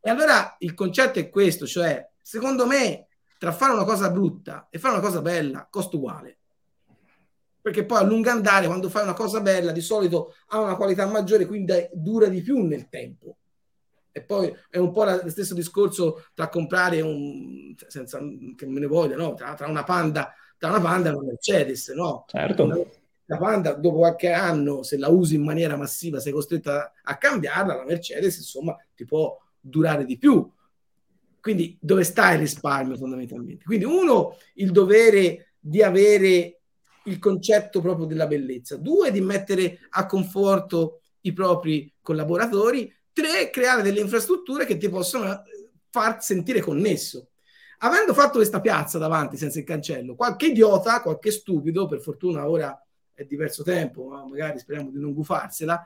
E 0.00 0.08
allora 0.08 0.54
il 0.60 0.72
concetto 0.74 1.18
è 1.18 1.28
questo, 1.28 1.66
cioè, 1.66 2.08
secondo 2.20 2.64
me, 2.64 3.08
tra 3.40 3.50
fare 3.50 3.72
una 3.72 3.82
cosa 3.82 4.08
brutta 4.08 4.68
e 4.70 4.78
fare 4.78 4.94
una 4.94 5.02
cosa 5.02 5.20
bella, 5.20 5.66
costa 5.68 5.96
uguale. 5.96 6.38
Perché 7.60 7.84
poi 7.84 7.98
a 7.98 8.04
lungo 8.04 8.30
andare, 8.30 8.66
quando 8.66 8.88
fai 8.88 9.02
una 9.02 9.14
cosa 9.14 9.40
bella, 9.40 9.72
di 9.72 9.80
solito 9.80 10.36
ha 10.50 10.60
una 10.60 10.76
qualità 10.76 11.04
maggiore, 11.06 11.44
quindi 11.44 11.88
dura 11.92 12.28
di 12.28 12.40
più 12.40 12.64
nel 12.64 12.88
tempo. 12.88 13.38
E 14.12 14.22
poi 14.22 14.54
è 14.70 14.78
un 14.78 14.92
po' 14.92 15.02
lo 15.02 15.28
stesso 15.28 15.54
discorso 15.54 16.26
tra 16.34 16.48
comprare 16.48 17.00
un, 17.00 17.74
senza 17.88 18.20
che 18.54 18.66
me 18.66 18.78
ne 18.78 18.86
voglia, 18.86 19.16
no? 19.16 19.34
tra, 19.34 19.54
tra, 19.54 19.66
una 19.66 19.82
Panda, 19.82 20.32
tra 20.62 20.70
una 20.70 20.80
Panda 20.80 21.10
una 21.10 21.26
Mercedes, 21.26 21.88
no? 21.88 22.24
Certo. 22.28 22.88
La 23.24 23.36
Panda, 23.36 23.72
dopo 23.72 23.96
qualche 23.96 24.30
anno, 24.30 24.84
se 24.84 24.96
la 24.96 25.08
usi 25.08 25.34
in 25.34 25.42
maniera 25.42 25.76
massiva, 25.76 26.20
sei 26.20 26.30
costretta 26.32 26.92
a 27.02 27.18
cambiarla, 27.18 27.74
la 27.74 27.84
Mercedes, 27.84 28.36
insomma, 28.36 28.76
ti 28.94 29.04
può 29.04 29.36
durare 29.58 30.04
di 30.04 30.16
più. 30.18 30.48
Quindi 31.40 31.76
dove 31.80 32.04
sta 32.04 32.30
il 32.30 32.38
risparmio 32.38 32.96
fondamentalmente? 32.96 33.64
Quindi 33.64 33.86
uno, 33.86 34.36
il 34.54 34.70
dovere 34.70 35.54
di 35.58 35.82
avere 35.82 36.60
il 37.06 37.18
concetto 37.18 37.80
proprio 37.80 38.06
della 38.06 38.28
bellezza, 38.28 38.76
due, 38.76 39.10
di 39.10 39.20
mettere 39.20 39.80
a 39.88 40.06
conforto 40.06 41.00
i 41.22 41.32
propri 41.32 41.92
collaboratori, 42.00 42.94
tre, 43.12 43.50
creare 43.50 43.82
delle 43.82 43.98
infrastrutture 43.98 44.64
che 44.64 44.76
ti 44.76 44.88
possono 44.88 45.42
far 45.90 46.22
sentire 46.22 46.60
connesso. 46.60 47.31
Avendo 47.84 48.14
fatto 48.14 48.34
questa 48.34 48.60
piazza 48.60 48.96
davanti 48.98 49.36
senza 49.36 49.58
il 49.58 49.64
cancello, 49.64 50.14
qualche 50.14 50.46
idiota, 50.46 51.02
qualche 51.02 51.32
stupido, 51.32 51.86
per 51.86 52.00
fortuna 52.00 52.48
ora 52.48 52.80
è 53.12 53.24
diverso 53.24 53.64
tempo, 53.64 54.06
ma 54.06 54.24
magari 54.24 54.60
speriamo 54.60 54.90
di 54.90 55.00
non 55.00 55.12
gufarsela, 55.12 55.84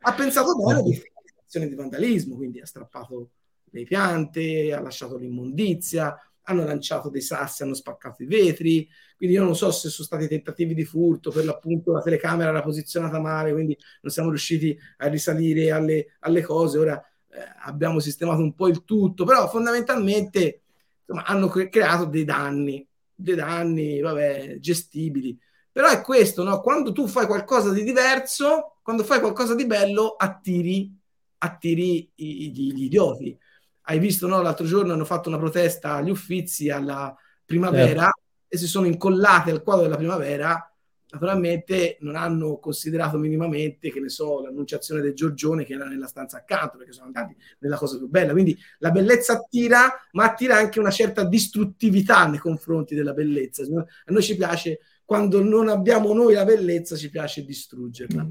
ha 0.00 0.12
pensato 0.12 0.54
bene 0.56 0.82
di 0.82 1.02
azione 1.42 1.68
di 1.68 1.74
vandalismo, 1.74 2.36
quindi 2.36 2.60
ha 2.60 2.66
strappato 2.66 3.30
le 3.70 3.84
piante, 3.84 4.74
ha 4.74 4.80
lasciato 4.80 5.16
l'immondizia, 5.16 6.14
hanno 6.42 6.64
lanciato 6.64 7.08
dei 7.08 7.22
sassi, 7.22 7.62
hanno 7.62 7.72
spaccato 7.72 8.22
i 8.22 8.26
vetri, 8.26 8.86
quindi 9.16 9.36
io 9.36 9.42
non 9.42 9.56
so 9.56 9.70
se 9.70 9.88
sono 9.88 10.06
stati 10.06 10.28
tentativi 10.28 10.74
di 10.74 10.84
furto, 10.84 11.30
per 11.30 11.46
l'appunto 11.46 11.92
la 11.92 12.02
telecamera 12.02 12.50
era 12.50 12.62
posizionata 12.62 13.18
male, 13.20 13.52
quindi 13.52 13.74
non 14.02 14.12
siamo 14.12 14.28
riusciti 14.28 14.78
a 14.98 15.06
risalire 15.06 15.70
alle, 15.70 16.16
alle 16.20 16.42
cose, 16.42 16.76
ora 16.76 17.02
eh, 17.30 17.38
abbiamo 17.64 18.00
sistemato 18.00 18.42
un 18.42 18.54
po' 18.54 18.68
il 18.68 18.84
tutto, 18.84 19.24
però 19.24 19.48
fondamentalmente 19.48 20.60
insomma, 21.06 21.26
hanno 21.26 21.48
cre- 21.48 21.68
creato 21.68 22.04
dei 22.04 22.24
danni, 22.24 22.86
dei 23.14 23.34
danni, 23.34 24.00
vabbè, 24.00 24.58
gestibili. 24.58 25.38
Però 25.70 25.88
è 25.88 26.00
questo, 26.00 26.42
no? 26.42 26.60
Quando 26.60 26.92
tu 26.92 27.06
fai 27.06 27.26
qualcosa 27.26 27.70
di 27.70 27.84
diverso, 27.84 28.78
quando 28.82 29.04
fai 29.04 29.20
qualcosa 29.20 29.54
di 29.54 29.66
bello, 29.66 30.16
attiri 30.16 30.94
attiri 31.38 32.10
gli, 32.14 32.50
gli 32.50 32.84
idioti. 32.84 33.36
Hai 33.82 33.98
visto, 33.98 34.26
no? 34.26 34.40
L'altro 34.42 34.66
giorno 34.66 34.92
hanno 34.92 35.04
fatto 35.04 35.28
una 35.28 35.38
protesta 35.38 35.94
agli 35.94 36.10
uffizi 36.10 36.70
alla 36.70 37.14
primavera 37.44 38.08
eh. 38.08 38.22
e 38.48 38.56
si 38.56 38.66
sono 38.66 38.86
incollate 38.86 39.50
al 39.50 39.62
quadro 39.62 39.84
della 39.84 39.96
primavera. 39.96 40.70
Naturalmente 41.08 41.98
non 42.00 42.16
hanno 42.16 42.58
considerato 42.58 43.16
minimamente, 43.16 43.90
che 43.90 44.00
ne 44.00 44.08
so, 44.08 44.42
l'annunciazione 44.42 45.00
del 45.00 45.14
Giorgione 45.14 45.64
che 45.64 45.74
era 45.74 45.86
nella 45.86 46.08
stanza 46.08 46.38
accanto, 46.38 46.78
perché 46.78 46.92
sono 46.92 47.06
andati 47.06 47.36
nella 47.60 47.76
cosa 47.76 47.96
più 47.96 48.08
bella. 48.08 48.32
Quindi 48.32 48.58
la 48.78 48.90
bellezza 48.90 49.34
attira, 49.34 49.88
ma 50.12 50.24
attira 50.24 50.56
anche 50.56 50.80
una 50.80 50.90
certa 50.90 51.24
distruttività 51.24 52.26
nei 52.26 52.38
confronti 52.38 52.94
della 52.94 53.12
bellezza. 53.12 53.62
A 53.62 54.12
noi 54.12 54.22
ci 54.22 54.36
piace 54.36 54.80
quando 55.06 55.40
non 55.40 55.68
abbiamo 55.68 56.12
noi 56.12 56.34
la 56.34 56.44
bellezza 56.44 56.96
ci 56.96 57.08
piace 57.08 57.44
distruggerla. 57.44 58.26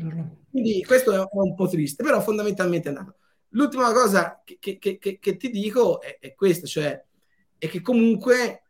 Quindi 0.51 0.83
questo 0.83 1.13
è 1.13 1.25
un 1.31 1.55
po' 1.55 1.69
triste, 1.69 2.03
però 2.03 2.19
fondamentalmente 2.19 2.89
è 2.89 2.91
andato. 2.91 3.15
L'ultima 3.49 3.93
cosa 3.93 4.41
che, 4.43 4.57
che, 4.59 4.97
che, 4.97 5.17
che 5.17 5.37
ti 5.37 5.49
dico 5.49 6.01
è, 6.01 6.17
è, 6.19 6.35
questa, 6.35 6.67
cioè 6.67 7.01
è 7.57 7.69
che 7.69 7.79
comunque, 7.79 8.63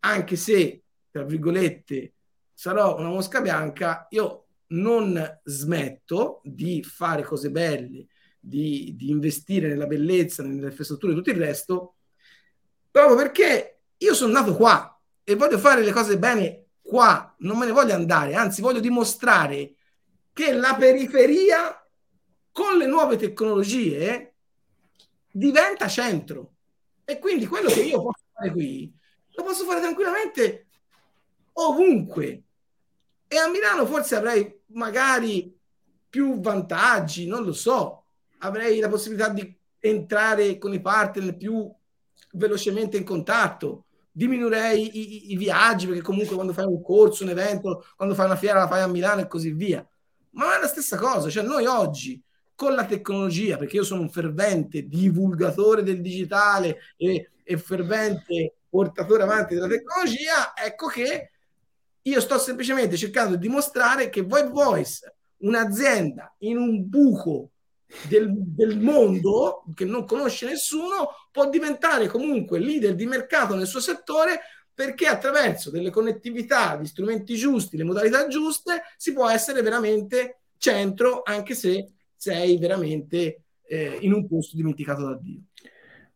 anche 0.00 0.34
se, 0.34 0.82
tra 1.12 1.22
virgolette, 1.22 2.13
sarò 2.54 2.96
una 2.98 3.08
mosca 3.08 3.40
bianca, 3.40 4.06
io 4.10 4.46
non 4.68 5.40
smetto 5.44 6.40
di 6.44 6.82
fare 6.82 7.22
cose 7.22 7.50
belle, 7.50 8.06
di, 8.38 8.94
di 8.96 9.10
investire 9.10 9.68
nella 9.68 9.86
bellezza, 9.86 10.42
nelle 10.42 10.68
infrastrutture 10.68 11.12
e 11.12 11.16
tutto 11.16 11.30
il 11.30 11.36
resto, 11.36 11.96
proprio 12.90 13.16
perché 13.16 13.80
io 13.96 14.14
sono 14.14 14.32
nato 14.32 14.54
qua 14.54 14.98
e 15.22 15.34
voglio 15.34 15.58
fare 15.58 15.82
le 15.82 15.92
cose 15.92 16.18
bene 16.18 16.66
qua 16.80 17.34
non 17.38 17.58
me 17.58 17.66
ne 17.66 17.72
voglio 17.72 17.94
andare, 17.94 18.34
anzi 18.34 18.60
voglio 18.60 18.80
dimostrare 18.80 19.74
che 20.32 20.52
la 20.52 20.74
periferia 20.74 21.78
con 22.52 22.76
le 22.76 22.86
nuove 22.86 23.16
tecnologie 23.16 24.34
diventa 25.30 25.88
centro. 25.88 26.52
E 27.04 27.18
quindi 27.18 27.46
quello 27.46 27.68
che 27.68 27.82
io 27.82 28.02
posso 28.02 28.24
fare 28.32 28.50
qui 28.50 28.92
lo 29.36 29.42
posso 29.42 29.64
fare 29.64 29.80
tranquillamente 29.80 30.68
ovunque. 31.54 32.43
E 33.26 33.36
a 33.36 33.48
Milano 33.48 33.86
forse 33.86 34.16
avrei 34.16 34.62
magari 34.68 35.56
più 36.08 36.40
vantaggi, 36.40 37.26
non 37.26 37.42
lo 37.42 37.52
so, 37.52 38.04
avrei 38.38 38.78
la 38.78 38.88
possibilità 38.88 39.28
di 39.30 39.56
entrare 39.80 40.58
con 40.58 40.72
i 40.72 40.80
partner 40.80 41.36
più 41.36 41.70
velocemente 42.32 42.96
in 42.96 43.04
contatto, 43.04 43.86
diminuirei 44.10 44.96
i, 44.96 44.98
i, 44.98 45.32
i, 45.32 45.36
viaggi 45.36 45.86
perché 45.86 46.02
comunque 46.02 46.34
quando 46.34 46.52
fai 46.52 46.66
un 46.66 46.80
corso, 46.82 47.24
un 47.24 47.30
evento, 47.30 47.84
quando 47.96 48.14
fai 48.14 48.26
una 48.26 48.36
fiera 48.36 48.60
la 48.60 48.68
fai 48.68 48.82
a 48.82 48.86
Milano 48.86 49.22
e 49.22 49.26
così 49.26 49.50
via. 49.52 49.86
Ma 50.30 50.56
è 50.56 50.60
la 50.60 50.68
stessa 50.68 50.96
cosa, 50.96 51.28
cioè 51.30 51.44
noi 51.44 51.66
oggi 51.66 52.22
con 52.54 52.74
la 52.74 52.86
tecnologia, 52.86 53.56
perché 53.56 53.76
io 53.76 53.84
sono 53.84 54.02
un 54.02 54.10
fervente 54.10 54.86
divulgatore 54.86 55.82
del 55.82 56.00
digitale 56.00 56.78
e, 56.96 57.30
e 57.42 57.58
fervente 57.58 58.54
portatore 58.68 59.22
avanti 59.22 59.54
della 59.54 59.68
tecnologia, 59.68 60.54
ecco 60.54 60.86
che 60.86 61.30
io 62.06 62.20
sto 62.20 62.38
semplicemente 62.38 62.96
cercando 62.96 63.36
di 63.36 63.46
dimostrare 63.46 64.10
che 64.10 64.22
Voice 64.22 64.48
Voice, 64.48 65.14
un'azienda 65.38 66.34
in 66.38 66.56
un 66.58 66.88
buco 66.88 67.50
del, 68.08 68.30
del, 68.32 68.78
mondo 68.78 69.64
che 69.74 69.84
non 69.84 70.04
conosce 70.04 70.46
nessuno, 70.46 71.10
può 71.30 71.48
diventare 71.48 72.08
comunque 72.08 72.58
leader 72.58 72.94
di 72.94 73.06
mercato 73.06 73.54
nel 73.54 73.66
suo 73.66 73.80
settore 73.80 74.40
perché 74.74 75.06
attraverso 75.06 75.70
delle 75.70 75.90
connettività, 75.90 76.76
gli 76.80 76.86
strumenti 76.86 77.36
giusti, 77.36 77.76
le 77.76 77.84
modalità 77.84 78.26
giuste, 78.26 78.82
si 78.96 79.12
può 79.12 79.28
essere 79.28 79.62
veramente 79.62 80.40
centro 80.58 81.22
anche 81.24 81.54
se 81.54 81.92
sei 82.16 82.58
veramente 82.58 83.44
eh, 83.66 83.98
in 84.00 84.12
un 84.12 84.26
posto 84.26 84.56
dimenticato 84.56 85.04
da 85.04 85.18
Dio. 85.20 85.42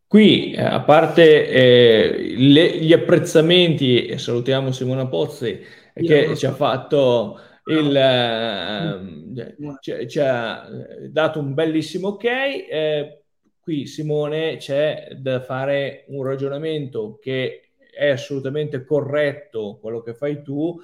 Qui, 0.08 0.52
eh, 0.52 0.62
a 0.62 0.80
parte 0.80 1.46
eh, 1.46 2.34
le, 2.34 2.78
gli 2.78 2.94
apprezzamenti, 2.94 4.06
e 4.06 4.16
salutiamo 4.16 4.72
Simona 4.72 5.06
Pozzi 5.06 5.60
che 5.92 6.34
ci 6.34 6.46
ha 6.46 6.54
fatto 6.54 7.38
il, 7.66 7.94
eh, 7.94 9.56
ci, 9.80 10.08
ci, 10.08 10.18
ha 10.18 10.66
dato 11.10 11.40
un 11.40 11.52
bellissimo 11.52 12.08
ok. 12.08 12.24
Eh, 12.24 13.22
qui 13.60 13.86
Simone 13.86 14.56
c'è 14.56 15.08
da 15.14 15.42
fare 15.42 16.06
un 16.08 16.24
ragionamento 16.24 17.18
che 17.20 17.72
è 17.94 18.08
assolutamente 18.08 18.86
corretto 18.86 19.78
quello 19.78 20.00
che 20.00 20.14
fai 20.14 20.42
tu 20.42 20.74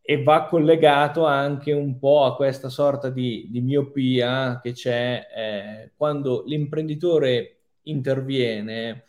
e 0.00 0.22
va 0.22 0.46
collegato 0.46 1.26
anche 1.26 1.72
un 1.72 1.98
po' 1.98 2.24
a 2.24 2.34
questa 2.36 2.70
sorta 2.70 3.10
di, 3.10 3.48
di 3.50 3.60
miopia 3.60 4.60
che 4.62 4.72
c'è 4.72 5.26
eh, 5.36 5.92
quando 5.94 6.42
l'imprenditore 6.46 7.58
interviene, 7.84 9.04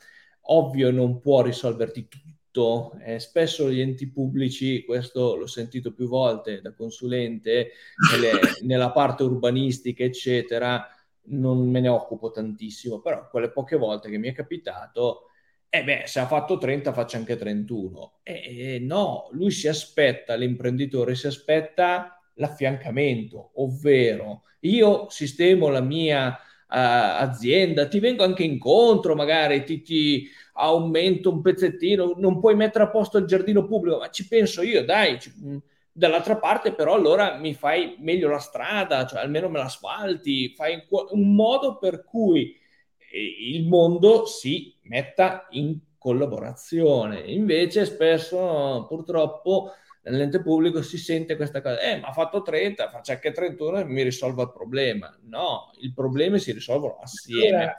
ovvio 0.47 0.91
non 0.91 1.19
può 1.19 1.41
risolverti 1.41 2.07
tutto, 2.07 2.93
eh, 3.03 3.19
spesso 3.19 3.69
gli 3.69 3.80
enti 3.80 4.09
pubblici, 4.09 4.84
questo 4.86 5.36
l'ho 5.36 5.47
sentito 5.47 5.93
più 5.93 6.07
volte 6.07 6.61
da 6.61 6.74
consulente, 6.74 7.71
nelle, 8.11 8.32
nella 8.63 8.91
parte 8.91 9.24
urbanistica, 9.24 10.03
eccetera, 10.03 10.88
non 11.26 11.69
me 11.69 11.80
ne 11.80 11.88
occupo 11.88 12.32
tantissimo, 12.32 12.99
però 12.99 13.30
quelle 13.30 13.51
poche 13.51 13.78
volte 13.78 14.09
che 14.09 14.17
mi 14.17 14.30
è 14.30 14.34
capitato, 14.34 15.30
eh 15.69 15.84
beh, 15.84 16.03
se 16.05 16.19
ha 16.19 16.28
fatto 16.28 16.59
30 16.59 16.93
faccia 16.93 17.17
anche 17.17 17.36
31. 17.36 18.19
Eh, 18.21 18.78
no, 18.80 19.30
lui 19.32 19.49
si 19.49 19.67
aspetta, 19.67 20.36
l'imprenditore 20.36 21.15
si 21.15 21.26
aspetta 21.26 22.21
l'affiancamento, 22.36 23.53
ovvero 23.55 24.43
io 24.59 25.09
sistemo 25.09 25.69
la 25.69 25.82
mia 25.82 26.38
azienda, 26.74 27.88
ti 27.88 27.99
vengo 27.99 28.24
anche 28.24 28.43
incontro, 28.43 29.15
magari 29.15 29.63
ti, 29.63 29.82
ti, 29.82 30.30
aumento 30.53 31.32
un 31.32 31.41
pezzettino, 31.41 32.13
non 32.17 32.39
puoi 32.39 32.55
mettere 32.55 32.84
a 32.86 32.89
posto 32.89 33.17
il 33.17 33.26
giardino 33.26 33.65
pubblico, 33.65 33.97
ma 33.99 34.09
ci 34.09 34.28
penso 34.28 34.61
io, 34.61 34.84
dai. 34.84 35.19
Ci, 35.19 35.34
mm, 35.43 35.57
dall'altra 35.95 36.38
parte 36.38 36.74
però 36.74 36.95
allora 36.95 37.38
mi 37.38 37.53
fai 37.53 37.95
meglio 37.99 38.28
la 38.30 38.39
strada, 38.39 39.05
cioè 39.05 39.21
almeno 39.21 39.49
me 39.49 39.59
l'asfalti, 39.59 40.53
fai 40.55 40.84
un 41.11 41.36
modo 41.36 41.78
per 41.78 42.03
cui 42.03 42.55
eh, 43.11 43.36
il 43.51 43.67
mondo 43.67 44.26
si 44.26 44.76
metta 44.84 45.47
in 45.51 45.78
collaborazione. 45.97 47.21
Invece 47.28 47.86
spesso 47.86 48.86
purtroppo 48.88 49.71
nell'ente 50.04 50.41
pubblico 50.41 50.82
si 50.82 50.97
sente 50.97 51.36
questa 51.36 51.62
cosa, 51.62 51.80
eh, 51.80 51.99
ma 51.99 52.08
ha 52.08 52.14
fatto 52.14 52.41
30, 52.41 52.89
faccia 52.89 53.14
anche 53.14 53.32
31 53.32 53.80
e 53.80 53.86
mi 53.86 54.04
risolva 54.04 54.43
il 54.43 54.51
problema. 54.51 55.16
No, 55.24 55.72
i 55.80 55.93
problemi 55.93 56.39
si 56.39 56.51
risolvono 56.51 56.97
assieme. 56.97 57.58
Allora, 57.58 57.78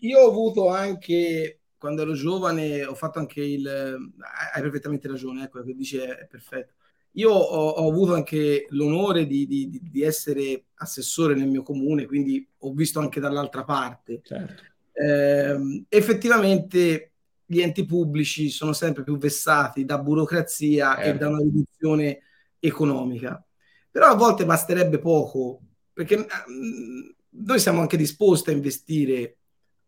io 0.00 0.20
ho 0.20 0.28
avuto 0.28 0.68
anche, 0.68 1.60
quando 1.76 2.02
ero 2.02 2.12
giovane, 2.12 2.84
ho 2.84 2.94
fatto 2.94 3.18
anche 3.18 3.42
il... 3.42 3.66
Hai 3.66 4.62
perfettamente 4.62 5.08
ragione, 5.08 5.48
quello 5.48 5.66
che 5.66 5.74
dici 5.74 5.98
è, 5.98 6.08
è 6.08 6.26
perfetto. 6.26 6.74
Io 7.16 7.30
ho, 7.30 7.68
ho, 7.68 7.88
avuto 7.88 8.14
anche 8.14 8.66
l'onore 8.70 9.26
di, 9.26 9.46
di, 9.46 9.80
di, 9.80 10.02
essere 10.02 10.64
assessore 10.74 11.36
nel 11.36 11.48
mio 11.48 11.62
comune, 11.62 12.06
quindi 12.06 12.44
ho 12.58 12.72
visto 12.72 12.98
anche 12.98 13.20
dall'altra 13.20 13.62
parte. 13.62 14.20
Certo. 14.24 14.62
Eh, 14.92 15.84
effettivamente 15.88 17.13
gli 17.54 17.60
enti 17.60 17.84
pubblici 17.84 18.50
sono 18.50 18.72
sempre 18.72 19.04
più 19.04 19.16
vessati 19.16 19.84
da 19.84 19.98
burocrazia 19.98 20.98
eh. 20.98 21.10
e 21.10 21.16
da 21.16 21.28
una 21.28 21.38
riduzione 21.38 22.20
economica. 22.58 23.42
Però 23.90 24.06
a 24.06 24.14
volte 24.14 24.44
basterebbe 24.44 24.98
poco, 24.98 25.60
perché 25.92 26.18
mm, 26.18 27.08
noi 27.30 27.58
siamo 27.60 27.80
anche 27.80 27.96
disposti 27.96 28.50
a 28.50 28.54
investire 28.54 29.38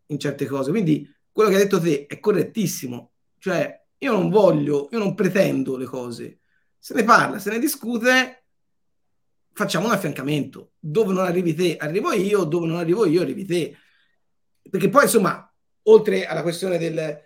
in 0.07 0.19
certe 0.19 0.47
cose. 0.47 0.71
Quindi 0.71 1.13
quello 1.33 1.51
che 1.51 1.57
hai 1.57 1.63
detto 1.63 1.81
te 1.81 2.07
è 2.07 2.21
correttissimo. 2.21 3.11
Cioè, 3.39 3.85
io 3.99 4.13
non 4.13 4.31
voglio, 4.31 4.89
io 4.93 4.99
non 4.99 5.15
pretendo 5.15 5.77
le 5.77 5.87
cose. 5.87 6.39
Se 6.79 6.95
ne 6.95 7.03
parla, 7.03 7.39
se 7.39 7.51
ne 7.51 7.59
discute, 7.59 8.45
facciamo 9.53 9.87
un 9.87 9.93
affiancamento. 9.93 10.75
Dove 10.79 11.13
non 11.13 11.25
arrivi 11.25 11.55
te, 11.55 11.77
arrivo 11.77 12.13
io, 12.13 12.45
dove 12.45 12.67
non 12.67 12.77
arrivo 12.77 13.07
io, 13.07 13.23
arrivi 13.23 13.45
te. 13.45 13.77
Perché 14.69 14.89
poi, 14.89 15.03
insomma, 15.03 15.53
oltre 15.85 16.27
alla 16.27 16.43
questione 16.43 16.79
del, 16.79 17.26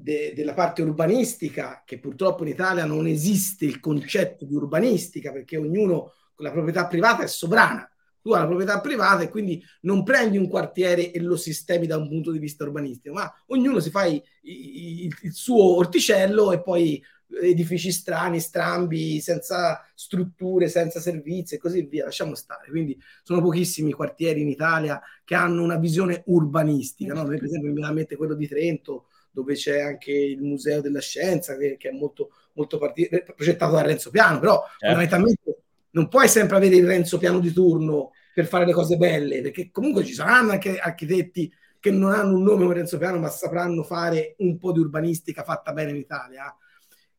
de, 0.00 0.32
della 0.34 0.54
parte 0.54 0.82
urbanistica, 0.82 1.82
che 1.84 1.98
purtroppo 1.98 2.42
in 2.42 2.48
Italia 2.48 2.84
non 2.84 3.06
esiste 3.06 3.64
il 3.64 3.80
concetto 3.80 4.44
di 4.44 4.54
urbanistica, 4.54 5.32
perché 5.32 5.56
ognuno 5.56 6.14
con 6.34 6.46
la 6.46 6.52
proprietà 6.52 6.86
privata 6.86 7.22
è 7.22 7.26
sovrana. 7.26 7.88
Tu 8.22 8.32
hai 8.32 8.40
la 8.40 8.46
proprietà 8.46 8.80
privata 8.80 9.22
e 9.22 9.30
quindi 9.30 9.62
non 9.82 10.02
prendi 10.02 10.36
un 10.36 10.48
quartiere 10.48 11.10
e 11.10 11.20
lo 11.20 11.36
sistemi 11.36 11.86
da 11.86 11.96
un 11.96 12.08
punto 12.08 12.30
di 12.30 12.38
vista 12.38 12.64
urbanistico, 12.64 13.14
ma 13.14 13.32
ognuno 13.46 13.80
si 13.80 13.90
fa 13.90 14.04
i, 14.04 14.22
i, 14.42 15.10
il 15.22 15.32
suo 15.32 15.76
orticello 15.76 16.52
e 16.52 16.62
poi 16.62 17.02
edifici 17.42 17.92
strani, 17.92 18.40
strambi, 18.40 19.20
senza 19.20 19.80
strutture, 19.94 20.68
senza 20.68 21.00
servizi 21.00 21.54
e 21.54 21.58
così 21.58 21.82
via, 21.82 22.04
lasciamo 22.04 22.34
stare. 22.34 22.68
Quindi 22.68 22.98
sono 23.22 23.40
pochissimi 23.40 23.92
quartieri 23.92 24.40
in 24.40 24.48
Italia 24.48 25.00
che 25.24 25.34
hanno 25.34 25.62
una 25.62 25.76
visione 25.76 26.22
urbanistica, 26.26 27.14
no? 27.14 27.24
per 27.24 27.42
esempio 27.42 27.68
mi 27.68 27.74
viene 27.74 27.88
a 27.88 27.92
mente 27.92 28.16
quello 28.16 28.34
di 28.34 28.48
Trento, 28.48 29.06
dove 29.30 29.54
c'è 29.54 29.80
anche 29.80 30.12
il 30.12 30.40
Museo 30.42 30.80
della 30.80 31.00
Scienza, 31.00 31.56
che, 31.56 31.76
che 31.76 31.88
è 31.88 31.92
molto, 31.92 32.30
molto 32.54 32.78
partito, 32.78 33.22
progettato 33.34 33.74
da 33.74 33.82
Renzo 33.82 34.10
Piano, 34.10 34.38
però 34.38 34.60
certo. 34.60 34.78
fondamentalmente 34.78 35.62
non 35.92 36.08
puoi 36.08 36.28
sempre 36.28 36.56
avere 36.56 36.76
il 36.76 36.86
Renzo 36.86 37.18
Piano 37.18 37.40
di 37.40 37.52
turno 37.52 38.12
per 38.34 38.46
fare 38.46 38.64
le 38.64 38.72
cose 38.72 38.96
belle, 38.96 39.40
perché 39.40 39.70
comunque 39.70 40.04
ci 40.04 40.12
saranno 40.12 40.52
anche 40.52 40.78
architetti 40.78 41.52
che 41.80 41.90
non 41.90 42.12
hanno 42.12 42.36
un 42.36 42.42
nome 42.42 42.62
come 42.62 42.74
Renzo 42.74 42.98
Piano, 42.98 43.18
ma 43.18 43.28
sapranno 43.28 43.82
fare 43.82 44.34
un 44.38 44.58
po' 44.58 44.72
di 44.72 44.80
urbanistica 44.80 45.42
fatta 45.42 45.72
bene 45.72 45.90
in 45.90 45.96
Italia. 45.96 46.54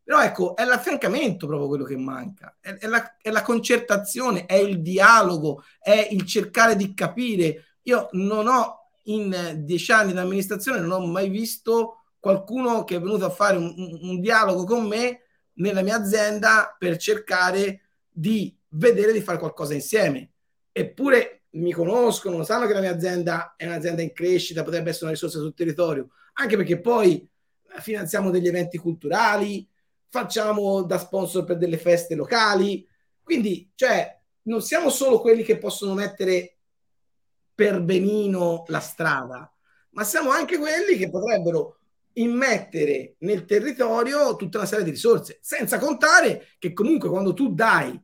Però 0.04 0.22
ecco, 0.22 0.56
è 0.56 0.66
l'affiancamento 0.66 1.48
proprio 1.48 1.68
quello 1.68 1.84
che 1.84 1.98
manca, 1.98 2.58
è, 2.60 2.74
è, 2.74 2.88
la, 2.88 3.18
è 3.22 3.30
la 3.30 3.42
concertazione, 3.42 4.46
è 4.46 4.56
il 4.56 4.82
dialogo, 4.82 5.64
è 5.80 6.10
il 6.12 6.26
cercare 6.26 6.76
di 6.76 6.94
capire. 6.94 7.78
Io 7.84 8.10
non 8.12 8.48
ho 8.48 8.90
in 9.06 9.62
dieci 9.64 9.92
anni 9.92 10.12
di 10.12 10.18
amministrazione, 10.20 10.80
non 10.80 10.92
ho 10.92 11.06
mai 11.06 11.30
visto 11.30 12.01
qualcuno 12.22 12.84
che 12.84 12.96
è 12.96 13.02
venuto 13.02 13.26
a 13.26 13.32
fare 13.32 13.58
un, 13.58 13.74
un, 13.76 14.00
un 14.02 14.22
dialogo 14.22 14.64
con 14.64 14.88
me 14.88 15.24
nella 15.54 15.82
mia 15.82 15.96
azienda 15.96 16.74
per 16.78 16.96
cercare 16.98 17.82
di 18.08 18.56
vedere 18.70 19.12
di 19.12 19.22
fare 19.22 19.40
qualcosa 19.40 19.74
insieme. 19.74 20.32
Eppure 20.72 21.46
mi 21.54 21.74
conoscono, 21.74 22.44
sanno 22.44 22.68
che 22.68 22.74
la 22.74 22.80
mia 22.80 22.94
azienda 22.94 23.56
è 23.58 23.66
un'azienda 23.66 24.04
in 24.04 24.14
crescita, 24.14 24.64
potrebbe 24.64 24.90
essere 24.92 25.06
una 25.06 25.14
risorsa 25.14 25.40
sul 25.40 25.56
territorio, 25.56 26.12
anche 26.34 26.56
perché 26.56 26.80
poi 26.80 27.28
finanziamo 27.80 28.30
degli 28.30 28.48
eventi 28.48 28.78
culturali, 28.78 29.68
facciamo 30.08 30.84
da 30.84 31.00
sponsor 31.00 31.44
per 31.44 31.58
delle 31.58 31.78
feste 31.78 32.14
locali, 32.16 32.88
quindi 33.24 33.72
cioè 33.74 34.16
non 34.44 34.62
siamo 34.62 34.90
solo 34.90 35.20
quelli 35.20 35.44
che 35.44 35.58
possono 35.58 35.94
mettere 35.96 36.58
per 37.56 37.82
benino 37.82 38.64
la 38.68 38.80
strada, 38.80 39.52
ma 39.92 40.04
siamo 40.04 40.30
anche 40.30 40.58
quelli 40.58 40.98
che 40.98 41.10
potrebbero 41.10 41.81
immettere 42.14 43.16
nel 43.20 43.46
territorio 43.46 44.36
tutta 44.36 44.58
una 44.58 44.68
serie 44.68 44.84
di 44.84 44.92
risorse, 44.92 45.40
senza 45.42 45.78
contare 45.80 46.50
che 46.60 46.74
comunque 46.74 47.10
quando 47.10 47.34
tu 47.34 47.54
dai 47.54 48.00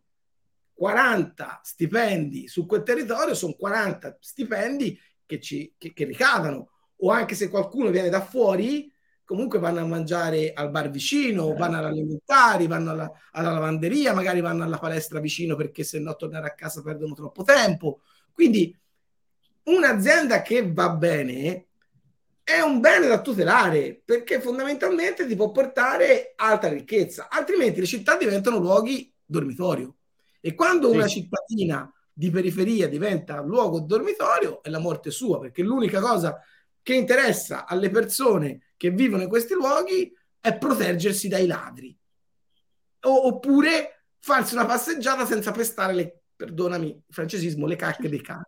40 0.74 1.62
stipendi 1.64 2.48
su 2.48 2.66
quel 2.66 2.84
territorio, 2.84 3.34
sono 3.34 3.54
40 3.54 4.18
stipendi 4.20 5.00
che, 5.26 5.40
ci, 5.40 5.74
che, 5.78 5.94
che 5.94 6.06
ricadono. 6.06 6.70
O 6.98 7.12
anche 7.12 7.36
se 7.36 7.50
qualcuno 7.50 7.90
viene 7.90 8.10
da 8.10 8.22
fuori, 8.22 8.92
comunque 9.24 9.60
vanno 9.60 9.80
a 9.80 9.86
mangiare 9.86 10.54
al 10.54 10.72
bar 10.72 10.90
vicino, 10.90 11.48
certo. 11.48 11.60
vanno 11.60 11.78
all'alimentari, 11.78 12.68
vanno 12.68 12.92
alla, 12.92 13.12
alla, 13.32 13.52
lavanderia, 13.52 14.14
magari 14.14 14.40
vanno 14.40 14.64
alla 14.64 14.78
palestra 14.78 15.20
vicino 15.20 15.56
perché 15.56 15.84
se 15.84 16.00
no 16.00 16.16
tornare 16.16 16.48
a 16.48 16.54
casa 16.54 16.82
perdono 16.82 17.14
troppo 17.14 17.44
tempo. 17.44 18.00
Quindi 18.32 18.76
un'azienda 19.64 20.42
che 20.42 20.72
va 20.72 20.90
bene 20.92 21.66
è 22.48 22.62
un 22.62 22.80
bene 22.80 23.08
da 23.08 23.20
tutelare 23.20 24.02
perché 24.06 24.40
fondamentalmente 24.40 25.28
ti 25.28 25.36
può 25.36 25.52
portare 25.52 26.32
alta 26.38 26.70
ricchezza, 26.70 27.28
altrimenti 27.30 27.82
le 27.82 27.86
città 27.86 28.16
diventano 28.16 28.58
luoghi 28.58 29.14
dormitorio. 29.26 29.98
E 30.40 30.56
quando 30.56 30.90
sì. 30.90 30.96
una 30.96 31.08
cittadina 31.08 31.94
di 32.14 32.30
periferia 32.30 32.88
diventa 32.88 33.42
luogo 33.42 33.82
dormitorio 33.82 34.64
è 34.64 34.70
la 34.70 34.80
morte 34.80 35.12
sua, 35.12 35.42
perché 35.42 35.62
l'unica 35.62 36.00
cosa 36.00 36.42
che 36.82 36.94
interessa 36.94 37.66
alle 37.66 37.90
persone 37.90 38.72
che 38.78 38.92
vivono 38.92 39.24
in 39.24 39.30
questi 39.30 39.54
luoghi 39.54 40.10
è 40.40 40.58
proteggersi 40.58 41.28
dai 41.28 41.48
ladri. 41.48 42.00
O, 43.02 43.28
oppure 43.28 44.06
farsi 44.20 44.54
una 44.54 44.66
passeggiata 44.66 45.26
senza 45.26 45.52
pestare 45.52 45.94
le, 45.94 46.22
perdonami 46.34 47.04
francesismo, 47.10 47.68
le 47.68 47.76
cacche 47.76 48.08
dei 48.08 48.22
cani. 48.22 48.46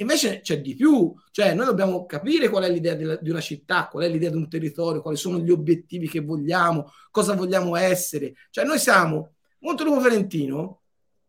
Invece 0.00 0.40
c'è 0.42 0.60
di 0.60 0.76
più, 0.76 1.12
cioè 1.32 1.54
noi 1.54 1.66
dobbiamo 1.66 2.06
capire 2.06 2.48
qual 2.48 2.64
è 2.64 2.70
l'idea 2.70 2.94
di, 2.94 3.18
di 3.20 3.30
una 3.30 3.40
città, 3.40 3.88
qual 3.88 4.04
è 4.04 4.08
l'idea 4.08 4.30
di 4.30 4.36
un 4.36 4.48
territorio, 4.48 5.02
quali 5.02 5.16
sono 5.16 5.38
gli 5.38 5.50
obiettivi 5.50 6.08
che 6.08 6.20
vogliamo, 6.20 6.92
cosa 7.10 7.34
vogliamo 7.34 7.74
essere. 7.74 8.34
Cioè 8.50 8.64
noi 8.64 8.78
siamo, 8.78 9.34
Montelupo 9.58 10.00
Ferentino 10.00 10.82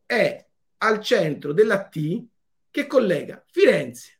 è 0.06 0.46
al 0.78 1.02
centro 1.02 1.52
della 1.52 1.88
T 1.88 2.24
che 2.70 2.86
collega 2.86 3.44
Firenze, 3.50 4.20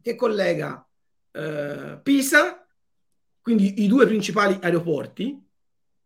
che 0.00 0.14
collega 0.14 0.88
eh, 1.32 2.00
Pisa, 2.02 2.66
quindi 3.42 3.82
i 3.82 3.88
due 3.88 4.06
principali 4.06 4.58
aeroporti. 4.58 5.46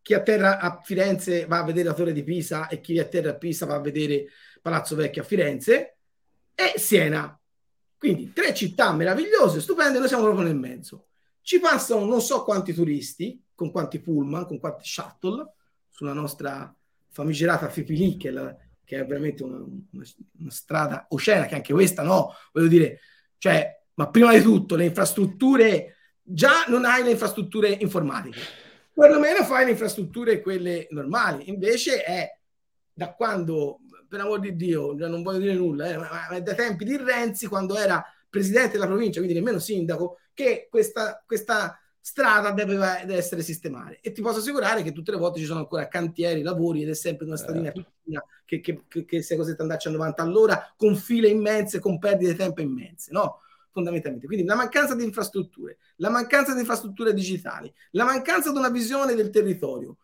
Chi 0.03 0.15
atterra 0.15 0.59
a 0.59 0.81
Firenze 0.83 1.47
va 1.47 1.61
a 1.61 1.65
vedere 1.65 1.87
la 1.87 1.95
torre 1.95 2.13
di 2.13 2.25
Pisa 2.25 2.67
e 2.67 2.81
chi 2.81 2.99
atterra 2.99 3.31
a 3.31 3.37
Pisa 3.37 3.65
va 3.65 3.77
a 3.77 3.81
vedere 3.81 4.27
Palazzo 4.61 4.97
Vecchio 4.97 5.23
a 5.23 5.25
Firenze 5.25 5.99
e 6.63 6.79
Siena. 6.79 7.39
Quindi 7.97 8.33
tre 8.33 8.53
città 8.53 8.93
meravigliose, 8.93 9.61
stupende, 9.61 9.99
noi 9.99 10.09
siamo 10.09 10.25
proprio 10.25 10.45
nel 10.45 10.57
mezzo. 10.57 11.07
Ci 11.41 11.61
passano 11.61 12.05
non 12.05 12.21
so 12.21 12.43
quanti 12.45 12.73
turisti, 12.73 13.41
con 13.55 13.71
quanti 13.71 14.01
pullman, 14.01 14.47
con 14.47 14.59
quanti 14.59 14.83
shuttle, 14.85 15.55
sulla 15.89 16.13
nostra 16.13 16.75
famigerata 17.11 17.69
Fipili, 17.69 18.17
che, 18.17 18.33
che 18.85 18.99
è 18.99 19.07
veramente 19.07 19.45
una, 19.45 19.59
una, 19.59 20.05
una, 20.39 20.51
strada 20.51 21.07
oceana, 21.11 21.47
che 21.47 21.55
anche 21.55 21.73
questa 21.73 22.03
no, 22.03 22.33
voglio 22.53 22.69
dire, 22.69 23.01
cioè, 23.39 23.81
ma 23.95 24.09
prima 24.09 24.33
di 24.33 24.43
tutto 24.43 24.75
le 24.75 24.87
infrastrutture, 24.87 25.97
già 26.23 26.65
non 26.69 26.85
hai 26.85 27.05
le 27.05 27.11
infrastrutture 27.11 27.69
informatiche, 27.69 28.41
perlomeno 28.93 29.45
fai 29.45 29.65
le 29.65 29.73
infrastrutture 29.73 30.41
quelle 30.41 30.89
normali, 30.91 31.49
invece 31.51 32.03
è 32.03 32.29
da 32.93 33.15
quando 33.15 33.81
per 34.13 34.21
amor 34.21 34.41
di 34.41 34.55
Dio, 34.55 34.93
non 34.95 35.23
voglio 35.23 35.39
dire 35.39 35.55
nulla, 35.55 35.87
eh, 35.87 35.97
ma, 35.97 36.11
ma 36.29 36.39
dai 36.39 36.55
tempi 36.55 36.85
di 36.85 36.99
Renzi, 36.99 37.47
quando 37.47 37.79
era 37.79 38.05
presidente 38.29 38.73
della 38.73 38.85
provincia, 38.85 39.21
quindi 39.21 39.33
nemmeno 39.33 39.59
sindaco, 39.59 40.19
che 40.35 40.69
questa, 40.71 41.23
questa 41.27 41.81
strada 41.99 42.51
deve, 42.51 42.75
deve, 42.75 43.17
essere 43.17 43.41
sistemata. 43.41 43.97
E 44.03 44.13
ti 44.13 44.21
posso 44.21 44.41
assicurare 44.41 44.83
che 44.83 44.93
tutte 44.93 45.13
le 45.13 45.17
volte 45.17 45.39
ci 45.39 45.47
sono 45.47 45.61
ancora 45.61 45.89
cantieri, 45.89 46.43
lavori 46.43 46.83
ed 46.83 46.91
è 46.91 46.95
sempre 46.95 47.25
una 47.25 47.39
stradina 47.39 47.73
certo. 47.73 47.91
piccola 48.03 48.23
che, 48.45 48.61
che, 48.61 48.85
che, 48.87 49.05
che 49.07 49.23
sia 49.23 49.35
costretto 49.35 49.63
ad 49.63 49.69
andarci 49.69 49.89
a 49.89 49.93
90 49.93 50.23
all'ora 50.23 50.75
con 50.77 50.95
file 50.95 51.29
immense, 51.29 51.79
con 51.79 51.99
perdite 51.99 52.33
di 52.33 52.37
tempo 52.37 52.61
immense, 52.61 53.13
no? 53.13 53.41
Fondamentalmente. 53.71 54.27
Quindi 54.27 54.45
la 54.45 54.57
mancanza 54.57 54.95
di 54.95 55.05
infrastrutture, 55.05 55.79
la 55.97 56.11
mancanza 56.11 56.53
di 56.53 56.61
infrastrutture 56.61 57.15
digitali, 57.15 57.73
la 57.93 58.05
mancanza 58.05 58.53
di 58.53 58.59
una 58.59 58.69
visione 58.69 59.15
del 59.15 59.31
territorio, 59.31 59.97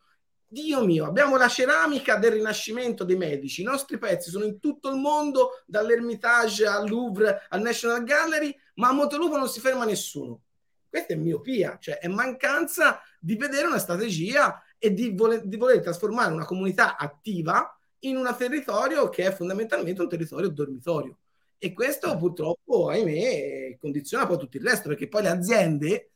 Dio 0.50 0.82
mio, 0.82 1.04
abbiamo 1.04 1.36
la 1.36 1.46
ceramica 1.46 2.16
del 2.16 2.32
rinascimento 2.32 3.04
dei 3.04 3.16
medici, 3.16 3.60
i 3.60 3.64
nostri 3.64 3.98
pezzi 3.98 4.30
sono 4.30 4.46
in 4.46 4.58
tutto 4.58 4.88
il 4.88 4.96
mondo, 4.96 5.62
dall'Ermitage 5.66 6.66
al 6.66 6.88
Louvre 6.88 7.46
al 7.50 7.60
National 7.60 8.02
Gallery, 8.02 8.56
ma 8.76 8.88
a 8.88 8.92
Montelupo 8.92 9.36
non 9.36 9.48
si 9.48 9.60
ferma 9.60 9.84
nessuno. 9.84 10.40
Questa 10.88 11.12
è 11.12 11.16
miopia, 11.16 11.76
cioè 11.78 11.98
è 11.98 12.08
mancanza 12.08 12.98
di 13.20 13.36
vedere 13.36 13.66
una 13.66 13.78
strategia 13.78 14.62
e 14.78 14.94
di 14.94 15.14
voler, 15.14 15.46
di 15.46 15.58
voler 15.58 15.82
trasformare 15.82 16.32
una 16.32 16.46
comunità 16.46 16.96
attiva 16.96 17.78
in 18.00 18.16
un 18.16 18.34
territorio 18.38 19.10
che 19.10 19.26
è 19.26 19.32
fondamentalmente 19.32 20.00
un 20.00 20.08
territorio 20.08 20.48
dormitorio. 20.48 21.18
E 21.58 21.74
questo 21.74 22.16
purtroppo, 22.16 22.88
ahimè, 22.88 23.76
condiziona 23.78 24.26
poi 24.26 24.38
tutto 24.38 24.56
il 24.56 24.62
resto, 24.62 24.88
perché 24.88 25.08
poi 25.08 25.22
le 25.22 25.28
aziende 25.28 26.12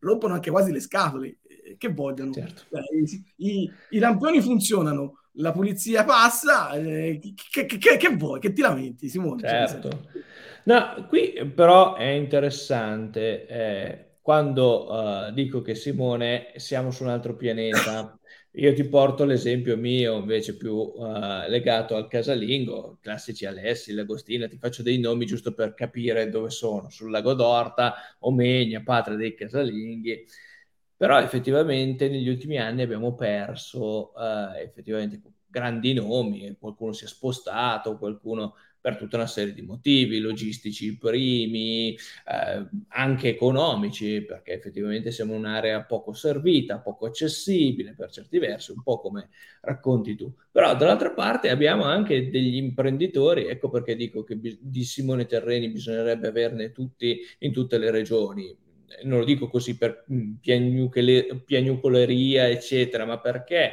rompono 0.00 0.34
anche 0.34 0.50
quasi 0.50 0.70
le 0.70 0.80
scatole 0.80 1.38
che 1.78 1.88
vogliono. 1.88 2.32
Certo. 2.32 2.62
Cioè, 2.70 2.82
i, 3.36 3.70
i, 3.90 3.98
lampioni 3.98 4.40
funzionano, 4.40 5.20
la 5.32 5.52
pulizia 5.52 6.04
passa, 6.04 6.72
eh, 6.72 7.20
che, 7.50 7.66
che, 7.66 7.96
che, 7.96 8.08
vuoi? 8.16 8.40
Che 8.40 8.52
ti 8.52 8.60
lamenti, 8.60 9.08
Simone? 9.08 9.40
Cioè, 9.40 9.66
certo. 9.68 9.88
Cioè, 9.90 10.22
no, 10.64 11.06
qui 11.08 11.32
però 11.54 11.96
è 11.96 12.08
interessante 12.08 13.46
eh, 13.46 14.04
quando 14.20 14.90
uh, 14.90 15.32
dico 15.32 15.60
che 15.60 15.74
Simone 15.74 16.52
siamo 16.56 16.90
su 16.90 17.02
un 17.02 17.10
altro 17.10 17.36
pianeta. 17.36 18.18
Io 18.56 18.72
ti 18.72 18.84
porto 18.84 19.24
l'esempio 19.24 19.76
mio 19.76 20.16
invece 20.16 20.56
più 20.56 20.74
uh, 20.76 21.48
legato 21.48 21.96
al 21.96 22.06
casalingo, 22.06 22.98
classici 23.00 23.46
Alessi, 23.46 23.92
l'Agostina, 23.92 24.46
ti 24.46 24.56
faccio 24.58 24.84
dei 24.84 25.00
nomi 25.00 25.26
giusto 25.26 25.52
per 25.54 25.74
capire 25.74 26.30
dove 26.30 26.50
sono, 26.50 26.88
sul 26.88 27.10
lago 27.10 27.34
d'Orta, 27.34 27.94
Omegna, 28.20 28.80
patria 28.84 29.16
dei 29.16 29.34
casalinghi. 29.34 30.24
Però 30.96 31.18
effettivamente 31.20 32.08
negli 32.08 32.28
ultimi 32.28 32.58
anni 32.58 32.82
abbiamo 32.82 33.14
perso 33.14 34.12
eh, 34.16 34.62
effettivamente 34.62 35.20
grandi 35.48 35.92
nomi, 35.92 36.56
qualcuno 36.58 36.92
si 36.92 37.04
è 37.04 37.08
spostato, 37.08 37.96
qualcuno 37.96 38.54
per 38.80 38.96
tutta 38.96 39.16
una 39.16 39.26
serie 39.26 39.54
di 39.54 39.62
motivi 39.62 40.18
logistici 40.18 40.98
primi, 40.98 41.94
eh, 41.94 42.68
anche 42.88 43.28
economici, 43.30 44.22
perché 44.22 44.52
effettivamente 44.52 45.10
siamo 45.10 45.32
un'area 45.34 45.84
poco 45.84 46.12
servita, 46.12 46.80
poco 46.80 47.06
accessibile 47.06 47.94
per 47.94 48.10
certi 48.10 48.38
versi, 48.38 48.72
un 48.72 48.82
po' 48.82 48.98
come 49.00 49.30
racconti 49.62 50.14
tu. 50.16 50.30
Però 50.50 50.76
dall'altra 50.76 51.12
parte 51.12 51.48
abbiamo 51.48 51.84
anche 51.84 52.28
degli 52.28 52.56
imprenditori, 52.56 53.46
ecco 53.46 53.70
perché 53.70 53.96
dico 53.96 54.22
che 54.22 54.38
di 54.38 54.84
Simone 54.84 55.24
Terreni 55.24 55.70
bisognerebbe 55.70 56.28
averne 56.28 56.72
tutti 56.72 57.20
in 57.38 57.52
tutte 57.52 57.78
le 57.78 57.90
regioni, 57.90 58.54
non 59.04 59.18
lo 59.20 59.24
dico 59.24 59.48
così 59.48 59.76
per 59.76 60.04
mm, 60.12 60.34
piagnucoleria, 61.44 62.48
eccetera, 62.48 63.04
ma 63.04 63.18
perché? 63.20 63.72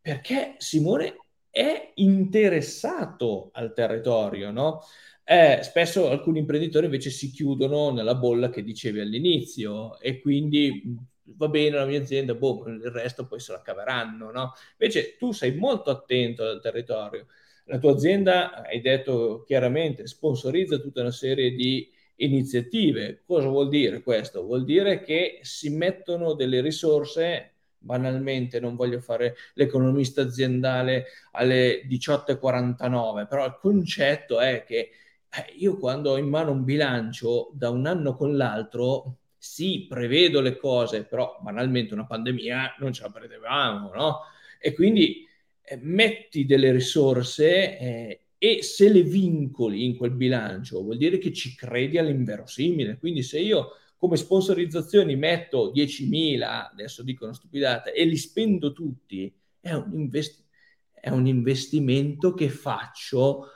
Perché 0.00 0.54
Simone 0.58 1.16
è 1.50 1.92
interessato 1.96 3.50
al 3.52 3.72
territorio, 3.74 4.50
no? 4.50 4.82
Eh, 5.24 5.60
spesso 5.62 6.10
alcuni 6.10 6.40
imprenditori 6.40 6.86
invece 6.86 7.10
si 7.10 7.30
chiudono 7.30 7.90
nella 7.92 8.14
bolla 8.16 8.50
che 8.50 8.62
dicevi 8.64 9.00
all'inizio 9.00 9.98
e 10.00 10.20
quindi 10.20 10.82
mm, 10.86 10.96
va 11.36 11.48
bene 11.48 11.76
la 11.76 11.84
mia 11.86 12.00
azienda, 12.00 12.34
boh, 12.34 12.66
il 12.68 12.90
resto 12.90 13.26
poi 13.26 13.38
se 13.40 13.52
la 13.52 13.62
caveranno, 13.62 14.30
no? 14.30 14.52
Invece 14.78 15.16
tu 15.16 15.32
sei 15.32 15.54
molto 15.54 15.90
attento 15.90 16.42
al 16.44 16.60
territorio. 16.60 17.26
La 17.66 17.78
tua 17.78 17.92
azienda, 17.92 18.62
hai 18.64 18.80
detto 18.80 19.44
chiaramente, 19.46 20.06
sponsorizza 20.06 20.78
tutta 20.78 21.02
una 21.02 21.12
serie 21.12 21.52
di 21.52 21.88
iniziative. 22.24 23.22
Cosa 23.26 23.48
vuol 23.48 23.68
dire 23.68 24.02
questo? 24.02 24.42
Vuol 24.44 24.64
dire 24.64 25.02
che 25.02 25.40
si 25.42 25.70
mettono 25.70 26.34
delle 26.34 26.60
risorse, 26.60 27.54
banalmente 27.78 28.60
non 28.60 28.76
voglio 28.76 29.00
fare 29.00 29.36
l'economista 29.54 30.22
aziendale 30.22 31.06
alle 31.32 31.86
18.49, 31.86 33.26
però 33.26 33.46
il 33.46 33.56
concetto 33.60 34.40
è 34.40 34.64
che 34.64 34.90
eh, 35.32 35.52
io 35.58 35.78
quando 35.78 36.10
ho 36.12 36.16
in 36.18 36.28
mano 36.28 36.50
un 36.50 36.64
bilancio 36.64 37.50
da 37.54 37.70
un 37.70 37.86
anno 37.86 38.14
con 38.16 38.36
l'altro, 38.36 39.18
sì, 39.36 39.86
prevedo 39.88 40.40
le 40.40 40.56
cose, 40.56 41.04
però 41.04 41.38
banalmente 41.40 41.94
una 41.94 42.06
pandemia 42.06 42.76
non 42.78 42.92
ce 42.92 43.02
la 43.02 43.10
prevedevamo, 43.10 43.90
no? 43.94 44.20
E 44.58 44.74
quindi 44.74 45.26
eh, 45.62 45.78
metti 45.80 46.44
delle 46.44 46.72
risorse 46.72 47.78
eh, 47.78 48.19
e 48.42 48.62
se 48.62 48.88
le 48.88 49.02
vincoli 49.02 49.84
in 49.84 49.98
quel 49.98 50.12
bilancio 50.12 50.80
vuol 50.80 50.96
dire 50.96 51.18
che 51.18 51.30
ci 51.30 51.54
credi 51.54 51.98
all'inverosimile. 51.98 52.96
Quindi 52.96 53.22
se 53.22 53.38
io 53.38 53.72
come 53.98 54.16
sponsorizzazioni 54.16 55.14
metto 55.14 55.70
10.000, 55.70 56.70
adesso 56.72 57.02
dico 57.02 57.24
una 57.24 57.34
stupidata, 57.34 57.90
e 57.90 58.02
li 58.06 58.16
spendo 58.16 58.72
tutti, 58.72 59.30
è 59.60 59.74
un, 59.74 59.90
invest- 59.92 60.42
è 60.90 61.10
un 61.10 61.26
investimento 61.26 62.32
che 62.32 62.48
faccio 62.48 63.46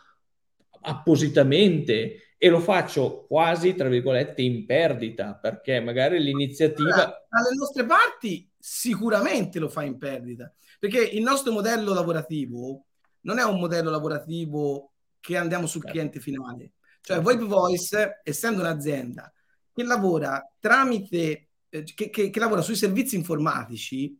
appositamente 0.82 2.35
e 2.37 2.49
lo 2.51 2.61
faccio 2.61 3.24
quasi, 3.26 3.74
tra 3.74 3.89
virgolette, 3.89 4.43
in 4.43 4.66
perdita, 4.66 5.35
perché 5.35 5.80
magari 5.80 6.22
l'iniziativa... 6.22 7.26
Dalle 7.26 7.55
nostre 7.57 7.87
parti 7.87 8.47
sicuramente 8.59 9.59
lo 9.59 9.70
fa 9.70 9.82
in 9.82 9.97
perdita, 9.97 10.53
perché 10.78 11.03
il 11.03 11.22
nostro 11.22 11.53
modello 11.53 11.95
lavorativo 11.95 12.85
non 13.25 13.39
è 13.39 13.45
un 13.45 13.59
modello 13.59 13.91
lavorativo 13.91 14.93
che 15.20 15.37
andiamo 15.37 15.66
sul 15.66 15.83
certo. 15.83 15.97
cliente 15.97 16.20
finale. 16.20 16.72
Cioè, 17.01 17.16
certo. 17.16 17.22
VoIP 17.22 17.43
Voice, 17.43 18.20
essendo 18.22 18.61
un'azienda 18.61 19.33
che 19.75 19.83
lavora 19.83 20.41
tramite, 20.61 21.49
eh, 21.68 21.83
che, 21.83 22.11
che, 22.11 22.31
che 22.31 22.39
lavora 22.39 22.62
sui 22.62 22.77
servizi 22.77 23.16
informatici, 23.16 24.18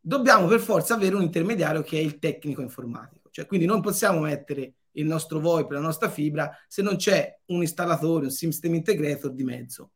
dobbiamo 0.00 0.46
per 0.46 0.60
forza 0.60 0.94
avere 0.94 1.14
un 1.14 1.22
intermediario 1.22 1.82
che 1.82 1.98
è 1.98 2.00
il 2.00 2.18
tecnico 2.18 2.62
informatico. 2.62 3.28
Cioè, 3.30 3.46
quindi 3.46 3.66
non 3.66 3.82
possiamo 3.82 4.20
mettere 4.20 4.74
il 4.92 5.04
nostro 5.04 5.40
VoIP, 5.40 5.72
la 5.72 5.80
nostra 5.80 6.08
fibra, 6.08 6.50
se 6.66 6.80
non 6.80 6.96
c'è 6.96 7.40
un 7.46 7.60
installatore, 7.60 8.24
un 8.24 8.30
system 8.30 8.74
integrator 8.74 9.32
di 9.32 9.44
mezzo. 9.44 9.92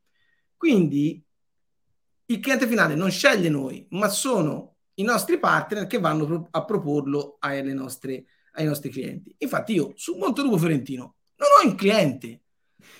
Quindi 0.57 1.25
il 2.27 2.41
cliente 2.41 2.67
finale 2.67 2.95
non 2.95 3.11
sceglie 3.11 3.49
noi, 3.49 3.87
ma 3.91 4.09
sono 4.09 4.77
i 4.95 5.03
nostri 5.03 5.39
partner 5.39 5.87
che 5.87 5.99
vanno 5.99 6.49
a 6.51 6.65
proporlo 6.65 7.39
nostre, 7.73 8.27
ai 8.53 8.65
nostri 8.65 8.91
clienti. 8.91 9.35
Infatti 9.39 9.75
io 9.75 9.93
su 9.97 10.17
Montelupo 10.17 10.59
Fiorentino 10.59 11.17
non 11.37 11.49
ho 11.49 11.69
un 11.69 11.75
cliente. 11.75 12.43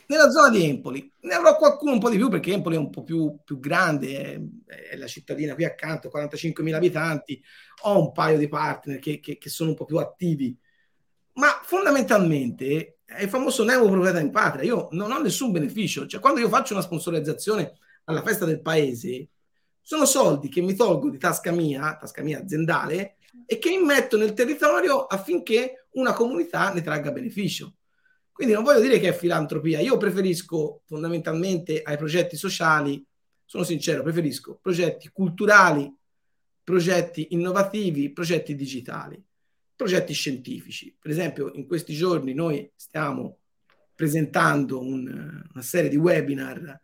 Nella 0.07 0.31
zona 0.31 0.51
di 0.51 0.65
Empoli 0.65 1.11
ne 1.21 1.35
avrò 1.35 1.57
qualcuno 1.57 1.93
un 1.93 2.01
po' 2.01 2.11
di 2.11 2.17
più 2.17 2.29
perché 2.29 2.53
Empoli 2.53 2.75
è 2.75 2.79
un 2.79 2.91
po' 2.91 3.03
più, 3.03 3.39
più 3.45 3.59
grande, 3.61 4.49
è, 4.67 4.97
la 4.97 5.07
cittadina 5.07 5.55
qui 5.55 5.65
accanto, 5.65 6.11
45.000 6.13 6.75
abitanti, 6.75 7.43
ho 7.83 8.01
un 8.01 8.13
paio 8.13 8.37
di 8.37 8.49
partner 8.49 8.99
che, 8.99 9.21
che, 9.21 9.39
che 9.39 9.49
sono 9.49 9.71
un 9.71 9.77
po' 9.77 9.85
più 9.85 9.99
attivi, 9.99 10.57
ma 11.35 11.61
fondamentalmente 11.63 12.99
è 13.05 13.23
il 13.23 13.29
famoso 13.29 13.65
nevo 13.65 13.89
proprietà 13.89 14.21
in 14.21 14.31
patria, 14.31 14.65
io 14.65 14.89
non 14.93 15.11
ho 15.11 15.21
nessun 15.21 15.53
beneficio, 15.53 16.07
cioè 16.07 16.21
quando 16.21 16.41
io 16.41 16.49
faccio 16.49 16.75
una 16.75 16.83
sponsorizzazione 16.83 17.79
alla 18.05 18.23
festa 18.23 18.45
del 18.45 18.61
paese, 18.61 19.29
sono 19.81 20.05
soldi 20.05 20.49
che 20.49 20.61
mi 20.61 20.75
tolgo 20.75 21.11
di 21.11 21.19
tasca 21.19 21.51
mia, 21.51 21.97
tasca 21.97 22.23
mia 22.23 22.41
aziendale, 22.41 23.17
e 23.47 23.59
che 23.59 23.71
mi 23.71 23.85
metto 23.85 24.17
nel 24.17 24.33
territorio 24.33 25.07
affinché 25.07 25.87
una 25.93 26.13
comunità 26.13 26.73
ne 26.73 26.83
tragga 26.83 27.13
beneficio. 27.13 27.77
Quindi 28.33 28.55
non 28.55 28.65
voglio 28.65 28.81
dire 28.81 28.99
che 28.99 29.09
è 29.09 29.13
filantropia, 29.13 29.81
io 29.81 29.97
preferisco 29.97 30.83
fondamentalmente 30.87 31.83
ai 31.83 31.97
progetti 31.97 32.37
sociali, 32.37 33.05
sono 33.45 33.65
sincero, 33.65 34.03
preferisco 34.03 34.59
progetti 34.63 35.11
culturali, 35.13 35.93
progetti 36.63 37.29
innovativi, 37.31 38.13
progetti 38.13 38.55
digitali, 38.55 39.23
progetti 39.75 40.13
scientifici. 40.13 40.97
Per 40.99 41.11
esempio, 41.11 41.51
in 41.55 41.67
questi 41.67 41.95
giorni 41.95 42.33
noi 42.33 42.71
stiamo 42.77 43.41
presentando 43.95 44.81
un, 44.81 45.45
una 45.53 45.63
serie 45.63 45.91
di 45.91 45.97
webinar 45.97 46.81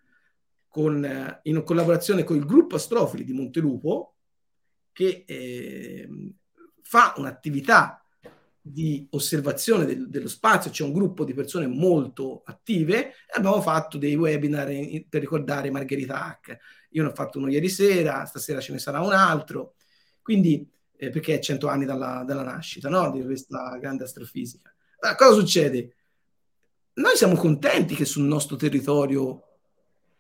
con, 0.69 1.39
in 1.45 1.63
collaborazione 1.63 2.25
con 2.25 2.37
il 2.37 2.45
gruppo 2.45 2.75
Astrofili 2.75 3.25
di 3.25 3.33
Montelupo, 3.33 4.17
che 4.93 5.25
eh, 5.27 6.09
fa 6.89 7.15
un'attività 7.17 8.01
di 8.61 9.09
osservazione 9.11 9.85
del, 9.85 10.09
dello 10.09 10.29
spazio, 10.29 10.71
c'è 10.71 10.85
un 10.85 10.93
gruppo 10.93 11.25
di 11.25 11.35
persone 11.35 11.67
molto 11.67 12.43
attive 12.45 13.09
e 13.09 13.33
abbiamo 13.35 13.61
fatto 13.61 13.99
dei 13.99 14.15
webinar 14.15 14.71
in, 14.71 15.09
per 15.09 15.21
ricordare 15.21 15.71
Margherita 15.71 16.25
Hack. 16.25 16.59
Io 16.91 17.03
ne 17.03 17.09
ho 17.09 17.13
fatto 17.13 17.39
uno 17.39 17.51
ieri 17.51 17.69
sera, 17.69 18.25
stasera 18.25 18.61
ce 18.61 18.71
ne 18.71 18.79
sarà 18.79 19.01
un 19.01 19.13
altro, 19.13 19.75
quindi 20.23 20.69
eh, 20.97 21.11
perché 21.11 21.35
è 21.35 21.39
100 21.41 21.67
anni 21.67 21.85
dalla, 21.85 22.23
dalla 22.25 22.45
nascita 22.45 22.89
no? 22.89 23.11
di 23.11 23.23
questa 23.25 23.77
grande 23.81 24.05
astrofisica. 24.05 24.73
Ma 25.01 25.17
cosa 25.17 25.35
succede? 25.35 25.95
Noi 26.95 27.17
siamo 27.17 27.35
contenti 27.35 27.97
che 27.97 28.05
sul 28.05 28.25
nostro 28.25 28.55
territorio 28.55 29.43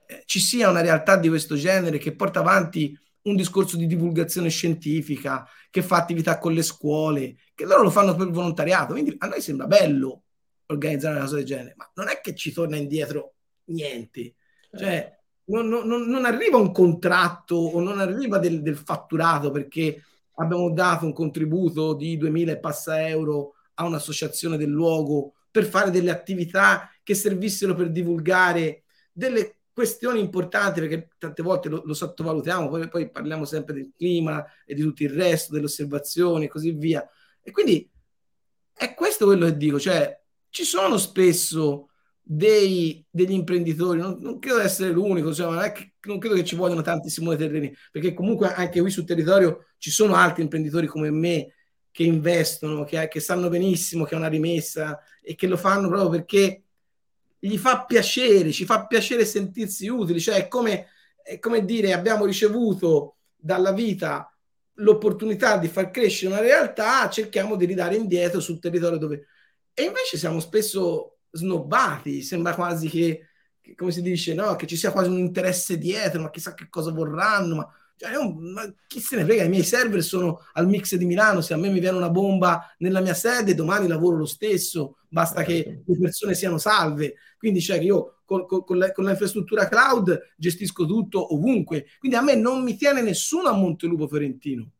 eh, 0.06 0.24
ci 0.26 0.40
sia 0.40 0.68
una 0.68 0.80
realtà 0.80 1.16
di 1.16 1.28
questo 1.28 1.54
genere 1.54 1.98
che 1.98 2.14
porta 2.14 2.40
avanti 2.40 2.98
un 3.26 3.36
discorso 3.36 3.76
di 3.76 3.86
divulgazione 3.86 4.48
scientifica, 4.48 5.46
che 5.70 5.82
fa 5.82 5.96
attività 5.96 6.38
con 6.38 6.52
le 6.52 6.62
scuole, 6.62 7.36
che 7.54 7.64
loro 7.64 7.82
lo 7.82 7.90
fanno 7.90 8.14
per 8.14 8.30
volontariato. 8.30 8.92
Quindi 8.92 9.14
a 9.18 9.26
noi 9.26 9.40
sembra 9.40 9.66
bello 9.66 10.22
organizzare 10.66 11.14
una 11.14 11.24
cosa 11.24 11.36
del 11.36 11.44
genere, 11.44 11.74
ma 11.76 11.90
non 11.94 12.08
è 12.08 12.20
che 12.20 12.34
ci 12.34 12.52
torna 12.52 12.76
indietro 12.76 13.34
niente. 13.66 14.34
Cioè, 14.76 15.16
non, 15.46 15.68
non, 15.68 16.08
non 16.08 16.24
arriva 16.24 16.56
un 16.56 16.72
contratto 16.72 17.56
o 17.56 17.80
non 17.80 18.00
arriva 18.00 18.38
del, 18.38 18.62
del, 18.62 18.76
fatturato 18.76 19.50
perché 19.50 20.02
abbiamo 20.34 20.70
dato 20.70 21.04
un 21.04 21.12
contributo 21.12 21.94
di 21.94 22.16
2000 22.16 22.52
e 22.52 22.58
passa 22.58 23.06
euro 23.08 23.54
a 23.74 23.84
un'associazione 23.84 24.56
del 24.56 24.70
luogo 24.70 25.34
per 25.50 25.64
fare 25.64 25.90
delle 25.90 26.10
attività 26.10 26.90
che 27.02 27.14
servissero 27.14 27.74
per 27.74 27.90
divulgare 27.90 28.82
delle 29.12 29.55
questioni 29.76 30.20
importanti 30.20 30.80
perché 30.80 31.10
tante 31.18 31.42
volte 31.42 31.68
lo, 31.68 31.82
lo 31.84 31.92
sottovalutiamo, 31.92 32.66
poi, 32.66 32.88
poi, 32.88 33.10
parliamo 33.10 33.44
sempre 33.44 33.74
del 33.74 33.92
clima 33.94 34.42
e 34.64 34.72
di 34.72 34.80
tutto 34.80 35.02
il 35.02 35.10
resto, 35.10 35.52
delle 35.52 35.66
osservazioni 35.66 36.46
e 36.46 36.48
così 36.48 36.70
via. 36.70 37.06
E 37.42 37.50
quindi 37.50 37.86
è 38.72 38.94
questo 38.94 39.26
quello 39.26 39.44
che 39.44 39.58
dico, 39.58 39.78
cioè 39.78 40.18
ci 40.48 40.64
sono 40.64 40.96
spesso 40.96 41.90
dei, 42.22 43.04
degli 43.10 43.32
imprenditori, 43.32 44.00
non, 44.00 44.16
non 44.18 44.38
credo 44.38 44.60
essere 44.60 44.92
l'unico, 44.92 45.34
cioè, 45.34 45.52
non, 45.52 45.70
che, 45.70 45.92
non, 46.06 46.18
credo 46.18 46.36
che 46.36 46.44
ci 46.44 46.56
vogliano 46.56 46.80
tanti 46.80 47.10
Simone 47.10 47.36
Terreni, 47.36 47.76
perché 47.92 48.14
comunque 48.14 48.54
anche 48.54 48.80
qui 48.80 48.88
sul 48.88 49.04
territorio 49.04 49.66
ci 49.76 49.90
sono 49.90 50.14
altri 50.14 50.40
imprenditori 50.40 50.86
come 50.86 51.10
me 51.10 51.52
che 51.90 52.04
investono, 52.04 52.84
che, 52.84 53.08
che 53.08 53.20
sanno 53.20 53.50
benissimo 53.50 54.04
che 54.04 54.14
è 54.14 54.18
una 54.18 54.28
rimessa 54.28 54.98
e 55.20 55.34
che 55.34 55.46
lo 55.46 55.58
fanno 55.58 55.88
proprio 55.88 56.08
perché 56.08 56.65
gli 57.46 57.58
fa 57.58 57.84
piacere, 57.84 58.52
ci 58.52 58.64
fa 58.64 58.86
piacere 58.86 59.24
sentirsi 59.24 59.88
utili, 59.88 60.20
cioè 60.20 60.36
è 60.36 60.48
come, 60.48 60.88
è 61.22 61.38
come 61.38 61.64
dire 61.64 61.92
abbiamo 61.92 62.24
ricevuto 62.24 63.16
dalla 63.34 63.72
vita 63.72 64.30
l'opportunità 64.78 65.56
di 65.56 65.68
far 65.68 65.90
crescere 65.90 66.32
una 66.32 66.42
realtà, 66.42 67.08
cerchiamo 67.08 67.56
di 67.56 67.64
ridare 67.64 67.96
indietro 67.96 68.40
sul 68.40 68.58
territorio 68.58 68.98
dove... 68.98 69.26
E 69.72 69.84
invece 69.84 70.16
siamo 70.18 70.40
spesso 70.40 71.18
snobbati, 71.30 72.22
sembra 72.22 72.54
quasi 72.54 72.88
che, 72.88 73.28
che 73.60 73.74
come 73.74 73.92
si 73.92 74.02
dice, 74.02 74.34
no? 74.34 74.56
che 74.56 74.66
ci 74.66 74.76
sia 74.76 74.90
quasi 74.90 75.10
un 75.10 75.18
interesse 75.18 75.78
dietro, 75.78 76.22
ma 76.22 76.30
chissà 76.30 76.54
che 76.54 76.68
cosa 76.68 76.90
vorranno, 76.90 77.56
ma 77.56 77.68
cioè, 77.98 78.12
io, 78.12 78.74
chi 78.86 79.00
se 79.00 79.16
ne 79.16 79.24
frega, 79.24 79.44
i 79.44 79.48
miei 79.48 79.62
server 79.62 80.02
sono 80.02 80.44
al 80.52 80.68
mix 80.68 80.94
di 80.96 81.06
Milano, 81.06 81.40
se 81.40 81.54
a 81.54 81.56
me 81.56 81.70
mi 81.70 81.80
viene 81.80 81.96
una 81.96 82.10
bomba 82.10 82.74
nella 82.78 83.00
mia 83.00 83.14
sede, 83.14 83.54
domani 83.54 83.88
lavoro 83.88 84.18
lo 84.18 84.26
stesso, 84.26 84.98
basta 85.08 85.42
che 85.42 85.62
certo. 85.64 85.92
le 85.92 85.98
persone 85.98 86.34
siano 86.34 86.58
salve. 86.58 87.14
Quindi 87.38 87.62
cioè, 87.62 87.78
io 87.78 88.20
con, 88.26 88.44
con, 88.46 88.64
con, 88.64 88.76
la, 88.76 88.92
con 88.92 89.04
l'infrastruttura 89.04 89.66
cloud 89.66 90.34
gestisco 90.36 90.84
tutto 90.84 91.34
ovunque. 91.34 91.86
Quindi 91.98 92.18
a 92.18 92.22
me 92.22 92.34
non 92.34 92.62
mi 92.62 92.76
tiene 92.76 93.00
nessuno 93.00 93.48
a 93.48 93.52
Montelupo 93.52 94.06
Fiorentino. 94.06 94.70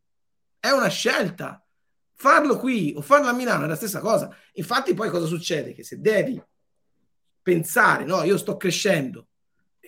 È 0.61 0.71
una 0.71 0.89
scelta. 0.89 1.65
Farlo 2.19 2.59
qui 2.59 2.93
o 2.97 3.01
farlo 3.01 3.29
a 3.29 3.33
Milano 3.33 3.65
è 3.65 3.69
la 3.69 3.77
stessa 3.77 4.01
cosa. 4.01 4.35
Infatti 4.55 4.93
poi 4.93 5.09
cosa 5.09 5.27
succede? 5.27 5.73
Che 5.73 5.85
se 5.85 6.01
devi 6.01 6.43
pensare, 7.41 8.05
no, 8.05 8.23
io 8.25 8.37
sto 8.37 8.57
crescendo, 8.57 9.29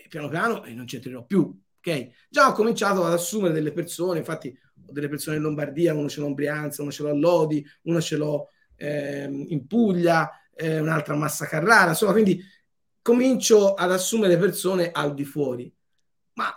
piano 0.09 0.29
piano 0.29 0.65
e 0.65 0.73
non 0.73 0.87
c'entrerò 0.87 1.25
più 1.25 1.59
ok? 1.79 2.11
Già 2.29 2.49
ho 2.49 2.53
cominciato 2.53 3.05
ad 3.05 3.13
assumere 3.13 3.55
delle 3.55 3.73
persone, 3.73 4.19
infatti 4.19 4.57
ho 4.87 4.93
delle 4.93 5.09
persone 5.09 5.37
in 5.37 5.43
Lombardia, 5.43 5.95
uno 5.95 6.09
ce 6.09 6.21
l'ho 6.21 6.27
in 6.27 6.35
Brianza, 6.35 6.83
uno 6.83 6.91
ce 6.91 7.03
l'ho 7.03 7.11
a 7.11 7.15
Lodi, 7.15 7.65
uno 7.83 8.01
ce 8.01 8.17
l'ho 8.17 8.51
eh, 8.77 9.29
in 9.31 9.67
Puglia, 9.67 10.31
eh, 10.55 10.81
un'altra 10.81 11.15
a 11.15 11.17
Massa 11.17 11.47
Carrara, 11.47 11.91
insomma, 11.91 12.13
quindi 12.13 12.43
comincio 13.03 13.75
ad 13.75 13.93
assumere 13.93 14.37
persone 14.37 14.91
al 14.91 15.15
di 15.15 15.25
fuori. 15.25 15.73
Ma 16.35 16.53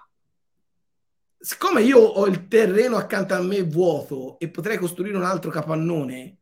siccome 1.37 1.81
io 1.81 1.99
ho 1.99 2.27
il 2.27 2.47
terreno 2.47 2.97
accanto 2.97 3.33
a 3.33 3.41
me 3.41 3.63
vuoto 3.63 4.37
e 4.39 4.49
potrei 4.49 4.77
costruire 4.77 5.17
un 5.17 5.23
altro 5.23 5.49
capannone, 5.49 6.37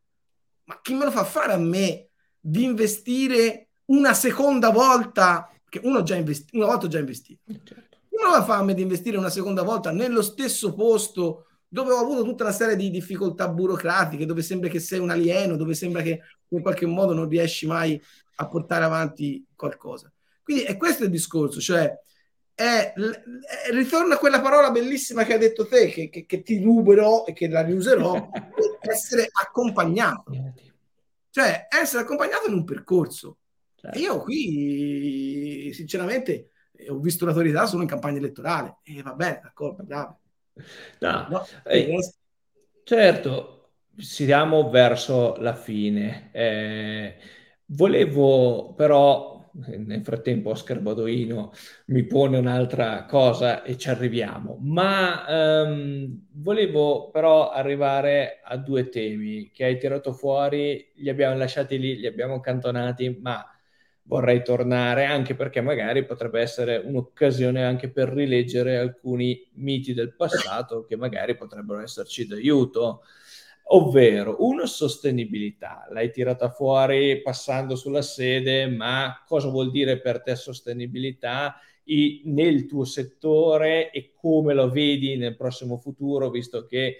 ma 0.64 0.80
chi 0.82 0.94
me 0.94 1.04
lo 1.04 1.10
fa 1.10 1.24
fare 1.24 1.52
a 1.52 1.58
me 1.58 2.10
di 2.38 2.64
investire 2.64 3.68
una 3.86 4.14
seconda 4.14 4.70
volta? 4.70 5.52
Che 5.68 5.80
uno 5.84 6.02
già 6.02 6.16
investi- 6.16 6.56
una 6.56 6.66
volta 6.66 6.86
ho 6.86 6.88
già 6.88 6.98
investito. 6.98 7.42
Certo 7.62 7.89
non 8.10 8.32
la 8.32 8.44
fame 8.44 8.74
di 8.74 8.82
investire 8.82 9.16
una 9.16 9.30
seconda 9.30 9.62
volta 9.62 9.90
nello 9.90 10.22
stesso 10.22 10.74
posto 10.74 11.46
dove 11.72 11.92
ho 11.92 11.98
avuto 11.98 12.24
tutta 12.24 12.42
una 12.42 12.52
serie 12.52 12.74
di 12.74 12.90
difficoltà 12.90 13.48
burocratiche, 13.48 14.26
dove 14.26 14.42
sembra 14.42 14.68
che 14.68 14.80
sei 14.80 14.98
un 14.98 15.10
alieno, 15.10 15.56
dove 15.56 15.74
sembra 15.74 16.02
che 16.02 16.20
in 16.48 16.62
qualche 16.62 16.86
modo 16.86 17.14
non 17.14 17.28
riesci 17.28 17.66
mai 17.66 18.00
a 18.36 18.48
portare 18.48 18.84
avanti 18.84 19.46
qualcosa. 19.54 20.12
Quindi 20.42 20.64
è 20.64 20.76
questo 20.76 21.04
il 21.04 21.10
discorso, 21.10 21.60
cioè 21.60 21.96
è, 22.52 22.92
è, 22.92 23.70
ritorna 23.70 24.14
a 24.14 24.18
quella 24.18 24.40
parola 24.40 24.72
bellissima 24.72 25.24
che 25.24 25.34
hai 25.34 25.38
detto 25.38 25.68
te, 25.68 25.88
che, 25.90 26.08
che, 26.08 26.26
che 26.26 26.42
ti 26.42 26.60
ruberò 26.60 27.24
e 27.24 27.32
che 27.32 27.48
la 27.48 27.62
riuserò, 27.62 28.28
essere 28.80 29.28
accompagnato. 29.30 30.32
Cioè 31.30 31.68
essere 31.70 32.02
accompagnato 32.02 32.48
in 32.48 32.54
un 32.54 32.64
percorso. 32.64 33.36
Certo. 33.76 33.96
E 33.96 34.00
io 34.00 34.20
qui, 34.20 35.70
sinceramente, 35.72 36.50
ho 36.88 36.98
visto 36.98 37.24
l'autorità 37.24 37.66
solo 37.66 37.82
in 37.82 37.88
campagna 37.88 38.18
elettorale 38.18 38.78
e 38.82 39.02
va 39.02 39.14
bene, 39.14 39.40
d'accordo, 39.42 39.82
bravo. 39.82 40.18
No, 41.00 41.26
no 41.28 41.46
eh, 41.64 41.98
certo, 42.84 43.70
siamo 43.96 44.70
verso 44.70 45.36
la 45.38 45.54
fine. 45.54 46.30
Eh, 46.32 47.16
volevo 47.66 48.74
però 48.74 49.30
nel 49.52 50.02
frattempo 50.04 50.50
Oscar 50.50 50.80
Badoino 50.80 51.52
mi 51.86 52.04
pone 52.04 52.38
un'altra 52.38 53.04
cosa 53.06 53.62
e 53.62 53.76
ci 53.76 53.88
arriviamo. 53.88 54.58
Ma 54.60 55.64
um, 55.66 56.26
volevo 56.32 57.10
però 57.10 57.50
arrivare 57.50 58.40
a 58.44 58.56
due 58.56 58.88
temi 58.88 59.50
che 59.50 59.64
hai 59.64 59.78
tirato 59.78 60.12
fuori, 60.12 60.92
li 60.96 61.08
abbiamo 61.08 61.36
lasciati 61.36 61.78
lì, 61.78 61.96
li 61.96 62.06
abbiamo 62.06 62.40
cantonati, 62.40 63.18
ma 63.20 63.44
vorrei 64.10 64.42
tornare 64.42 65.04
anche 65.04 65.36
perché 65.36 65.60
magari 65.60 66.04
potrebbe 66.04 66.40
essere 66.40 66.78
un'occasione 66.78 67.64
anche 67.64 67.90
per 67.90 68.08
rileggere 68.08 68.76
alcuni 68.76 69.40
miti 69.54 69.94
del 69.94 70.16
passato 70.16 70.84
che 70.84 70.96
magari 70.96 71.36
potrebbero 71.36 71.80
esserci 71.80 72.26
d'aiuto. 72.26 73.02
Ovvero 73.72 74.38
uno 74.40 74.66
sostenibilità, 74.66 75.86
l'hai 75.92 76.10
tirata 76.10 76.50
fuori 76.50 77.22
passando 77.22 77.76
sulla 77.76 78.02
sede, 78.02 78.66
ma 78.66 79.22
cosa 79.24 79.48
vuol 79.48 79.70
dire 79.70 80.00
per 80.00 80.22
te 80.22 80.34
sostenibilità? 80.34 81.54
Nel 82.24 82.66
tuo 82.66 82.84
settore 82.84 83.92
e 83.92 84.12
come 84.16 84.54
lo 84.54 84.70
vedi 84.70 85.16
nel 85.16 85.36
prossimo 85.36 85.76
futuro, 85.76 86.30
visto 86.30 86.66
che 86.66 86.96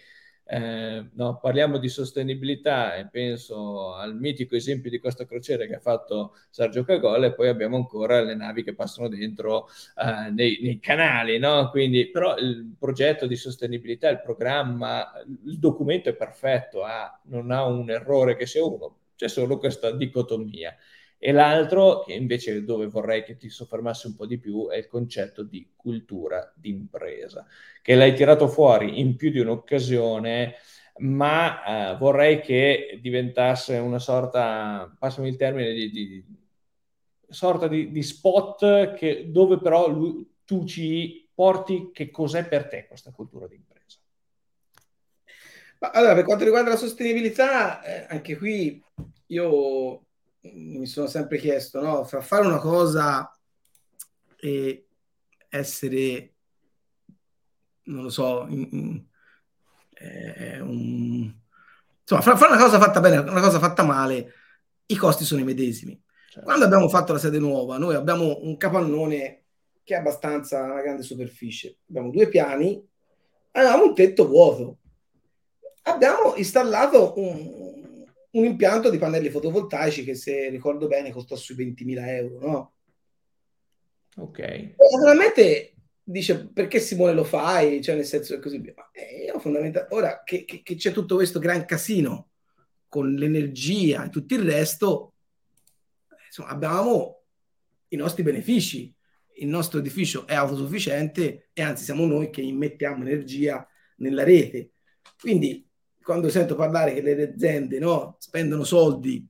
eh, 0.52 1.10
no, 1.12 1.38
parliamo 1.38 1.78
di 1.78 1.88
sostenibilità 1.88 2.96
e 2.96 3.06
penso 3.06 3.94
al 3.94 4.16
mitico 4.16 4.56
esempio 4.56 4.90
di 4.90 4.98
questa 4.98 5.24
crociera 5.24 5.64
che 5.64 5.76
ha 5.76 5.80
fatto 5.80 6.34
Sergio 6.50 6.82
Cagol 6.82 7.22
e 7.22 7.34
poi 7.34 7.46
abbiamo 7.46 7.76
ancora 7.76 8.20
le 8.20 8.34
navi 8.34 8.64
che 8.64 8.74
passano 8.74 9.06
dentro 9.06 9.68
eh, 9.96 10.30
nei, 10.32 10.58
nei, 10.60 10.80
canali, 10.80 11.38
no? 11.38 11.70
Quindi, 11.70 12.10
però 12.10 12.36
il 12.36 12.74
progetto 12.76 13.28
di 13.28 13.36
sostenibilità, 13.36 14.08
il 14.08 14.22
programma, 14.22 15.12
il 15.44 15.58
documento 15.60 16.08
è 16.08 16.14
perfetto, 16.14 16.82
ha, 16.82 17.20
non 17.26 17.52
ha 17.52 17.64
un 17.64 17.88
errore 17.88 18.34
che 18.34 18.46
sia 18.46 18.64
uno, 18.64 18.96
c'è 19.14 19.28
solo 19.28 19.56
questa 19.56 19.92
dicotomia. 19.92 20.74
E 21.22 21.32
l'altro, 21.32 22.00
che 22.00 22.14
invece 22.14 22.64
dove 22.64 22.86
vorrei 22.86 23.22
che 23.22 23.36
ti 23.36 23.50
soffermassi 23.50 24.06
un 24.06 24.16
po' 24.16 24.24
di 24.24 24.38
più, 24.38 24.68
è 24.70 24.78
il 24.78 24.86
concetto 24.86 25.42
di 25.42 25.72
cultura 25.76 26.50
d'impresa, 26.56 27.46
che 27.82 27.94
l'hai 27.94 28.14
tirato 28.14 28.48
fuori 28.48 29.00
in 29.00 29.16
più 29.16 29.30
di 29.30 29.38
un'occasione, 29.38 30.54
ma 31.00 31.92
eh, 31.92 31.96
vorrei 31.98 32.40
che 32.40 32.98
diventasse 33.02 33.76
una 33.76 33.98
sorta, 33.98 34.96
passami 34.98 35.28
il 35.28 35.36
termine, 35.36 35.74
di, 35.74 35.90
di 35.90 36.24
sorta 37.28 37.68
di, 37.68 37.90
di 37.90 38.02
spot 38.02 38.94
che, 38.94 39.30
dove 39.30 39.58
però 39.58 39.90
lui, 39.90 40.26
tu 40.46 40.64
ci 40.64 41.28
porti 41.34 41.90
che 41.92 42.10
cos'è 42.10 42.48
per 42.48 42.66
te 42.66 42.86
questa 42.86 43.12
cultura 43.12 43.46
d'impresa. 43.46 43.98
Allora, 45.80 46.14
per 46.14 46.24
quanto 46.24 46.44
riguarda 46.44 46.70
la 46.70 46.76
sostenibilità, 46.76 47.82
eh, 47.82 48.06
anche 48.08 48.36
qui 48.38 48.82
io 49.26 50.06
mi 50.42 50.86
sono 50.86 51.06
sempre 51.06 51.38
chiesto, 51.38 51.80
no? 51.80 52.04
Fra 52.04 52.20
fare 52.20 52.46
una 52.46 52.58
cosa 52.58 53.30
e 54.36 54.86
essere, 55.48 56.34
non 57.84 58.04
lo 58.04 58.10
so, 58.10 58.46
in, 58.48 58.68
in, 58.70 59.04
eh, 59.94 60.60
un... 60.60 61.34
insomma, 62.00 62.22
fra 62.22 62.36
fare 62.36 62.52
una 62.52 62.62
cosa 62.62 62.78
fatta 62.78 63.00
bene 63.00 63.16
e 63.16 63.18
una 63.18 63.40
cosa 63.40 63.58
fatta 63.58 63.82
male, 63.82 64.32
i 64.86 64.96
costi 64.96 65.24
sono 65.24 65.40
i 65.40 65.44
medesimi. 65.44 66.00
Certo. 66.30 66.46
Quando 66.46 66.64
abbiamo 66.64 66.88
fatto 66.88 67.12
la 67.12 67.18
sede 67.18 67.38
nuova, 67.38 67.76
noi 67.76 67.94
abbiamo 67.94 68.38
un 68.42 68.56
capannone 68.56 69.44
che 69.82 69.94
è 69.94 69.98
abbastanza 69.98 70.62
una 70.62 70.80
grande 70.80 71.02
superficie. 71.02 71.78
Abbiamo 71.88 72.10
due 72.10 72.28
piani, 72.28 72.82
avevamo 73.52 73.84
un 73.84 73.94
tetto 73.94 74.26
vuoto. 74.26 74.78
Abbiamo 75.82 76.34
installato 76.36 77.14
un, 77.16 77.36
un 78.32 78.44
impianto 78.44 78.90
di 78.90 78.98
pannelli 78.98 79.28
fotovoltaici 79.28 80.04
che 80.04 80.14
se 80.14 80.48
ricordo 80.50 80.86
bene 80.86 81.10
costò 81.10 81.34
sui 81.36 81.56
20.000 81.56 82.08
euro, 82.08 82.38
no? 82.40 82.74
Ok. 84.16 84.38
E 84.38 84.76
naturalmente 84.92 85.74
dice 86.02 86.48
perché 86.48 86.80
Simone 86.80 87.12
lo 87.12 87.24
fai, 87.24 87.82
cioè 87.82 87.94
nel 87.94 88.04
senso 88.04 88.34
che 88.34 88.40
così 88.40 88.58
via. 88.58 88.74
Ma 88.76 88.90
io 89.26 89.38
fondamentalmente, 89.38 89.94
ora 89.94 90.22
che, 90.24 90.44
che, 90.44 90.62
che, 90.62 90.74
c'è 90.74 90.92
tutto 90.92 91.16
questo 91.16 91.38
gran 91.38 91.64
casino 91.64 92.30
con 92.88 93.14
l'energia 93.14 94.04
e 94.04 94.10
tutto 94.10 94.34
il 94.34 94.42
resto, 94.42 95.14
insomma, 96.26 96.48
abbiamo 96.48 97.22
i 97.88 97.96
nostri 97.96 98.22
benefici. 98.22 98.94
Il 99.40 99.48
nostro 99.48 99.78
edificio 99.78 100.26
è 100.26 100.34
autosufficiente 100.34 101.48
e 101.54 101.62
anzi 101.62 101.84
siamo 101.84 102.04
noi 102.04 102.28
che 102.28 102.42
immettiamo 102.42 103.02
energia 103.02 103.66
nella 103.96 104.22
rete. 104.22 104.72
Quindi 105.18 105.66
quando 106.02 106.28
sento 106.28 106.54
parlare 106.54 106.92
che 106.92 107.02
le 107.02 107.32
aziende 107.32 107.78
no, 107.78 108.16
spendono 108.18 108.64
soldi 108.64 109.26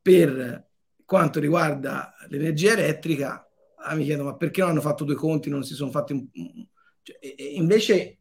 per 0.00 0.68
quanto 1.04 1.40
riguarda 1.40 2.14
l'energia 2.28 2.72
elettrica, 2.72 3.46
ah, 3.76 3.94
mi 3.94 4.04
chiedo 4.04 4.24
ma 4.24 4.36
perché 4.36 4.60
non 4.60 4.70
hanno 4.70 4.80
fatto 4.80 5.04
due 5.04 5.14
conti, 5.14 5.50
non 5.50 5.62
si 5.62 5.74
sono 5.74 5.90
fatti... 5.90 6.12
Un... 6.12 6.26
Cioè, 7.02 7.18
invece 7.54 8.18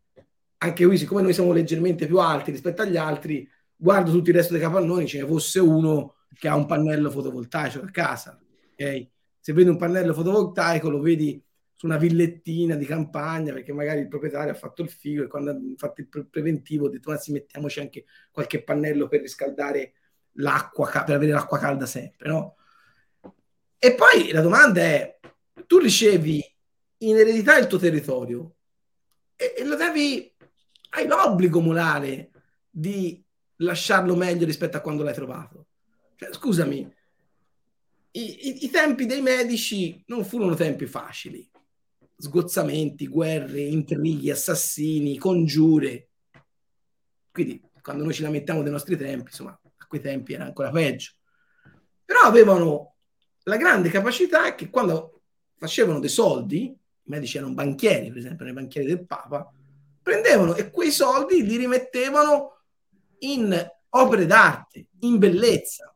anche 0.58 0.86
qui, 0.86 0.98
siccome 0.98 1.22
noi 1.22 1.34
siamo 1.34 1.54
leggermente 1.54 2.06
più 2.06 2.20
alti 2.20 2.52
rispetto 2.52 2.82
agli 2.82 2.98
altri, 2.98 3.48
guardo 3.76 4.12
tutto 4.12 4.30
il 4.30 4.36
resto 4.36 4.54
dei 4.54 4.62
capannoni, 4.62 5.08
ce 5.08 5.22
ne 5.22 5.28
fosse 5.28 5.60
uno 5.60 6.16
che 6.34 6.48
ha 6.48 6.56
un 6.56 6.66
pannello 6.66 7.10
fotovoltaico 7.10 7.80
a 7.80 7.90
casa. 7.90 8.40
Okay? 8.74 9.10
Se 9.40 9.54
vedi 9.54 9.70
un 9.70 9.78
pannello 9.78 10.14
fotovoltaico 10.14 10.90
lo 10.90 11.00
vedi 11.00 11.44
su 11.82 11.88
una 11.88 11.98
villettina 11.98 12.76
di 12.76 12.86
campagna 12.86 13.54
perché 13.54 13.74
magari 13.74 14.02
il 14.02 14.08
proprietario 14.08 14.52
ha 14.52 14.56
fatto 14.56 14.84
il 14.84 14.90
figo 14.92 15.24
e 15.24 15.28
quando 15.28 15.50
ha 15.50 15.58
fatto 15.78 16.02
il 16.02 16.08
pre- 16.10 16.26
preventivo 16.26 16.86
ha 16.86 16.90
detto 16.92 17.10
ma 17.10 17.18
sì 17.18 17.32
mettiamoci 17.32 17.80
anche 17.80 18.06
qualche 18.30 18.62
pannello 18.62 19.08
per 19.08 19.22
riscaldare 19.22 19.94
l'acqua 20.34 20.88
per 21.04 21.16
avere 21.16 21.32
l'acqua 21.32 21.58
calda 21.58 21.88
sempre 21.88 22.30
no? 22.30 22.56
e 23.80 23.96
poi 23.96 24.32
la 24.32 24.42
domanda 24.42 24.80
è 24.80 25.20
tu 25.66 25.80
ricevi 25.80 26.46
in 26.98 27.18
eredità 27.18 27.58
il 27.58 27.66
tuo 27.66 27.80
territorio 27.80 28.58
e, 29.36 29.56
e 29.58 29.66
lo 29.66 29.76
devi 29.76 30.32
hai 30.92 31.08
l'obbligo 31.08 31.62
morale 31.62 32.30
di 32.70 33.26
lasciarlo 33.56 34.16
meglio 34.16 34.46
rispetto 34.46 34.78
a 34.78 34.82
quando 34.82 35.02
l'hai 35.02 35.16
trovato 35.16 35.66
cioè, 36.16 36.32
scusami 36.32 36.96
i, 38.12 38.50
i, 38.50 38.66
i 38.66 38.70
tempi 38.70 39.08
dei 39.08 39.22
medici 39.24 40.04
non 40.06 40.24
furono 40.24 40.54
tempi 40.54 40.86
facili 40.86 41.50
sgozzamenti, 42.22 43.08
guerre, 43.08 43.62
intrighi, 43.62 44.30
assassini, 44.30 45.18
congiure. 45.18 46.10
Quindi 47.32 47.62
quando 47.82 48.04
noi 48.04 48.14
ci 48.14 48.22
lamentiamo 48.22 48.62
dei 48.62 48.72
nostri 48.72 48.96
tempi, 48.96 49.30
insomma, 49.30 49.60
a 49.78 49.86
quei 49.88 50.02
tempi 50.02 50.34
era 50.34 50.46
ancora 50.46 50.70
peggio. 50.70 51.14
Però 52.06 52.20
avevano 52.22 52.96
la 53.44 53.58
grande 53.58 53.90
capacità 53.90 54.54
che 54.54 54.70
quando 54.70 55.22
facevano 55.58 56.00
dei 56.00 56.10
soldi, 56.10 56.66
i 56.66 56.78
medici 57.10 57.38
erano 57.38 57.54
banchieri, 57.54 58.10
per 58.10 58.18
esempio, 58.18 58.46
nei 58.46 58.54
banchieri 58.54 58.88
del 58.88 59.06
Papa, 59.06 59.52
prendevano 60.02 60.56
e 60.56 60.70
quei 60.70 60.92
soldi 60.92 61.44
li 61.44 61.58
rimettevano 61.58 62.60
in 63.20 63.68
opere 63.90 64.26
d'arte, 64.28 64.88
in 65.00 65.18
bellezza. 65.18 65.96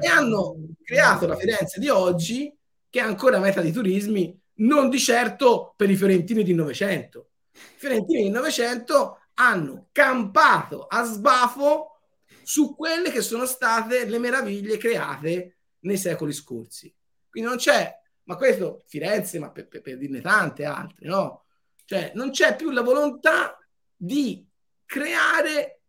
E 0.00 0.06
hanno 0.06 0.56
creato 0.82 1.26
la 1.26 1.36
Firenze 1.36 1.78
di 1.78 1.88
oggi, 1.88 2.54
che 2.88 3.00
è 3.00 3.02
ancora 3.02 3.38
meta 3.38 3.60
di 3.60 3.72
turismi, 3.72 4.38
non 4.56 4.88
di 4.88 4.98
certo 4.98 5.74
per 5.76 5.90
i 5.90 5.96
fiorentini 5.96 6.42
di 6.42 6.54
Novecento. 6.54 7.30
I 7.52 7.78
fiorentini 7.78 8.24
di 8.24 8.30
Novecento 8.30 9.20
hanno 9.34 9.88
campato 9.92 10.86
a 10.86 11.04
sbafo 11.04 11.98
su 12.42 12.74
quelle 12.74 13.10
che 13.10 13.22
sono 13.22 13.46
state 13.46 14.04
le 14.04 14.18
meraviglie 14.18 14.76
create 14.76 15.58
nei 15.80 15.96
secoli 15.96 16.32
scorsi. 16.32 16.94
Quindi 17.28 17.48
non 17.48 17.58
c'è, 17.58 17.92
ma 18.24 18.36
questo 18.36 18.84
Firenze, 18.86 19.38
ma 19.38 19.50
per, 19.50 19.66
per, 19.66 19.80
per 19.80 19.98
dirne 19.98 20.20
tante 20.20 20.64
altre, 20.64 21.08
no? 21.08 21.44
Cioè 21.84 22.12
non 22.14 22.30
c'è 22.30 22.54
più 22.54 22.70
la 22.70 22.82
volontà 22.82 23.58
di 23.96 24.46
creare 24.84 25.80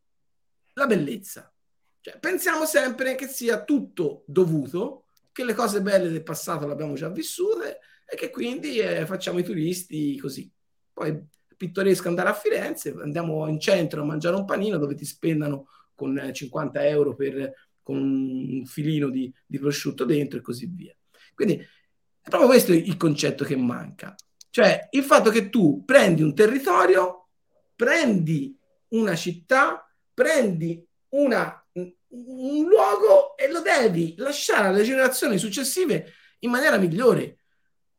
la 0.74 0.88
bellezza. 0.88 1.54
Cioè, 2.02 2.20
pensiamo 2.20 2.66
sempre 2.66 3.16
che 3.16 3.28
sia 3.28 3.64
tutto 3.64 4.24
dovuto, 4.28 5.06
che 5.32 5.44
le 5.44 5.54
cose 5.54 5.82
belle 5.82 6.10
del 6.10 6.24
passato 6.24 6.66
le 6.66 6.74
abbiamo 6.74 6.94
già 6.94 7.10
vissute 7.10 7.80
e 8.06 8.16
che 8.16 8.30
quindi 8.30 8.78
eh, 8.78 9.06
facciamo 9.06 9.40
i 9.40 9.44
turisti 9.44 10.18
così. 10.18 10.50
Poi 10.94 11.10
è 11.10 11.24
pittoresco 11.56 12.08
andare 12.08 12.30
a 12.30 12.34
Firenze, 12.34 12.96
andiamo 13.02 13.48
in 13.48 13.60
centro 13.60 14.02
a 14.02 14.06
mangiare 14.06 14.36
un 14.36 14.46
panino 14.46 14.78
dove 14.78 14.96
ti 14.96 15.06
spendano 15.06 15.68
con 15.94 16.30
50 16.32 16.82
eh, 16.82 16.90
euro 16.90 17.16
per, 17.16 17.54
con 17.82 17.98
un 17.98 18.66
filino 18.66 19.10
di, 19.10 19.34
di 19.46 19.60
prosciutto 19.60 20.06
dentro 20.06 20.40
e 20.40 20.42
così 20.42 20.68
via. 20.68 20.96
Quindi 21.34 21.56
è 21.56 22.30
proprio 22.30 22.50
questo 22.50 22.74
il 22.74 22.98
concetto 22.98 23.44
che 23.44 23.56
manca. 23.56 24.16
Cioè 24.50 24.88
il 24.92 25.04
fatto 25.04 25.30
che 25.32 25.50
tu 25.50 25.84
prendi 25.86 26.22
un 26.22 26.34
territorio, 26.34 27.28
prendi 27.76 28.58
una 28.90 29.16
città, 29.16 29.86
prendi 30.14 30.86
una, 31.10 31.66
un 31.74 32.66
luogo 32.68 33.36
e 33.38 33.52
lo 33.52 33.62
devi 33.62 34.16
lasciare 34.18 34.68
alle 34.68 34.84
generazioni 34.84 35.38
successive 35.38 36.14
in 36.40 36.52
maniera 36.52 36.78
migliore 36.78 37.40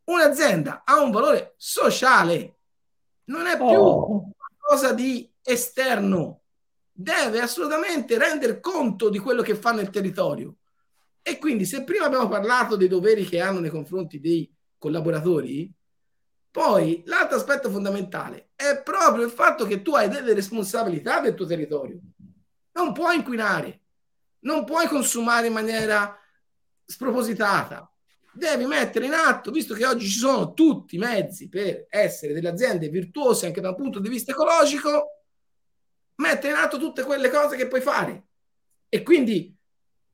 un'azienda 0.07 0.83
ha 0.85 1.01
un 1.01 1.11
valore 1.11 1.55
sociale, 1.57 2.59
non 3.25 3.47
è 3.47 3.57
più 3.57 3.67
oh. 3.67 4.31
qualcosa 4.37 4.93
di 4.93 5.31
esterno, 5.43 6.43
deve 6.93 7.41
assolutamente 7.41 8.19
rendere 8.19 8.61
conto 8.61 9.09
di 9.09 9.19
quello 9.19 9.43
che 9.43 9.55
fa 9.55 9.73
nel 9.73 9.91
territorio. 9.91 10.57
E 11.23 11.39
quindi 11.39 11.65
se 11.65 11.85
prima 11.85 12.07
abbiamo 12.07 12.29
parlato 12.29 12.77
dei 12.77 12.89
doveri 12.89 13.25
che 13.25 13.41
hanno 13.41 13.61
nei 13.61 13.71
confronti 13.71 14.21
dei 14.21 14.51
collaboratori, 14.79 15.73
poi 16.51 17.03
l'altro 17.07 17.37
aspetto 17.37 17.69
fondamentale 17.69 18.51
è 18.55 18.81
proprio 18.83 19.25
il 19.25 19.31
fatto 19.31 19.67
che 19.67 19.83
tu 19.83 19.95
hai 19.95 20.09
delle 20.09 20.33
responsabilità 20.33 21.21
del 21.21 21.35
tuo 21.35 21.45
territorio. 21.45 21.99
Non 22.73 22.93
puoi 22.93 23.17
inquinare, 23.17 23.83
non 24.41 24.65
puoi 24.65 24.87
consumare 24.87 25.49
in 25.49 25.53
maniera 25.53 26.19
spropositata. 26.85 27.91
Devi 28.37 28.67
mettere 28.67 29.07
in 29.07 29.15
atto, 29.15 29.51
visto 29.51 29.73
che 29.73 29.87
oggi 29.87 30.07
ci 30.07 30.19
sono 30.19 30.53
tutti 30.53 30.97
i 30.97 30.99
mezzi 30.99 31.49
per 31.49 31.87
essere 31.89 32.35
delle 32.35 32.51
aziende 32.51 32.91
virtuose 32.91 33.47
anche 33.47 33.63
da 33.63 33.71
un 33.71 33.77
punto 33.77 33.99
di 33.99 34.11
vista 34.11 34.33
ecologico, 34.33 35.23
mettere 36.17 36.53
in 36.53 36.59
atto 36.59 36.79
tutte 36.79 37.03
quelle 37.03 37.31
cose 37.31 37.57
che 37.57 37.67
puoi 37.67 37.81
fare. 37.81 38.27
E 38.91 39.03
quindi 39.03 39.57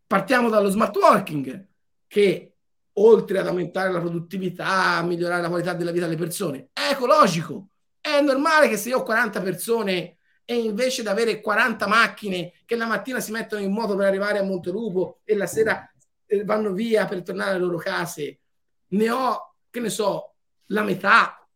partiamo 0.07 0.51
dallo 0.51 0.71
smart 0.71 0.95
working, 0.97 1.67
che 2.07 2.55
oltre 2.93 3.41
ad 3.41 3.49
aumentare 3.49 3.91
la 3.91 3.99
produttività, 3.99 5.03
migliorare 5.03 5.43
la 5.43 5.49
qualità 5.49 5.73
della 5.73 5.91
vita 5.91 6.05
delle 6.05 6.17
persone, 6.17 6.69
è 6.73 6.91
ecologico. 6.93 7.71
È 8.01 8.21
normale 8.21 8.69
che 8.69 8.77
se 8.77 8.91
io 8.91 8.99
ho 8.99 9.03
40 9.03 9.41
persone 9.41 10.19
e 10.45 10.55
invece 10.55 11.03
di 11.03 11.09
avere 11.09 11.41
40 11.41 11.89
macchine 11.89 12.53
che 12.67 12.77
la 12.77 12.87
mattina 12.87 13.19
si 13.19 13.33
mettono 13.33 13.63
in 13.63 13.73
moto 13.73 13.97
per 13.97 14.07
arrivare 14.07 14.39
a 14.39 14.45
Montelupo 14.45 15.23
e 15.25 15.35
la 15.35 15.47
sera 15.47 15.92
vanno 16.45 16.73
via 16.73 17.07
per 17.07 17.23
tornare 17.23 17.51
alle 17.51 17.61
loro 17.61 17.77
case, 17.77 18.41
ne 18.89 19.11
ho, 19.11 19.55
che 19.71 19.81
ne 19.81 19.91
so, 19.91 20.35
la 20.67 20.83
metà, 20.83 21.47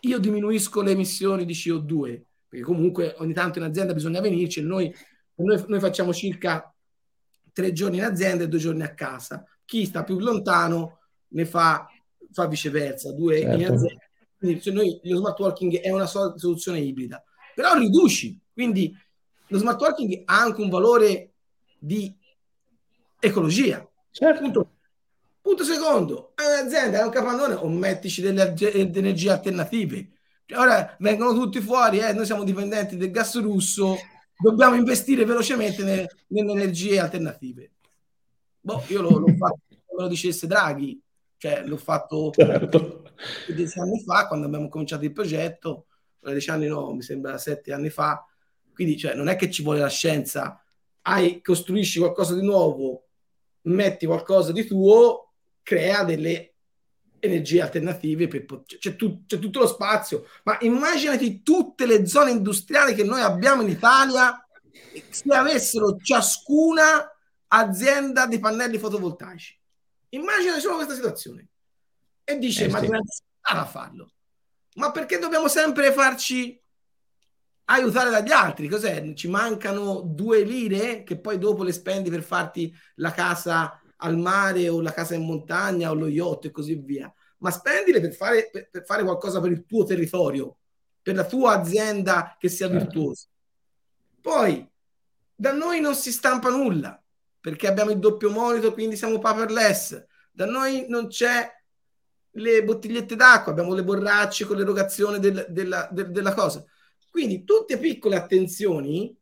io 0.00 0.18
diminuisco 0.18 0.82
le 0.82 0.92
emissioni 0.92 1.44
di 1.44 1.52
CO2, 1.52 2.22
perché 2.48 2.64
comunque 2.64 3.14
ogni 3.18 3.32
tanto 3.32 3.58
in 3.58 3.64
azienda 3.64 3.92
bisogna 3.92 4.20
venirci 4.20 4.62
noi, 4.62 4.94
noi, 5.36 5.64
noi 5.66 5.80
facciamo 5.80 6.12
circa 6.12 6.72
tre 7.52 7.72
giorni 7.72 7.98
in 7.98 8.04
azienda 8.04 8.44
e 8.44 8.48
due 8.48 8.58
giorni 8.58 8.82
a 8.82 8.94
casa 8.94 9.44
chi 9.66 9.84
sta 9.84 10.04
più 10.04 10.18
lontano 10.18 11.00
ne 11.28 11.44
fa, 11.44 11.86
fa 12.32 12.46
viceversa, 12.46 13.12
due 13.12 13.40
certo. 13.40 13.56
in 13.56 13.64
azienda. 13.64 14.04
Quindi 14.38 14.62
cioè 14.62 14.72
noi, 14.72 15.00
lo 15.02 15.16
smart 15.16 15.38
working 15.38 15.80
è 15.80 15.90
una 15.90 16.06
soluzione 16.06 16.78
ibrida, 16.78 17.22
però 17.54 17.74
riduci, 17.74 18.40
quindi 18.52 18.96
lo 19.48 19.58
smart 19.58 19.80
working 19.80 20.22
ha 20.24 20.40
anche 20.40 20.62
un 20.62 20.70
valore 20.70 21.32
di 21.78 22.14
ecologia. 23.18 23.86
Certo. 24.16 24.40
Punto, 24.40 24.70
punto 25.42 25.62
secondo, 25.62 26.32
è 26.34 26.40
un'azienda, 26.40 27.00
è 27.00 27.04
un 27.04 27.10
capannone, 27.10 27.52
o 27.52 27.68
mettici 27.68 28.22
delle, 28.22 28.54
delle 28.54 28.78
energie 28.78 29.30
alternative. 29.30 30.08
Cioè, 30.46 30.58
ora 30.58 30.96
vengono 31.00 31.34
tutti 31.34 31.60
fuori, 31.60 31.98
eh, 31.98 32.14
noi 32.14 32.24
siamo 32.24 32.42
dipendenti 32.42 32.96
del 32.96 33.10
gas 33.10 33.38
russo, 33.42 33.94
dobbiamo 34.38 34.74
investire 34.74 35.26
velocemente 35.26 35.84
nelle, 35.84 36.08
nelle 36.28 36.52
energie 36.52 36.98
alternative. 36.98 37.72
Boh, 38.58 38.82
io 38.86 39.02
l'ho, 39.02 39.18
l'ho 39.18 39.34
fatto 39.36 39.60
come 39.84 40.02
lo 40.04 40.08
dicesse 40.08 40.46
Draghi, 40.46 40.98
cioè 41.36 41.66
l'ho 41.66 41.76
fatto 41.76 42.30
certo. 42.30 43.02
dieci 43.54 43.78
anni 43.78 44.02
fa 44.02 44.28
quando 44.28 44.46
abbiamo 44.46 44.70
cominciato 44.70 45.04
il 45.04 45.12
progetto, 45.12 45.88
dieci 46.20 46.48
anni 46.48 46.68
no, 46.68 46.94
mi 46.94 47.02
sembra 47.02 47.36
sette 47.36 47.74
anni 47.74 47.90
fa, 47.90 48.24
quindi 48.72 48.96
cioè, 48.96 49.14
non 49.14 49.28
è 49.28 49.36
che 49.36 49.50
ci 49.50 49.62
vuole 49.62 49.80
la 49.80 49.90
scienza, 49.90 50.64
hai, 51.02 51.42
costruisci 51.42 51.98
qualcosa 51.98 52.34
di 52.34 52.42
nuovo, 52.42 53.05
metti 53.66 54.06
qualcosa 54.06 54.52
di 54.52 54.64
tuo, 54.64 55.32
crea 55.62 56.04
delle 56.04 56.54
energie 57.18 57.62
alternative, 57.62 58.28
per, 58.28 58.64
c'è, 58.64 58.96
tu, 58.96 59.24
c'è 59.26 59.38
tutto 59.38 59.60
lo 59.60 59.66
spazio, 59.66 60.26
ma 60.44 60.58
immaginati 60.60 61.42
tutte 61.42 61.86
le 61.86 62.06
zone 62.06 62.30
industriali 62.30 62.94
che 62.94 63.04
noi 63.04 63.20
abbiamo 63.20 63.62
in 63.62 63.68
Italia 63.68 64.40
se 65.10 65.34
avessero 65.34 65.96
ciascuna 66.02 67.10
azienda 67.48 68.26
di 68.26 68.38
pannelli 68.38 68.78
fotovoltaici. 68.78 69.58
Immagina 70.10 70.58
solo 70.58 70.76
questa 70.76 70.94
situazione. 70.94 71.48
E 72.24 72.38
dice, 72.38 72.64
eh, 72.64 72.68
ma 72.68 72.78
sì. 72.78 72.84
dobbiamo 72.86 73.04
a 73.42 73.64
farlo. 73.66 74.10
Ma 74.74 74.90
perché 74.90 75.18
dobbiamo 75.18 75.48
sempre 75.48 75.92
farci 75.92 76.60
aiutare 77.66 78.10
dagli 78.10 78.32
altri? 78.32 78.68
Cos'è? 78.68 79.12
Ci 79.14 79.28
mancano 79.28 80.02
due 80.04 80.42
lire 80.42 81.02
che 81.02 81.18
poi 81.18 81.38
dopo 81.38 81.62
le 81.62 81.72
spendi 81.72 82.10
per 82.10 82.22
farti 82.22 82.74
la 82.96 83.12
casa 83.12 83.80
al 83.98 84.18
mare 84.18 84.68
o 84.68 84.80
la 84.80 84.92
casa 84.92 85.14
in 85.14 85.24
montagna 85.24 85.90
o 85.90 85.94
lo 85.94 86.08
yacht 86.08 86.46
e 86.46 86.50
così 86.50 86.74
via. 86.74 87.12
Ma 87.38 87.50
spendile 87.50 88.00
per 88.00 88.12
fare, 88.12 88.48
per, 88.50 88.68
per 88.70 88.84
fare 88.84 89.02
qualcosa 89.02 89.40
per 89.40 89.50
il 89.50 89.64
tuo 89.66 89.84
territorio, 89.84 90.56
per 91.02 91.14
la 91.14 91.24
tua 91.24 91.58
azienda 91.58 92.36
che 92.38 92.48
sia 92.48 92.68
certo. 92.68 92.84
virtuosa. 92.84 93.26
Poi, 94.20 94.68
da 95.34 95.52
noi 95.52 95.80
non 95.80 95.94
si 95.94 96.10
stampa 96.10 96.50
nulla 96.50 97.00
perché 97.40 97.68
abbiamo 97.68 97.90
il 97.90 97.98
doppio 97.98 98.30
monito, 98.30 98.72
quindi 98.72 98.96
siamo 98.96 99.18
paperless. 99.18 100.04
Da 100.32 100.46
noi 100.46 100.86
non 100.88 101.06
c'è 101.06 101.48
le 102.32 102.64
bottigliette 102.64 103.14
d'acqua, 103.16 103.52
abbiamo 103.52 103.72
le 103.72 103.84
borracce 103.84 104.44
con 104.44 104.56
l'erogazione 104.56 105.18
del, 105.18 105.46
della, 105.48 105.88
de, 105.90 106.10
della 106.10 106.34
cosa. 106.34 106.64
Quindi 107.16 107.44
tutte 107.44 107.78
piccole 107.78 108.14
attenzioni 108.16 109.18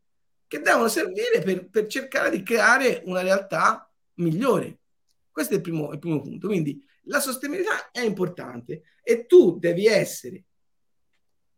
che 0.48 0.58
devono 0.58 0.88
servire 0.88 1.40
per, 1.42 1.68
per 1.68 1.86
cercare 1.86 2.28
di 2.28 2.42
creare 2.42 3.02
una 3.04 3.22
realtà 3.22 3.88
migliore. 4.14 4.80
Questo 5.30 5.52
è 5.52 5.56
il 5.58 5.62
primo, 5.62 5.92
il 5.92 6.00
primo 6.00 6.20
punto. 6.20 6.48
Quindi 6.48 6.84
la 7.02 7.20
sostenibilità 7.20 7.92
è 7.92 8.00
importante 8.00 8.82
e 9.00 9.26
tu 9.26 9.60
devi 9.60 9.86
essere 9.86 10.42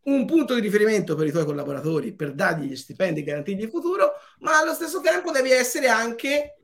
un 0.03 0.27
punto 0.27 0.53
di 0.53 0.61
riferimento 0.61 1.15
per 1.15 1.27
i 1.27 1.31
tuoi 1.31 1.47
collaboratori 1.47 2.13
per 2.13 2.35
dargli 2.35 2.67
gli 2.67 2.77
stipendi 2.77 3.21
e 3.21 3.25
garantirgli 3.25 3.63
il 3.63 3.71
futuro, 3.71 4.13
ma 4.41 4.59
allo 4.59 4.75
stesso 4.75 5.01
tempo 5.01 5.31
devi 5.31 5.53
essere 5.53 5.89
anche 5.89 6.59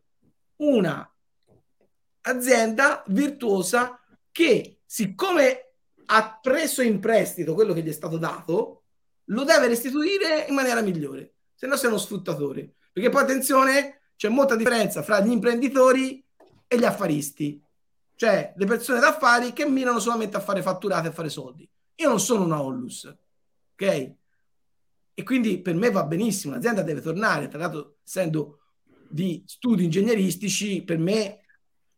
una 0.56 1.10
azienda 2.20 3.02
virtuosa 3.06 3.98
che, 4.30 4.80
siccome 4.84 5.72
ha 6.04 6.38
preso 6.42 6.82
in 6.82 7.00
prestito 7.00 7.54
quello 7.54 7.72
che 7.72 7.80
gli 7.80 7.88
è 7.88 7.92
stato 7.92 8.18
dato, 8.18 8.81
lo 9.26 9.44
deve 9.44 9.68
restituire 9.68 10.46
in 10.48 10.54
maniera 10.54 10.80
migliore, 10.80 11.34
se 11.54 11.66
no 11.66 11.76
sei 11.76 11.88
uno 11.88 11.98
sfruttatore. 11.98 12.74
Perché 12.92 13.08
poi 13.08 13.22
attenzione, 13.22 14.02
c'è 14.16 14.28
molta 14.28 14.56
differenza 14.56 15.02
fra 15.02 15.20
gli 15.20 15.30
imprenditori 15.30 16.24
e 16.66 16.78
gli 16.78 16.84
affaristi, 16.84 17.62
cioè 18.14 18.52
le 18.56 18.66
persone 18.66 19.00
d'affari 19.00 19.52
che 19.52 19.66
mirano 19.66 19.98
solamente 19.98 20.36
a 20.36 20.40
fare 20.40 20.62
fatturate 20.62 21.08
e 21.08 21.12
fare 21.12 21.28
soldi. 21.28 21.68
Io 21.96 22.08
non 22.08 22.20
sono 22.20 22.44
una 22.44 22.62
Onlus 22.62 23.12
ok? 23.82 24.12
E 25.14 25.22
quindi 25.24 25.60
per 25.60 25.74
me 25.74 25.90
va 25.90 26.04
benissimo, 26.04 26.54
l'azienda 26.54 26.82
deve 26.82 27.00
tornare, 27.00 27.48
tra 27.48 27.58
l'altro 27.58 27.96
essendo 28.04 28.60
di 29.08 29.42
studi 29.46 29.84
ingegneristici, 29.84 30.82
per 30.82 30.98
me 30.98 31.40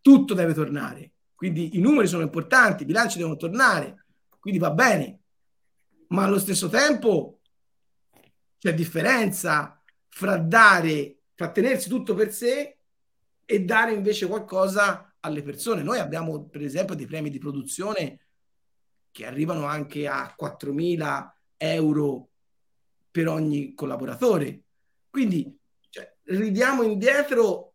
tutto 0.00 0.34
deve 0.34 0.52
tornare. 0.52 1.12
Quindi 1.34 1.76
i 1.76 1.80
numeri 1.80 2.08
sono 2.08 2.22
importanti, 2.22 2.82
i 2.82 2.86
bilanci 2.86 3.18
devono 3.18 3.36
tornare, 3.36 4.06
quindi 4.40 4.58
va 4.58 4.70
bene. 4.70 5.20
Ma 6.08 6.24
allo 6.24 6.38
stesso 6.38 6.68
tempo 6.68 7.40
c'è 8.58 8.74
differenza 8.74 9.82
fra 10.08 10.36
dare, 10.36 11.18
fra 11.34 11.50
tenersi 11.50 11.88
tutto 11.88 12.14
per 12.14 12.32
sé 12.32 12.78
e 13.44 13.60
dare 13.64 13.92
invece 13.92 14.26
qualcosa 14.26 15.14
alle 15.20 15.42
persone. 15.42 15.82
Noi 15.82 15.98
abbiamo 15.98 16.44
per 16.44 16.62
esempio 16.62 16.94
dei 16.94 17.06
premi 17.06 17.30
di 17.30 17.38
produzione 17.38 18.20
che 19.10 19.26
arrivano 19.26 19.64
anche 19.64 20.08
a 20.08 20.34
4.000 20.38 21.30
euro 21.56 22.28
per 23.10 23.28
ogni 23.28 23.74
collaboratore. 23.74 24.62
Quindi 25.08 25.56
cioè, 25.88 26.16
ridiamo 26.24 26.82
indietro 26.82 27.74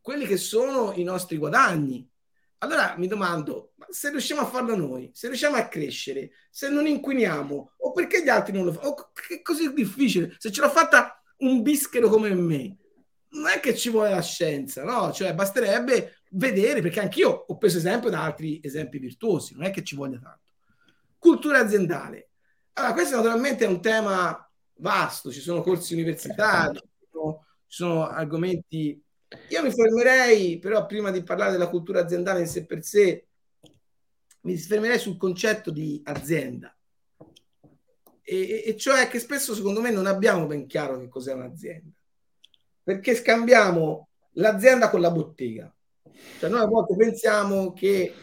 quelli 0.00 0.26
che 0.26 0.36
sono 0.36 0.92
i 0.92 1.02
nostri 1.02 1.36
guadagni. 1.36 2.08
Allora 2.58 2.94
mi 2.96 3.06
domando, 3.06 3.74
se 3.90 4.10
riusciamo 4.10 4.40
a 4.40 4.46
farlo 4.46 4.74
noi, 4.74 5.10
se 5.12 5.28
riusciamo 5.28 5.56
a 5.56 5.68
crescere, 5.68 6.30
se 6.50 6.68
non 6.70 6.86
inquiniamo, 6.86 7.74
o 7.76 7.92
perché 7.92 8.22
gli 8.22 8.28
altri 8.28 8.52
non 8.54 8.64
lo 8.64 8.72
fanno? 8.72 9.10
Che 9.12 9.36
è 9.36 9.42
così 9.42 9.72
difficile? 9.72 10.34
Se 10.38 10.50
ce 10.50 10.60
l'ha 10.62 10.70
fatta 10.70 11.22
un 11.38 11.60
bischero 11.62 12.08
come 12.08 12.34
me, 12.34 12.76
non 13.28 13.48
è 13.48 13.60
che 13.60 13.76
ci 13.76 13.90
vuole 13.90 14.10
la 14.10 14.22
scienza, 14.22 14.84
no? 14.84 15.12
Cioè 15.12 15.34
basterebbe 15.34 16.22
vedere, 16.30 16.80
perché 16.80 17.00
anch'io 17.00 17.30
ho 17.46 17.58
preso 17.58 17.76
esempio 17.76 18.08
da 18.08 18.22
altri 18.22 18.60
esempi 18.62 18.98
virtuosi, 18.98 19.54
non 19.54 19.64
è 19.64 19.70
che 19.70 19.84
ci 19.84 19.94
voglia 19.94 20.18
tanto. 20.18 20.52
Cultura 21.18 21.58
aziendale. 21.58 22.30
Allora, 22.74 22.94
questo 22.94 23.16
naturalmente 23.16 23.64
è 23.64 23.68
un 23.68 23.82
tema 23.82 24.50
vasto, 24.78 25.30
ci 25.30 25.40
sono 25.40 25.60
corsi 25.62 25.92
universitari, 25.92 26.78
ci 26.78 27.76
sono 27.76 28.06
argomenti. 28.08 29.02
Io 29.48 29.62
mi 29.62 29.72
fermerei, 29.72 30.58
però, 30.58 30.86
prima 30.86 31.10
di 31.10 31.22
parlare 31.22 31.52
della 31.52 31.68
cultura 31.68 32.00
aziendale 32.00 32.40
in 32.40 32.46
sé 32.46 32.64
per 32.64 32.82
sé, 32.84 33.26
mi 34.42 34.56
fermerei 34.56 34.98
sul 34.98 35.16
concetto 35.16 35.70
di 35.70 36.00
azienda. 36.04 36.76
E, 38.22 38.64
e 38.66 38.76
cioè 38.76 39.08
che 39.08 39.18
spesso, 39.18 39.54
secondo 39.54 39.80
me, 39.80 39.90
non 39.90 40.06
abbiamo 40.06 40.46
ben 40.46 40.66
chiaro 40.66 40.98
che 40.98 41.08
cos'è 41.08 41.32
un'azienda. 41.32 41.90
Perché 42.82 43.14
scambiamo 43.16 44.08
l'azienda 44.32 44.90
con 44.90 45.00
la 45.00 45.10
bottega. 45.10 45.72
Cioè, 46.38 46.48
noi 46.48 46.60
a 46.60 46.66
volte 46.66 46.94
pensiamo 46.94 47.72
che 47.72 48.14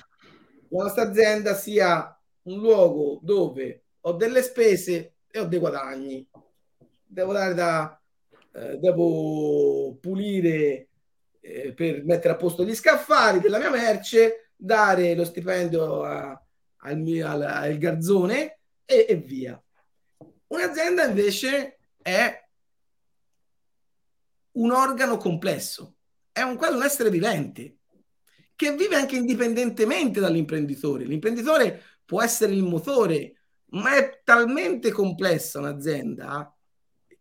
la 0.69 0.83
nostra 0.83 1.03
azienda 1.03 1.53
sia 1.53 2.17
un 2.43 2.59
luogo 2.59 3.19
dove 3.21 3.83
ho 4.01 4.13
delle 4.13 4.41
spese 4.41 5.15
e 5.27 5.39
ho 5.39 5.45
dei 5.45 5.59
guadagni. 5.59 6.27
Devo 7.05 7.33
dare 7.33 7.53
da, 7.53 8.01
eh, 8.53 8.77
devo 8.77 9.95
pulire, 9.99 10.87
eh, 11.43 11.73
per 11.73 12.05
mettere 12.05 12.33
a 12.33 12.37
posto 12.37 12.63
gli 12.63 12.73
scaffali 12.73 13.39
della 13.41 13.59
mia 13.59 13.69
merce, 13.69 14.51
dare 14.55 15.13
lo 15.13 15.25
stipendio 15.25 16.03
a, 16.03 16.41
al, 16.77 16.97
mio, 16.99 17.27
al, 17.27 17.41
al 17.41 17.77
garzone 17.77 18.59
e, 18.85 19.05
e 19.09 19.15
via. 19.15 19.61
Un'azienda 20.47 21.05
invece 21.05 21.79
è 22.01 22.47
un 24.51 24.71
organo 24.71 25.17
complesso, 25.17 25.95
è 26.31 26.41
un, 26.41 26.55
quasi 26.55 26.75
un 26.75 26.83
essere 26.83 27.09
vivente 27.09 27.77
che 28.55 28.75
vive 28.75 28.95
anche 28.95 29.17
indipendentemente 29.17 30.19
dall'imprenditore. 30.19 31.03
L'imprenditore 31.03 31.81
può 32.05 32.21
essere 32.21 32.53
il 32.53 32.63
motore, 32.63 33.41
ma 33.71 33.95
è 33.95 34.21
talmente 34.23 34.91
complessa 34.91 35.59
un'azienda, 35.59 36.52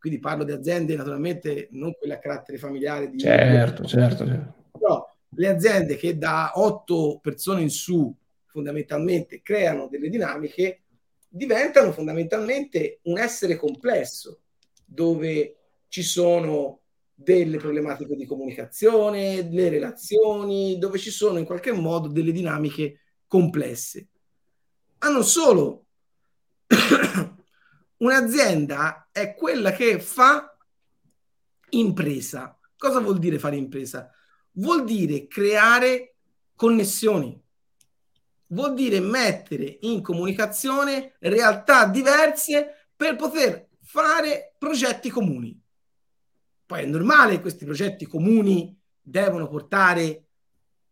quindi 0.03 0.19
parlo 0.19 0.43
di 0.43 0.51
aziende 0.51 0.97
naturalmente 0.97 1.69
non 1.71 1.95
quelle 1.97 2.15
a 2.15 2.19
carattere 2.19 2.59
familiare. 2.59 3.09
Di 3.09 3.21
certo, 3.21 3.85
certo, 3.85 4.27
certo. 4.27 4.55
Però 4.73 5.09
le 5.29 5.49
aziende 5.49 5.95
che 5.95 6.19
da 6.19 6.51
otto 6.57 7.21
persone 7.23 7.63
in 7.63 7.71
su 7.71 8.13
fondamentalmente 8.47 9.43
creano 9.43 9.87
delle 9.87 10.09
dinamiche 10.09 10.81
diventano 11.29 11.93
fondamentalmente 11.93 12.99
un 13.03 13.17
essere 13.17 13.55
complesso 13.55 14.41
dove 14.85 15.55
ci 15.87 16.03
sono 16.03 16.81
delle 17.15 17.59
problematiche 17.59 18.17
di 18.17 18.27
comunicazione, 18.27 19.49
le 19.49 19.69
relazioni, 19.69 20.79
dove 20.79 20.99
ci 20.99 21.11
sono 21.11 21.39
in 21.39 21.45
qualche 21.45 21.71
modo 21.71 22.09
delle 22.09 22.33
dinamiche 22.33 23.03
complesse. 23.29 24.09
Ma 24.99 25.11
non 25.11 25.23
solo, 25.23 25.85
un'azienda 28.03 29.09
è 29.11 29.35
quella 29.35 29.73
che 29.73 30.01
fa 30.01 30.57
impresa. 31.71 32.59
Cosa 32.77 33.01
vuol 33.01 33.19
dire 33.19 33.39
fare 33.39 33.57
impresa? 33.57 34.11
Vuol 34.53 34.85
dire 34.85 35.27
creare 35.29 36.17
connessioni, 36.55 37.41
vuol 38.49 38.75
dire 38.75 39.01
mettere 39.01 39.79
in 39.83 40.03
comunicazione 40.03 41.15
realtà 41.21 41.87
diverse 41.87 42.89
per 42.95 43.17
poter 43.17 43.69
fare 43.83 44.55
progetti 44.59 45.09
comuni. 45.09 45.59
Poi 46.67 46.83
è 46.83 46.87
normale 46.87 47.37
che 47.37 47.41
questi 47.41 47.65
progetti 47.65 48.07
comuni 48.07 48.79
devono 49.01 49.49
portare 49.49 50.27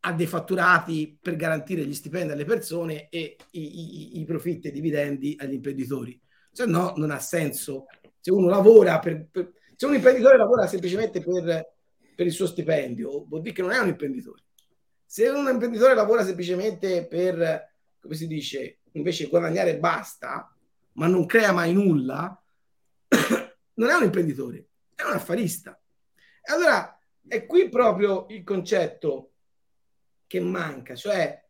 a 0.01 0.13
dei 0.13 0.27
fatturati 0.27 1.19
per 1.21 1.37
garantire 1.37 1.85
gli 1.85 1.95
stipendi 1.95 2.33
alle 2.33 2.45
persone 2.45 3.09
e 3.11 3.37
i, 3.51 3.61
i, 3.61 4.21
i 4.21 4.25
profitti 4.25 4.69
e 4.69 4.71
i 4.71 4.73
dividendi 4.73 5.37
agli 5.39 5.55
imprenditori. 5.55 6.19
Se 6.53 6.66
no, 6.66 6.94
non 6.96 7.11
ha 7.11 7.18
senso. 7.18 7.86
Se 8.20 8.30
uno 8.30 8.48
lavora 8.48 8.98
per, 8.98 9.26
per 9.30 9.53
se 9.80 9.86
un 9.86 9.94
imprenditore 9.94 10.36
lavora 10.36 10.66
semplicemente 10.66 11.22
per, 11.22 11.72
per 12.14 12.26
il 12.26 12.32
suo 12.32 12.46
stipendio, 12.46 13.24
vuol 13.26 13.40
dire 13.40 13.55
che 13.55 13.62
non 13.62 13.70
è 13.70 13.78
un 13.78 13.88
imprenditore. 13.88 14.42
Se 15.07 15.26
un 15.28 15.48
imprenditore 15.48 15.94
lavora 15.94 16.22
semplicemente 16.22 17.07
per, 17.07 17.72
come 17.98 18.14
si 18.14 18.26
dice, 18.26 18.80
invece 18.92 19.28
guadagnare 19.28 19.78
basta, 19.78 20.55
ma 20.92 21.07
non 21.07 21.24
crea 21.24 21.53
mai 21.53 21.72
nulla, 21.72 22.38
non 23.74 23.88
è 23.88 23.94
un 23.94 24.03
imprenditore, 24.03 24.66
è 24.94 25.03
un 25.03 25.12
affarista. 25.12 25.80
Allora 26.51 27.01
è 27.26 27.46
qui 27.46 27.70
proprio 27.70 28.26
il 28.28 28.44
concetto 28.44 29.32
che 30.26 30.40
manca, 30.40 30.94
cioè 30.94 31.42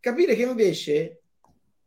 capire 0.00 0.34
che 0.34 0.42
invece 0.42 1.22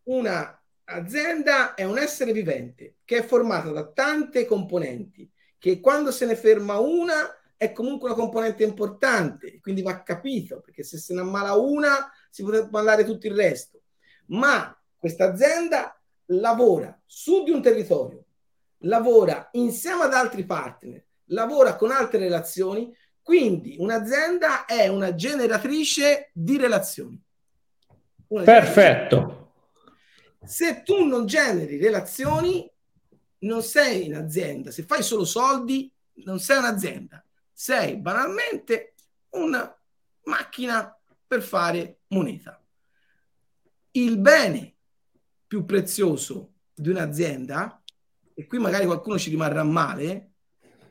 una 0.03 0.59
azienda 0.90 1.74
è 1.74 1.84
un 1.84 1.98
essere 1.98 2.32
vivente 2.32 2.98
che 3.06 3.18
è 3.18 3.24
formata 3.24 3.72
da 3.72 3.86
tante 3.88 4.46
componenti, 4.46 5.30
che 5.58 5.80
quando 5.80 6.12
se 6.12 6.26
ne 6.26 6.36
ferma 6.36 6.80
una 6.80 7.34
è 7.58 7.72
comunque 7.74 8.10
una 8.10 8.18
componente 8.18 8.64
importante, 8.64 9.60
quindi 9.60 9.82
va 9.82 10.02
capito, 10.02 10.62
perché 10.62 10.84
se 10.84 10.98
se 10.98 11.14
ne 11.14 11.22
ammala 11.22 11.54
una 11.54 12.10
si 12.30 12.44
può 12.44 12.58
ammalare 12.58 13.04
tutto 13.04 13.28
il 13.28 13.36
resto. 13.36 13.82
Ma 14.28 14.76
questa 14.96 15.32
azienda 15.32 16.00
lavora 16.28 16.98
su 17.06 17.44
di 17.44 17.52
un 17.52 17.62
territorio, 17.62 18.24
lavora 18.84 19.50
insieme 19.54 20.04
ad 20.04 20.14
altri 20.14 20.46
partner, 20.46 21.04
lavora 21.26 21.76
con 21.76 21.92
altre 21.92 22.20
relazioni, 22.20 22.96
quindi 23.22 23.76
un'azienda 23.78 24.66
è 24.66 24.88
una 24.88 25.14
generatrice 25.14 26.32
di 26.34 26.58
relazioni. 26.58 27.22
Una 28.28 28.44
Perfetto. 28.44 29.39
Se 30.50 30.82
tu 30.82 31.06
non 31.06 31.28
generi 31.28 31.78
relazioni, 31.78 32.68
non 33.41 33.62
sei 33.62 34.08
in 34.08 34.16
azienda. 34.16 34.72
Se 34.72 34.82
fai 34.82 35.04
solo 35.04 35.24
soldi, 35.24 35.93
non 36.26 36.39
sei 36.39 36.58
un'azienda. 36.58 37.24
Sei 37.54 37.97
banalmente 37.97 38.95
una 39.36 39.72
macchina 40.24 41.00
per 41.28 41.43
fare 41.43 42.00
moneta. 42.08 42.60
Il 43.91 44.18
bene 44.18 44.74
più 45.45 45.66
prezioso 45.66 46.54
di 46.74 46.89
un'azienda, 46.89 47.84
e 48.34 48.47
qui 48.47 48.58
magari 48.58 48.88
qualcuno 48.88 49.20
ci 49.20 49.30
rimarrà 49.30 49.64
male, 49.64 50.32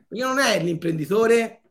perché 0.06 0.22
non 0.22 0.38
è 0.38 0.62
l'imprenditore, 0.62 1.62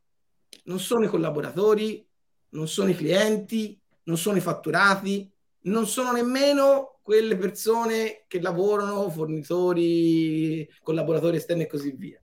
non 0.65 0.81
sono 0.81 1.05
i 1.05 1.09
collaboratori, 1.09 2.05
non 2.49 2.67
sono 2.67 2.89
i 2.89 2.95
clienti, 2.97 3.79
non 4.03 4.17
sono 4.17 4.35
i 4.35 4.41
fatturati, 4.41 5.31
non 5.61 5.87
sono 5.87 6.11
nemmeno 6.11 6.96
quelle 7.07 7.37
persone 7.37 8.25
che 8.27 8.41
lavorano, 8.41 9.09
fornitori, 9.09 10.69
collaboratori 10.83 11.37
esterni 11.37 11.63
e 11.63 11.67
così 11.67 11.91
via. 11.91 12.21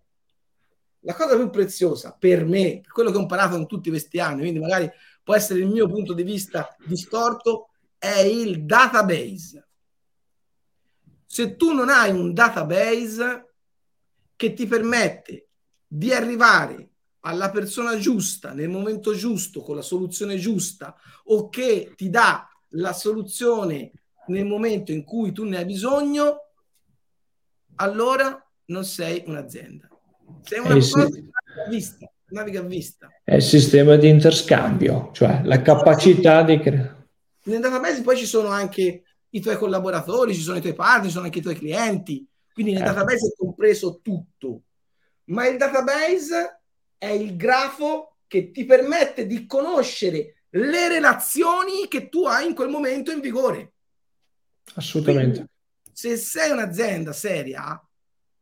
La 1.00 1.14
cosa 1.14 1.36
più 1.36 1.48
preziosa 1.48 2.14
per 2.14 2.44
me, 2.44 2.80
per 2.82 2.92
quello 2.92 3.10
che 3.10 3.16
ho 3.16 3.22
imparato 3.22 3.56
in 3.56 3.66
tutti 3.66 3.88
questi 3.88 4.20
anni, 4.20 4.40
quindi 4.42 4.58
magari 4.58 4.90
può 5.22 5.34
essere 5.34 5.60
il 5.60 5.68
mio 5.68 5.88
punto 5.88 6.12
di 6.12 6.22
vista 6.22 6.76
distorto, 6.84 7.70
è 7.96 8.18
il 8.18 8.66
database. 8.66 9.68
Se 11.24 11.56
tu 11.56 11.72
non 11.72 11.88
hai 11.88 12.10
un 12.10 12.34
database 12.34 13.54
che 14.36 14.52
ti 14.52 14.66
permette 14.66 15.48
di 15.86 16.12
arrivare 16.12 16.90
alla 17.20 17.50
persona 17.50 17.96
giusta 17.96 18.52
nel 18.52 18.68
momento 18.68 19.14
giusto 19.14 19.62
con 19.62 19.76
la 19.76 19.82
soluzione 19.82 20.36
giusta 20.36 20.94
o 21.24 21.48
che 21.48 21.94
ti 21.96 22.10
dà 22.10 22.46
la 22.72 22.92
soluzione 22.92 23.90
nel 24.28 24.46
momento 24.46 24.92
in 24.92 25.04
cui 25.04 25.32
tu 25.32 25.44
ne 25.44 25.58
hai 25.58 25.64
bisogno, 25.64 26.50
allora 27.76 28.44
non 28.66 28.84
sei 28.84 29.22
un'azienda. 29.26 29.88
Sei 30.42 30.58
una 30.60 30.76
eh 30.76 30.80
sì. 30.80 31.00
a 31.00 31.68
vista, 31.68 32.12
naviga 32.28 32.60
a 32.60 32.64
vista. 32.64 33.08
È 33.22 33.34
il 33.34 33.42
sistema 33.42 33.96
di 33.96 34.08
interscambio, 34.08 35.10
cioè 35.12 35.40
la 35.44 35.60
capacità 35.62 36.42
di 36.42 36.58
creare. 36.60 37.08
Nel 37.44 37.60
database 37.60 38.02
poi 38.02 38.16
ci 38.16 38.26
sono 38.26 38.48
anche 38.48 39.02
i 39.28 39.40
tuoi 39.40 39.56
collaboratori, 39.56 40.34
ci 40.34 40.40
sono 40.40 40.58
i 40.58 40.60
tuoi 40.60 40.74
partner, 40.74 41.06
ci 41.06 41.12
sono 41.12 41.24
anche 41.24 41.40
i 41.40 41.42
tuoi 41.42 41.56
clienti, 41.56 42.26
quindi 42.52 42.72
nel 42.72 42.82
eh. 42.82 42.86
database 42.86 43.26
è 43.26 43.36
compreso 43.36 44.00
tutto. 44.02 44.62
Ma 45.24 45.46
il 45.46 45.56
database 45.56 46.60
è 46.96 47.08
il 47.08 47.36
grafo 47.36 48.16
che 48.26 48.50
ti 48.50 48.64
permette 48.64 49.26
di 49.26 49.46
conoscere 49.46 50.44
le 50.50 50.88
relazioni 50.88 51.88
che 51.88 52.08
tu 52.08 52.24
hai 52.26 52.46
in 52.46 52.54
quel 52.54 52.68
momento 52.68 53.10
in 53.10 53.20
vigore. 53.20 53.73
Assolutamente. 54.74 55.32
Quindi, 55.32 55.50
se 55.92 56.16
sei 56.16 56.50
un'azienda 56.50 57.12
seria, 57.12 57.80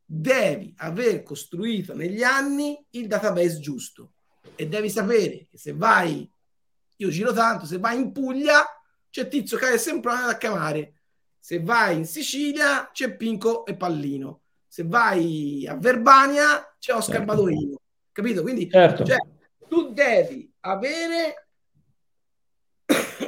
devi 0.04 0.74
aver 0.78 1.22
costruito 1.22 1.94
negli 1.94 2.22
anni 2.22 2.78
il 2.90 3.06
database 3.06 3.58
giusto 3.60 4.12
e 4.54 4.68
devi 4.68 4.90
sapere 4.90 5.46
che 5.48 5.58
se 5.58 5.72
vai, 5.72 6.30
io 6.96 7.08
giro 7.08 7.32
tanto, 7.32 7.66
se 7.66 7.78
vai 7.78 7.96
in 7.96 8.12
Puglia 8.12 8.64
c'è 9.10 9.28
Tizio 9.28 9.56
Caio 9.56 9.78
Semprone 9.78 10.26
da 10.26 10.36
chiamare, 10.36 10.94
se 11.38 11.60
vai 11.60 11.96
in 11.96 12.06
Sicilia 12.06 12.90
c'è 12.92 13.16
Pinco 13.16 13.64
e 13.66 13.74
Pallino, 13.76 14.42
se 14.66 14.84
vai 14.84 15.66
a 15.66 15.76
Verbania 15.76 16.74
c'è 16.78 16.92
Oscar 16.94 17.16
certo. 17.16 17.32
Badolino, 17.32 17.80
capito? 18.12 18.42
Quindi 18.42 18.70
certo. 18.70 19.04
cioè, 19.04 19.16
tu 19.68 19.92
devi 19.92 20.50
avere 20.60 21.48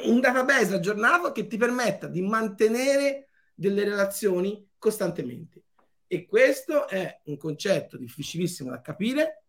un 0.04 0.20
database 0.20 0.74
aggiornato 0.74 1.32
che 1.32 1.46
ti 1.46 1.56
permetta 1.56 2.06
di 2.06 2.22
mantenere 2.22 3.28
delle 3.54 3.84
relazioni 3.84 4.68
costantemente. 4.78 5.62
E 6.06 6.26
questo 6.26 6.86
è 6.88 7.20
un 7.24 7.36
concetto 7.36 7.96
difficilissimo 7.96 8.70
da 8.70 8.80
capire 8.80 9.44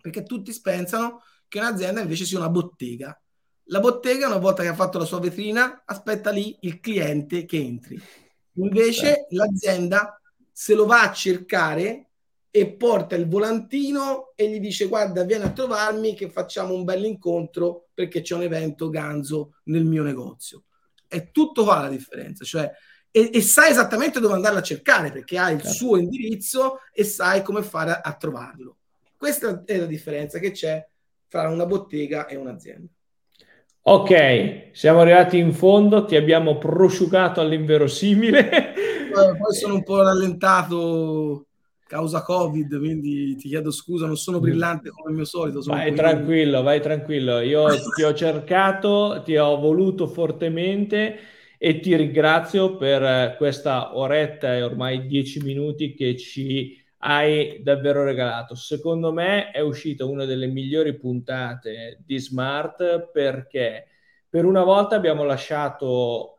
perché 0.00 0.22
tutti 0.22 0.52
pensano 0.60 1.22
che 1.48 1.58
un'azienda 1.58 2.00
invece 2.00 2.24
sia 2.24 2.38
una 2.38 2.50
bottega. 2.50 3.18
La 3.68 3.80
bottega, 3.80 4.26
una 4.26 4.38
volta 4.38 4.62
che 4.62 4.68
ha 4.68 4.74
fatto 4.74 4.98
la 4.98 5.04
sua 5.04 5.20
vetrina, 5.20 5.82
aspetta 5.86 6.30
lì 6.30 6.56
il 6.60 6.80
cliente 6.80 7.44
che 7.44 7.56
entri. 7.56 8.00
Invece 8.56 9.26
l'azienda 9.30 10.20
se 10.52 10.74
lo 10.74 10.84
va 10.86 11.02
a 11.02 11.12
cercare 11.12 12.10
e 12.56 12.70
porta 12.70 13.16
il 13.16 13.26
volantino 13.26 14.30
e 14.36 14.48
gli 14.48 14.60
dice 14.60 14.86
guarda 14.86 15.24
vieni 15.24 15.42
a 15.42 15.50
trovarmi 15.50 16.14
che 16.14 16.30
facciamo 16.30 16.72
un 16.72 16.84
bel 16.84 17.04
incontro 17.04 17.86
perché 17.92 18.20
c'è 18.20 18.36
un 18.36 18.42
evento 18.42 18.90
ganzo 18.90 19.54
nel 19.64 19.84
mio 19.84 20.04
negozio. 20.04 20.62
È 21.08 21.32
tutto 21.32 21.64
qua 21.64 21.80
la 21.80 21.88
differenza, 21.88 22.44
cioè 22.44 22.70
e, 23.10 23.30
e 23.32 23.40
sai 23.40 23.72
esattamente 23.72 24.20
dove 24.20 24.34
andarla 24.34 24.60
a 24.60 24.62
cercare 24.62 25.10
perché 25.10 25.36
ha 25.36 25.50
il 25.50 25.62
certo. 25.62 25.74
suo 25.74 25.96
indirizzo 25.96 26.78
e 26.92 27.02
sai 27.02 27.42
come 27.42 27.64
fare 27.64 27.90
a, 27.90 28.00
a 28.04 28.14
trovarlo. 28.14 28.76
Questa 29.16 29.64
è 29.64 29.76
la 29.76 29.86
differenza 29.86 30.38
che 30.38 30.52
c'è 30.52 30.86
tra 31.26 31.48
una 31.48 31.66
bottega 31.66 32.26
e 32.26 32.36
un'azienda. 32.36 32.88
Ok, 33.82 34.70
siamo 34.70 35.00
arrivati 35.00 35.38
in 35.38 35.52
fondo, 35.52 36.04
ti 36.04 36.14
abbiamo 36.14 36.56
prosciugato 36.58 37.40
all'inverosimile. 37.40 38.74
Poi 39.12 39.54
sono 39.54 39.74
un 39.74 39.82
po' 39.82 40.02
rallentato 40.02 41.46
causa 41.86 42.22
Covid, 42.22 42.78
quindi 42.78 43.36
ti 43.36 43.48
chiedo 43.48 43.70
scusa, 43.70 44.06
non 44.06 44.16
sono 44.16 44.40
brillante 44.40 44.90
come 44.90 45.10
il 45.10 45.16
mio 45.16 45.24
solito. 45.24 45.60
vai 45.62 45.94
tranquillo, 45.94 46.62
vai 46.62 46.80
tranquillo. 46.80 47.40
Io 47.40 47.66
ti 47.94 48.02
ho 48.02 48.14
cercato, 48.14 49.22
ti 49.24 49.36
ho 49.36 49.56
voluto 49.58 50.06
fortemente 50.06 51.18
e 51.58 51.80
ti 51.80 51.94
ringrazio 51.96 52.76
per 52.76 53.36
questa 53.36 53.96
oretta 53.96 54.54
e 54.54 54.62
ormai 54.62 55.06
dieci 55.06 55.40
minuti 55.40 55.94
che 55.94 56.16
ci 56.16 56.82
hai 56.98 57.62
davvero 57.62 58.04
regalato. 58.04 58.54
Secondo 58.54 59.12
me 59.12 59.50
è 59.50 59.60
uscita 59.60 60.04
una 60.04 60.24
delle 60.24 60.46
migliori 60.46 60.96
puntate 60.96 62.00
di 62.04 62.18
Smart 62.18 63.10
perché 63.12 63.86
per 64.28 64.44
una 64.44 64.64
volta 64.64 64.96
abbiamo 64.96 65.22
lasciato 65.22 66.33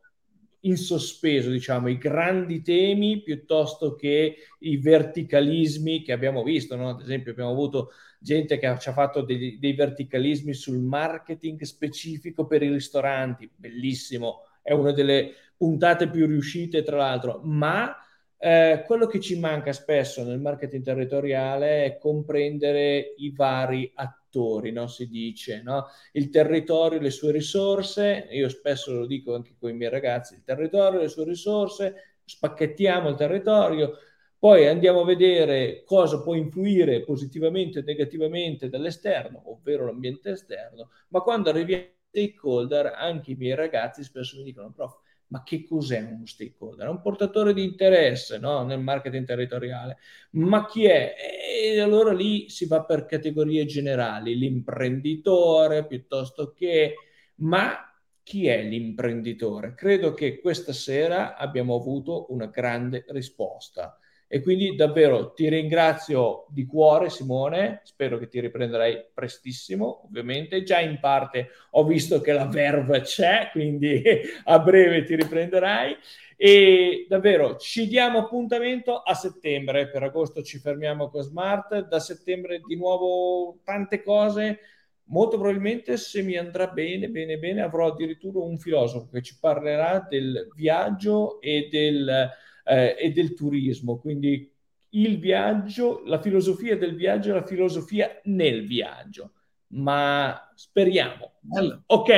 in 0.66 0.78
sospeso, 0.78 1.50
diciamo, 1.50 1.88
i 1.88 1.98
grandi 1.98 2.62
temi 2.62 3.22
piuttosto 3.22 3.96
che 3.96 4.36
i 4.60 4.78
verticalismi 4.78 6.02
che 6.02 6.12
abbiamo 6.12 6.44
visto, 6.44 6.76
no? 6.76 6.90
Ad 6.90 7.02
esempio 7.02 7.32
abbiamo 7.32 7.52
avuto 7.52 7.92
gente 8.20 8.58
che 8.58 8.76
ci 8.80 8.90
ha 8.90 8.94
fatto 8.94 9.22
dei, 9.22 9.58
dei 9.60 9.74
verticalismi 9.74 10.54
sul 10.54 10.80
marketing 10.80 11.62
specifico 11.62 12.48
per 12.48 12.64
i 12.64 12.72
ristoranti, 12.72 13.50
bellissimo, 13.56 14.48
è 14.62 14.74
una 14.74 14.92
delle 14.92 15.34
puntate 15.56 16.10
più 16.10 16.26
riuscite 16.26 16.82
tra 16.82 16.98
l'altro, 16.98 17.42
ma 17.44 17.96
eh, 18.38 18.84
quello 18.86 19.06
che 19.08 19.20
ci 19.20 19.40
manca 19.40 19.72
spesso 19.74 20.24
nel 20.24 20.40
marketing 20.40 20.84
territoriale 20.84 21.86
è 21.86 21.98
comprendere 21.98 23.14
i 23.18 23.32
vari 23.32 23.92
attori, 23.94 24.24
no? 24.72 24.88
si 24.88 25.08
dice, 25.08 25.62
no? 25.62 25.86
il 26.14 26.30
territorio, 26.30 27.00
le 27.00 27.10
sue 27.10 27.32
risorse, 27.32 28.28
io 28.32 28.50
spesso 28.50 28.94
lo 28.94 29.06
dico 29.06 29.36
anche 29.36 29.56
con 29.60 29.70
i 29.70 29.74
miei 29.74 29.90
ragazzi, 29.90 30.36
il 30.36 30.44
territorio, 30.44 31.00
le 31.00 31.08
sue 31.08 31.26
risorse, 31.26 32.20
spacchettiamo 32.26 33.10
il 33.10 33.16
territorio, 33.16 33.98
poi 34.38 34.68
andiamo 34.68 35.02
a 35.02 35.06
vedere 35.06 35.84
cosa 35.86 36.22
può 36.22 36.36
influire 36.36 37.04
positivamente 37.04 37.80
o 37.80 37.84
negativamente 37.84 38.70
dall'esterno, 38.70 39.52
ovvero 39.52 39.86
l'ambiente 39.86 40.32
esterno, 40.32 40.90
ma 41.10 41.22
quando 41.22 41.50
arriviamo 41.50 41.84
ai 41.84 42.30
stakeholder, 42.30 42.94
anche 42.96 43.32
i 43.32 43.36
miei 43.36 43.56
ragazzi 43.56 44.04
spesso 44.04 44.38
mi 44.38 44.44
dicono, 44.44 44.72
prof, 44.72 45.00
ma 45.28 45.44
che 45.44 45.64
cos'è 45.64 46.00
uno 46.02 46.26
stakeholder? 46.26 46.88
È 46.88 46.90
un 46.90 47.02
portatore 47.02 47.54
di 47.54 47.64
interesse 47.64 48.38
no? 48.38 48.64
nel 48.64 48.80
marketing 48.80 49.26
territoriale. 49.26 49.98
Ma 50.32 50.66
chi 50.66 50.86
è? 50.86 51.16
E 51.64 51.80
allora 51.80 52.14
lì 52.14 52.50
si 52.50 52.68
va 52.68 52.84
per 52.84 53.06
categorie 53.06 53.66
generali, 53.66 54.38
l'imprenditore 54.38 55.86
piuttosto 55.86 56.54
che... 56.54 56.96
Ma 57.38 57.92
chi 58.24 58.48
è 58.48 58.64
l'imprenditore? 58.64 59.74
Credo 59.76 60.14
che 60.14 60.40
questa 60.40 60.74
sera 60.74 61.36
abbiamo 61.36 61.76
avuto 61.76 62.32
una 62.32 62.48
grande 62.48 63.06
risposta. 63.10 64.00
E 64.28 64.42
quindi 64.42 64.76
davvero 64.76 65.34
ti 65.34 65.48
ringrazio 65.48 66.48
di 66.50 66.66
cuore 66.66 67.10
Simone, 67.10 67.82
spero 67.84 68.18
che 68.18 68.28
ti 68.28 68.40
riprenderai 68.40 69.12
prestissimo, 69.14 70.04
ovviamente. 70.06 70.64
Già 70.64 70.80
in 70.80 71.00
parte 71.00 71.50
ho 71.72 71.86
visto 71.86 72.20
che 72.22 72.34
la 72.34 72.48
verve 72.48 73.02
c'è, 73.02 73.50
quindi 73.52 74.02
a 74.46 74.60
breve 74.60 75.04
ti 75.04 75.16
riprenderai. 75.16 75.96
E 76.38 77.06
davvero 77.08 77.56
ci 77.58 77.88
diamo 77.88 78.20
appuntamento 78.20 78.98
a 78.98 79.14
settembre, 79.14 79.90
per 79.90 80.04
agosto 80.04 80.42
ci 80.42 80.58
fermiamo 80.58 81.10
con 81.10 81.22
Smart, 81.22 81.88
da 81.88 82.00
settembre 82.00 82.62
di 82.66 82.76
nuovo 82.76 83.60
tante 83.64 84.02
cose. 84.02 84.60
Molto 85.08 85.38
probabilmente 85.38 85.98
se 85.98 86.24
mi 86.24 86.36
andrà 86.36 86.68
bene, 86.68 87.10
bene, 87.10 87.38
bene, 87.38 87.62
avrò 87.62 87.88
addirittura 87.88 88.40
un 88.40 88.58
filosofo 88.58 89.08
che 89.12 89.22
ci 89.22 89.38
parlerà 89.40 90.06
del 90.10 90.48
viaggio 90.56 91.40
e 91.42 91.68
del 91.70 92.30
eh, 92.66 92.96
e 93.00 93.12
del 93.12 93.34
turismo, 93.34 93.98
quindi 94.00 94.52
il 94.90 95.20
viaggio, 95.20 96.02
la 96.06 96.22
filosofia 96.22 96.78
del 96.78 96.96
viaggio 96.96 97.30
e 97.30 97.34
la 97.34 97.46
filosofia 97.46 98.20
nel 98.26 98.66
viaggio. 98.66 99.32
Ma 99.68 100.52
speriamo. 100.56 101.34
Bello. 101.40 101.84
Ok, 101.88 102.12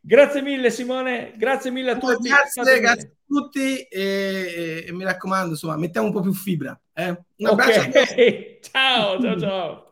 grazie 0.00 0.42
mille 0.42 0.70
Simone, 0.70 1.32
grazie 1.36 1.70
mille 1.70 1.92
a 1.92 1.98
tutti. 1.98 2.28
Grazie, 2.28 2.80
grazie 2.80 3.08
a 3.08 3.12
tutti 3.26 3.80
e, 3.82 4.84
e, 4.86 4.92
mi 4.92 5.04
raccomando, 5.04 5.50
insomma, 5.50 5.76
mettiamo 5.76 6.08
un 6.08 6.12
po' 6.12 6.20
più 6.20 6.32
fibra. 6.32 6.78
Eh? 6.92 7.08
Un 7.36 7.46
abbraccio. 7.46 7.88
Okay. 7.88 8.58
ciao, 8.62 9.20
ciao, 9.20 9.38
ciao. 9.38 9.89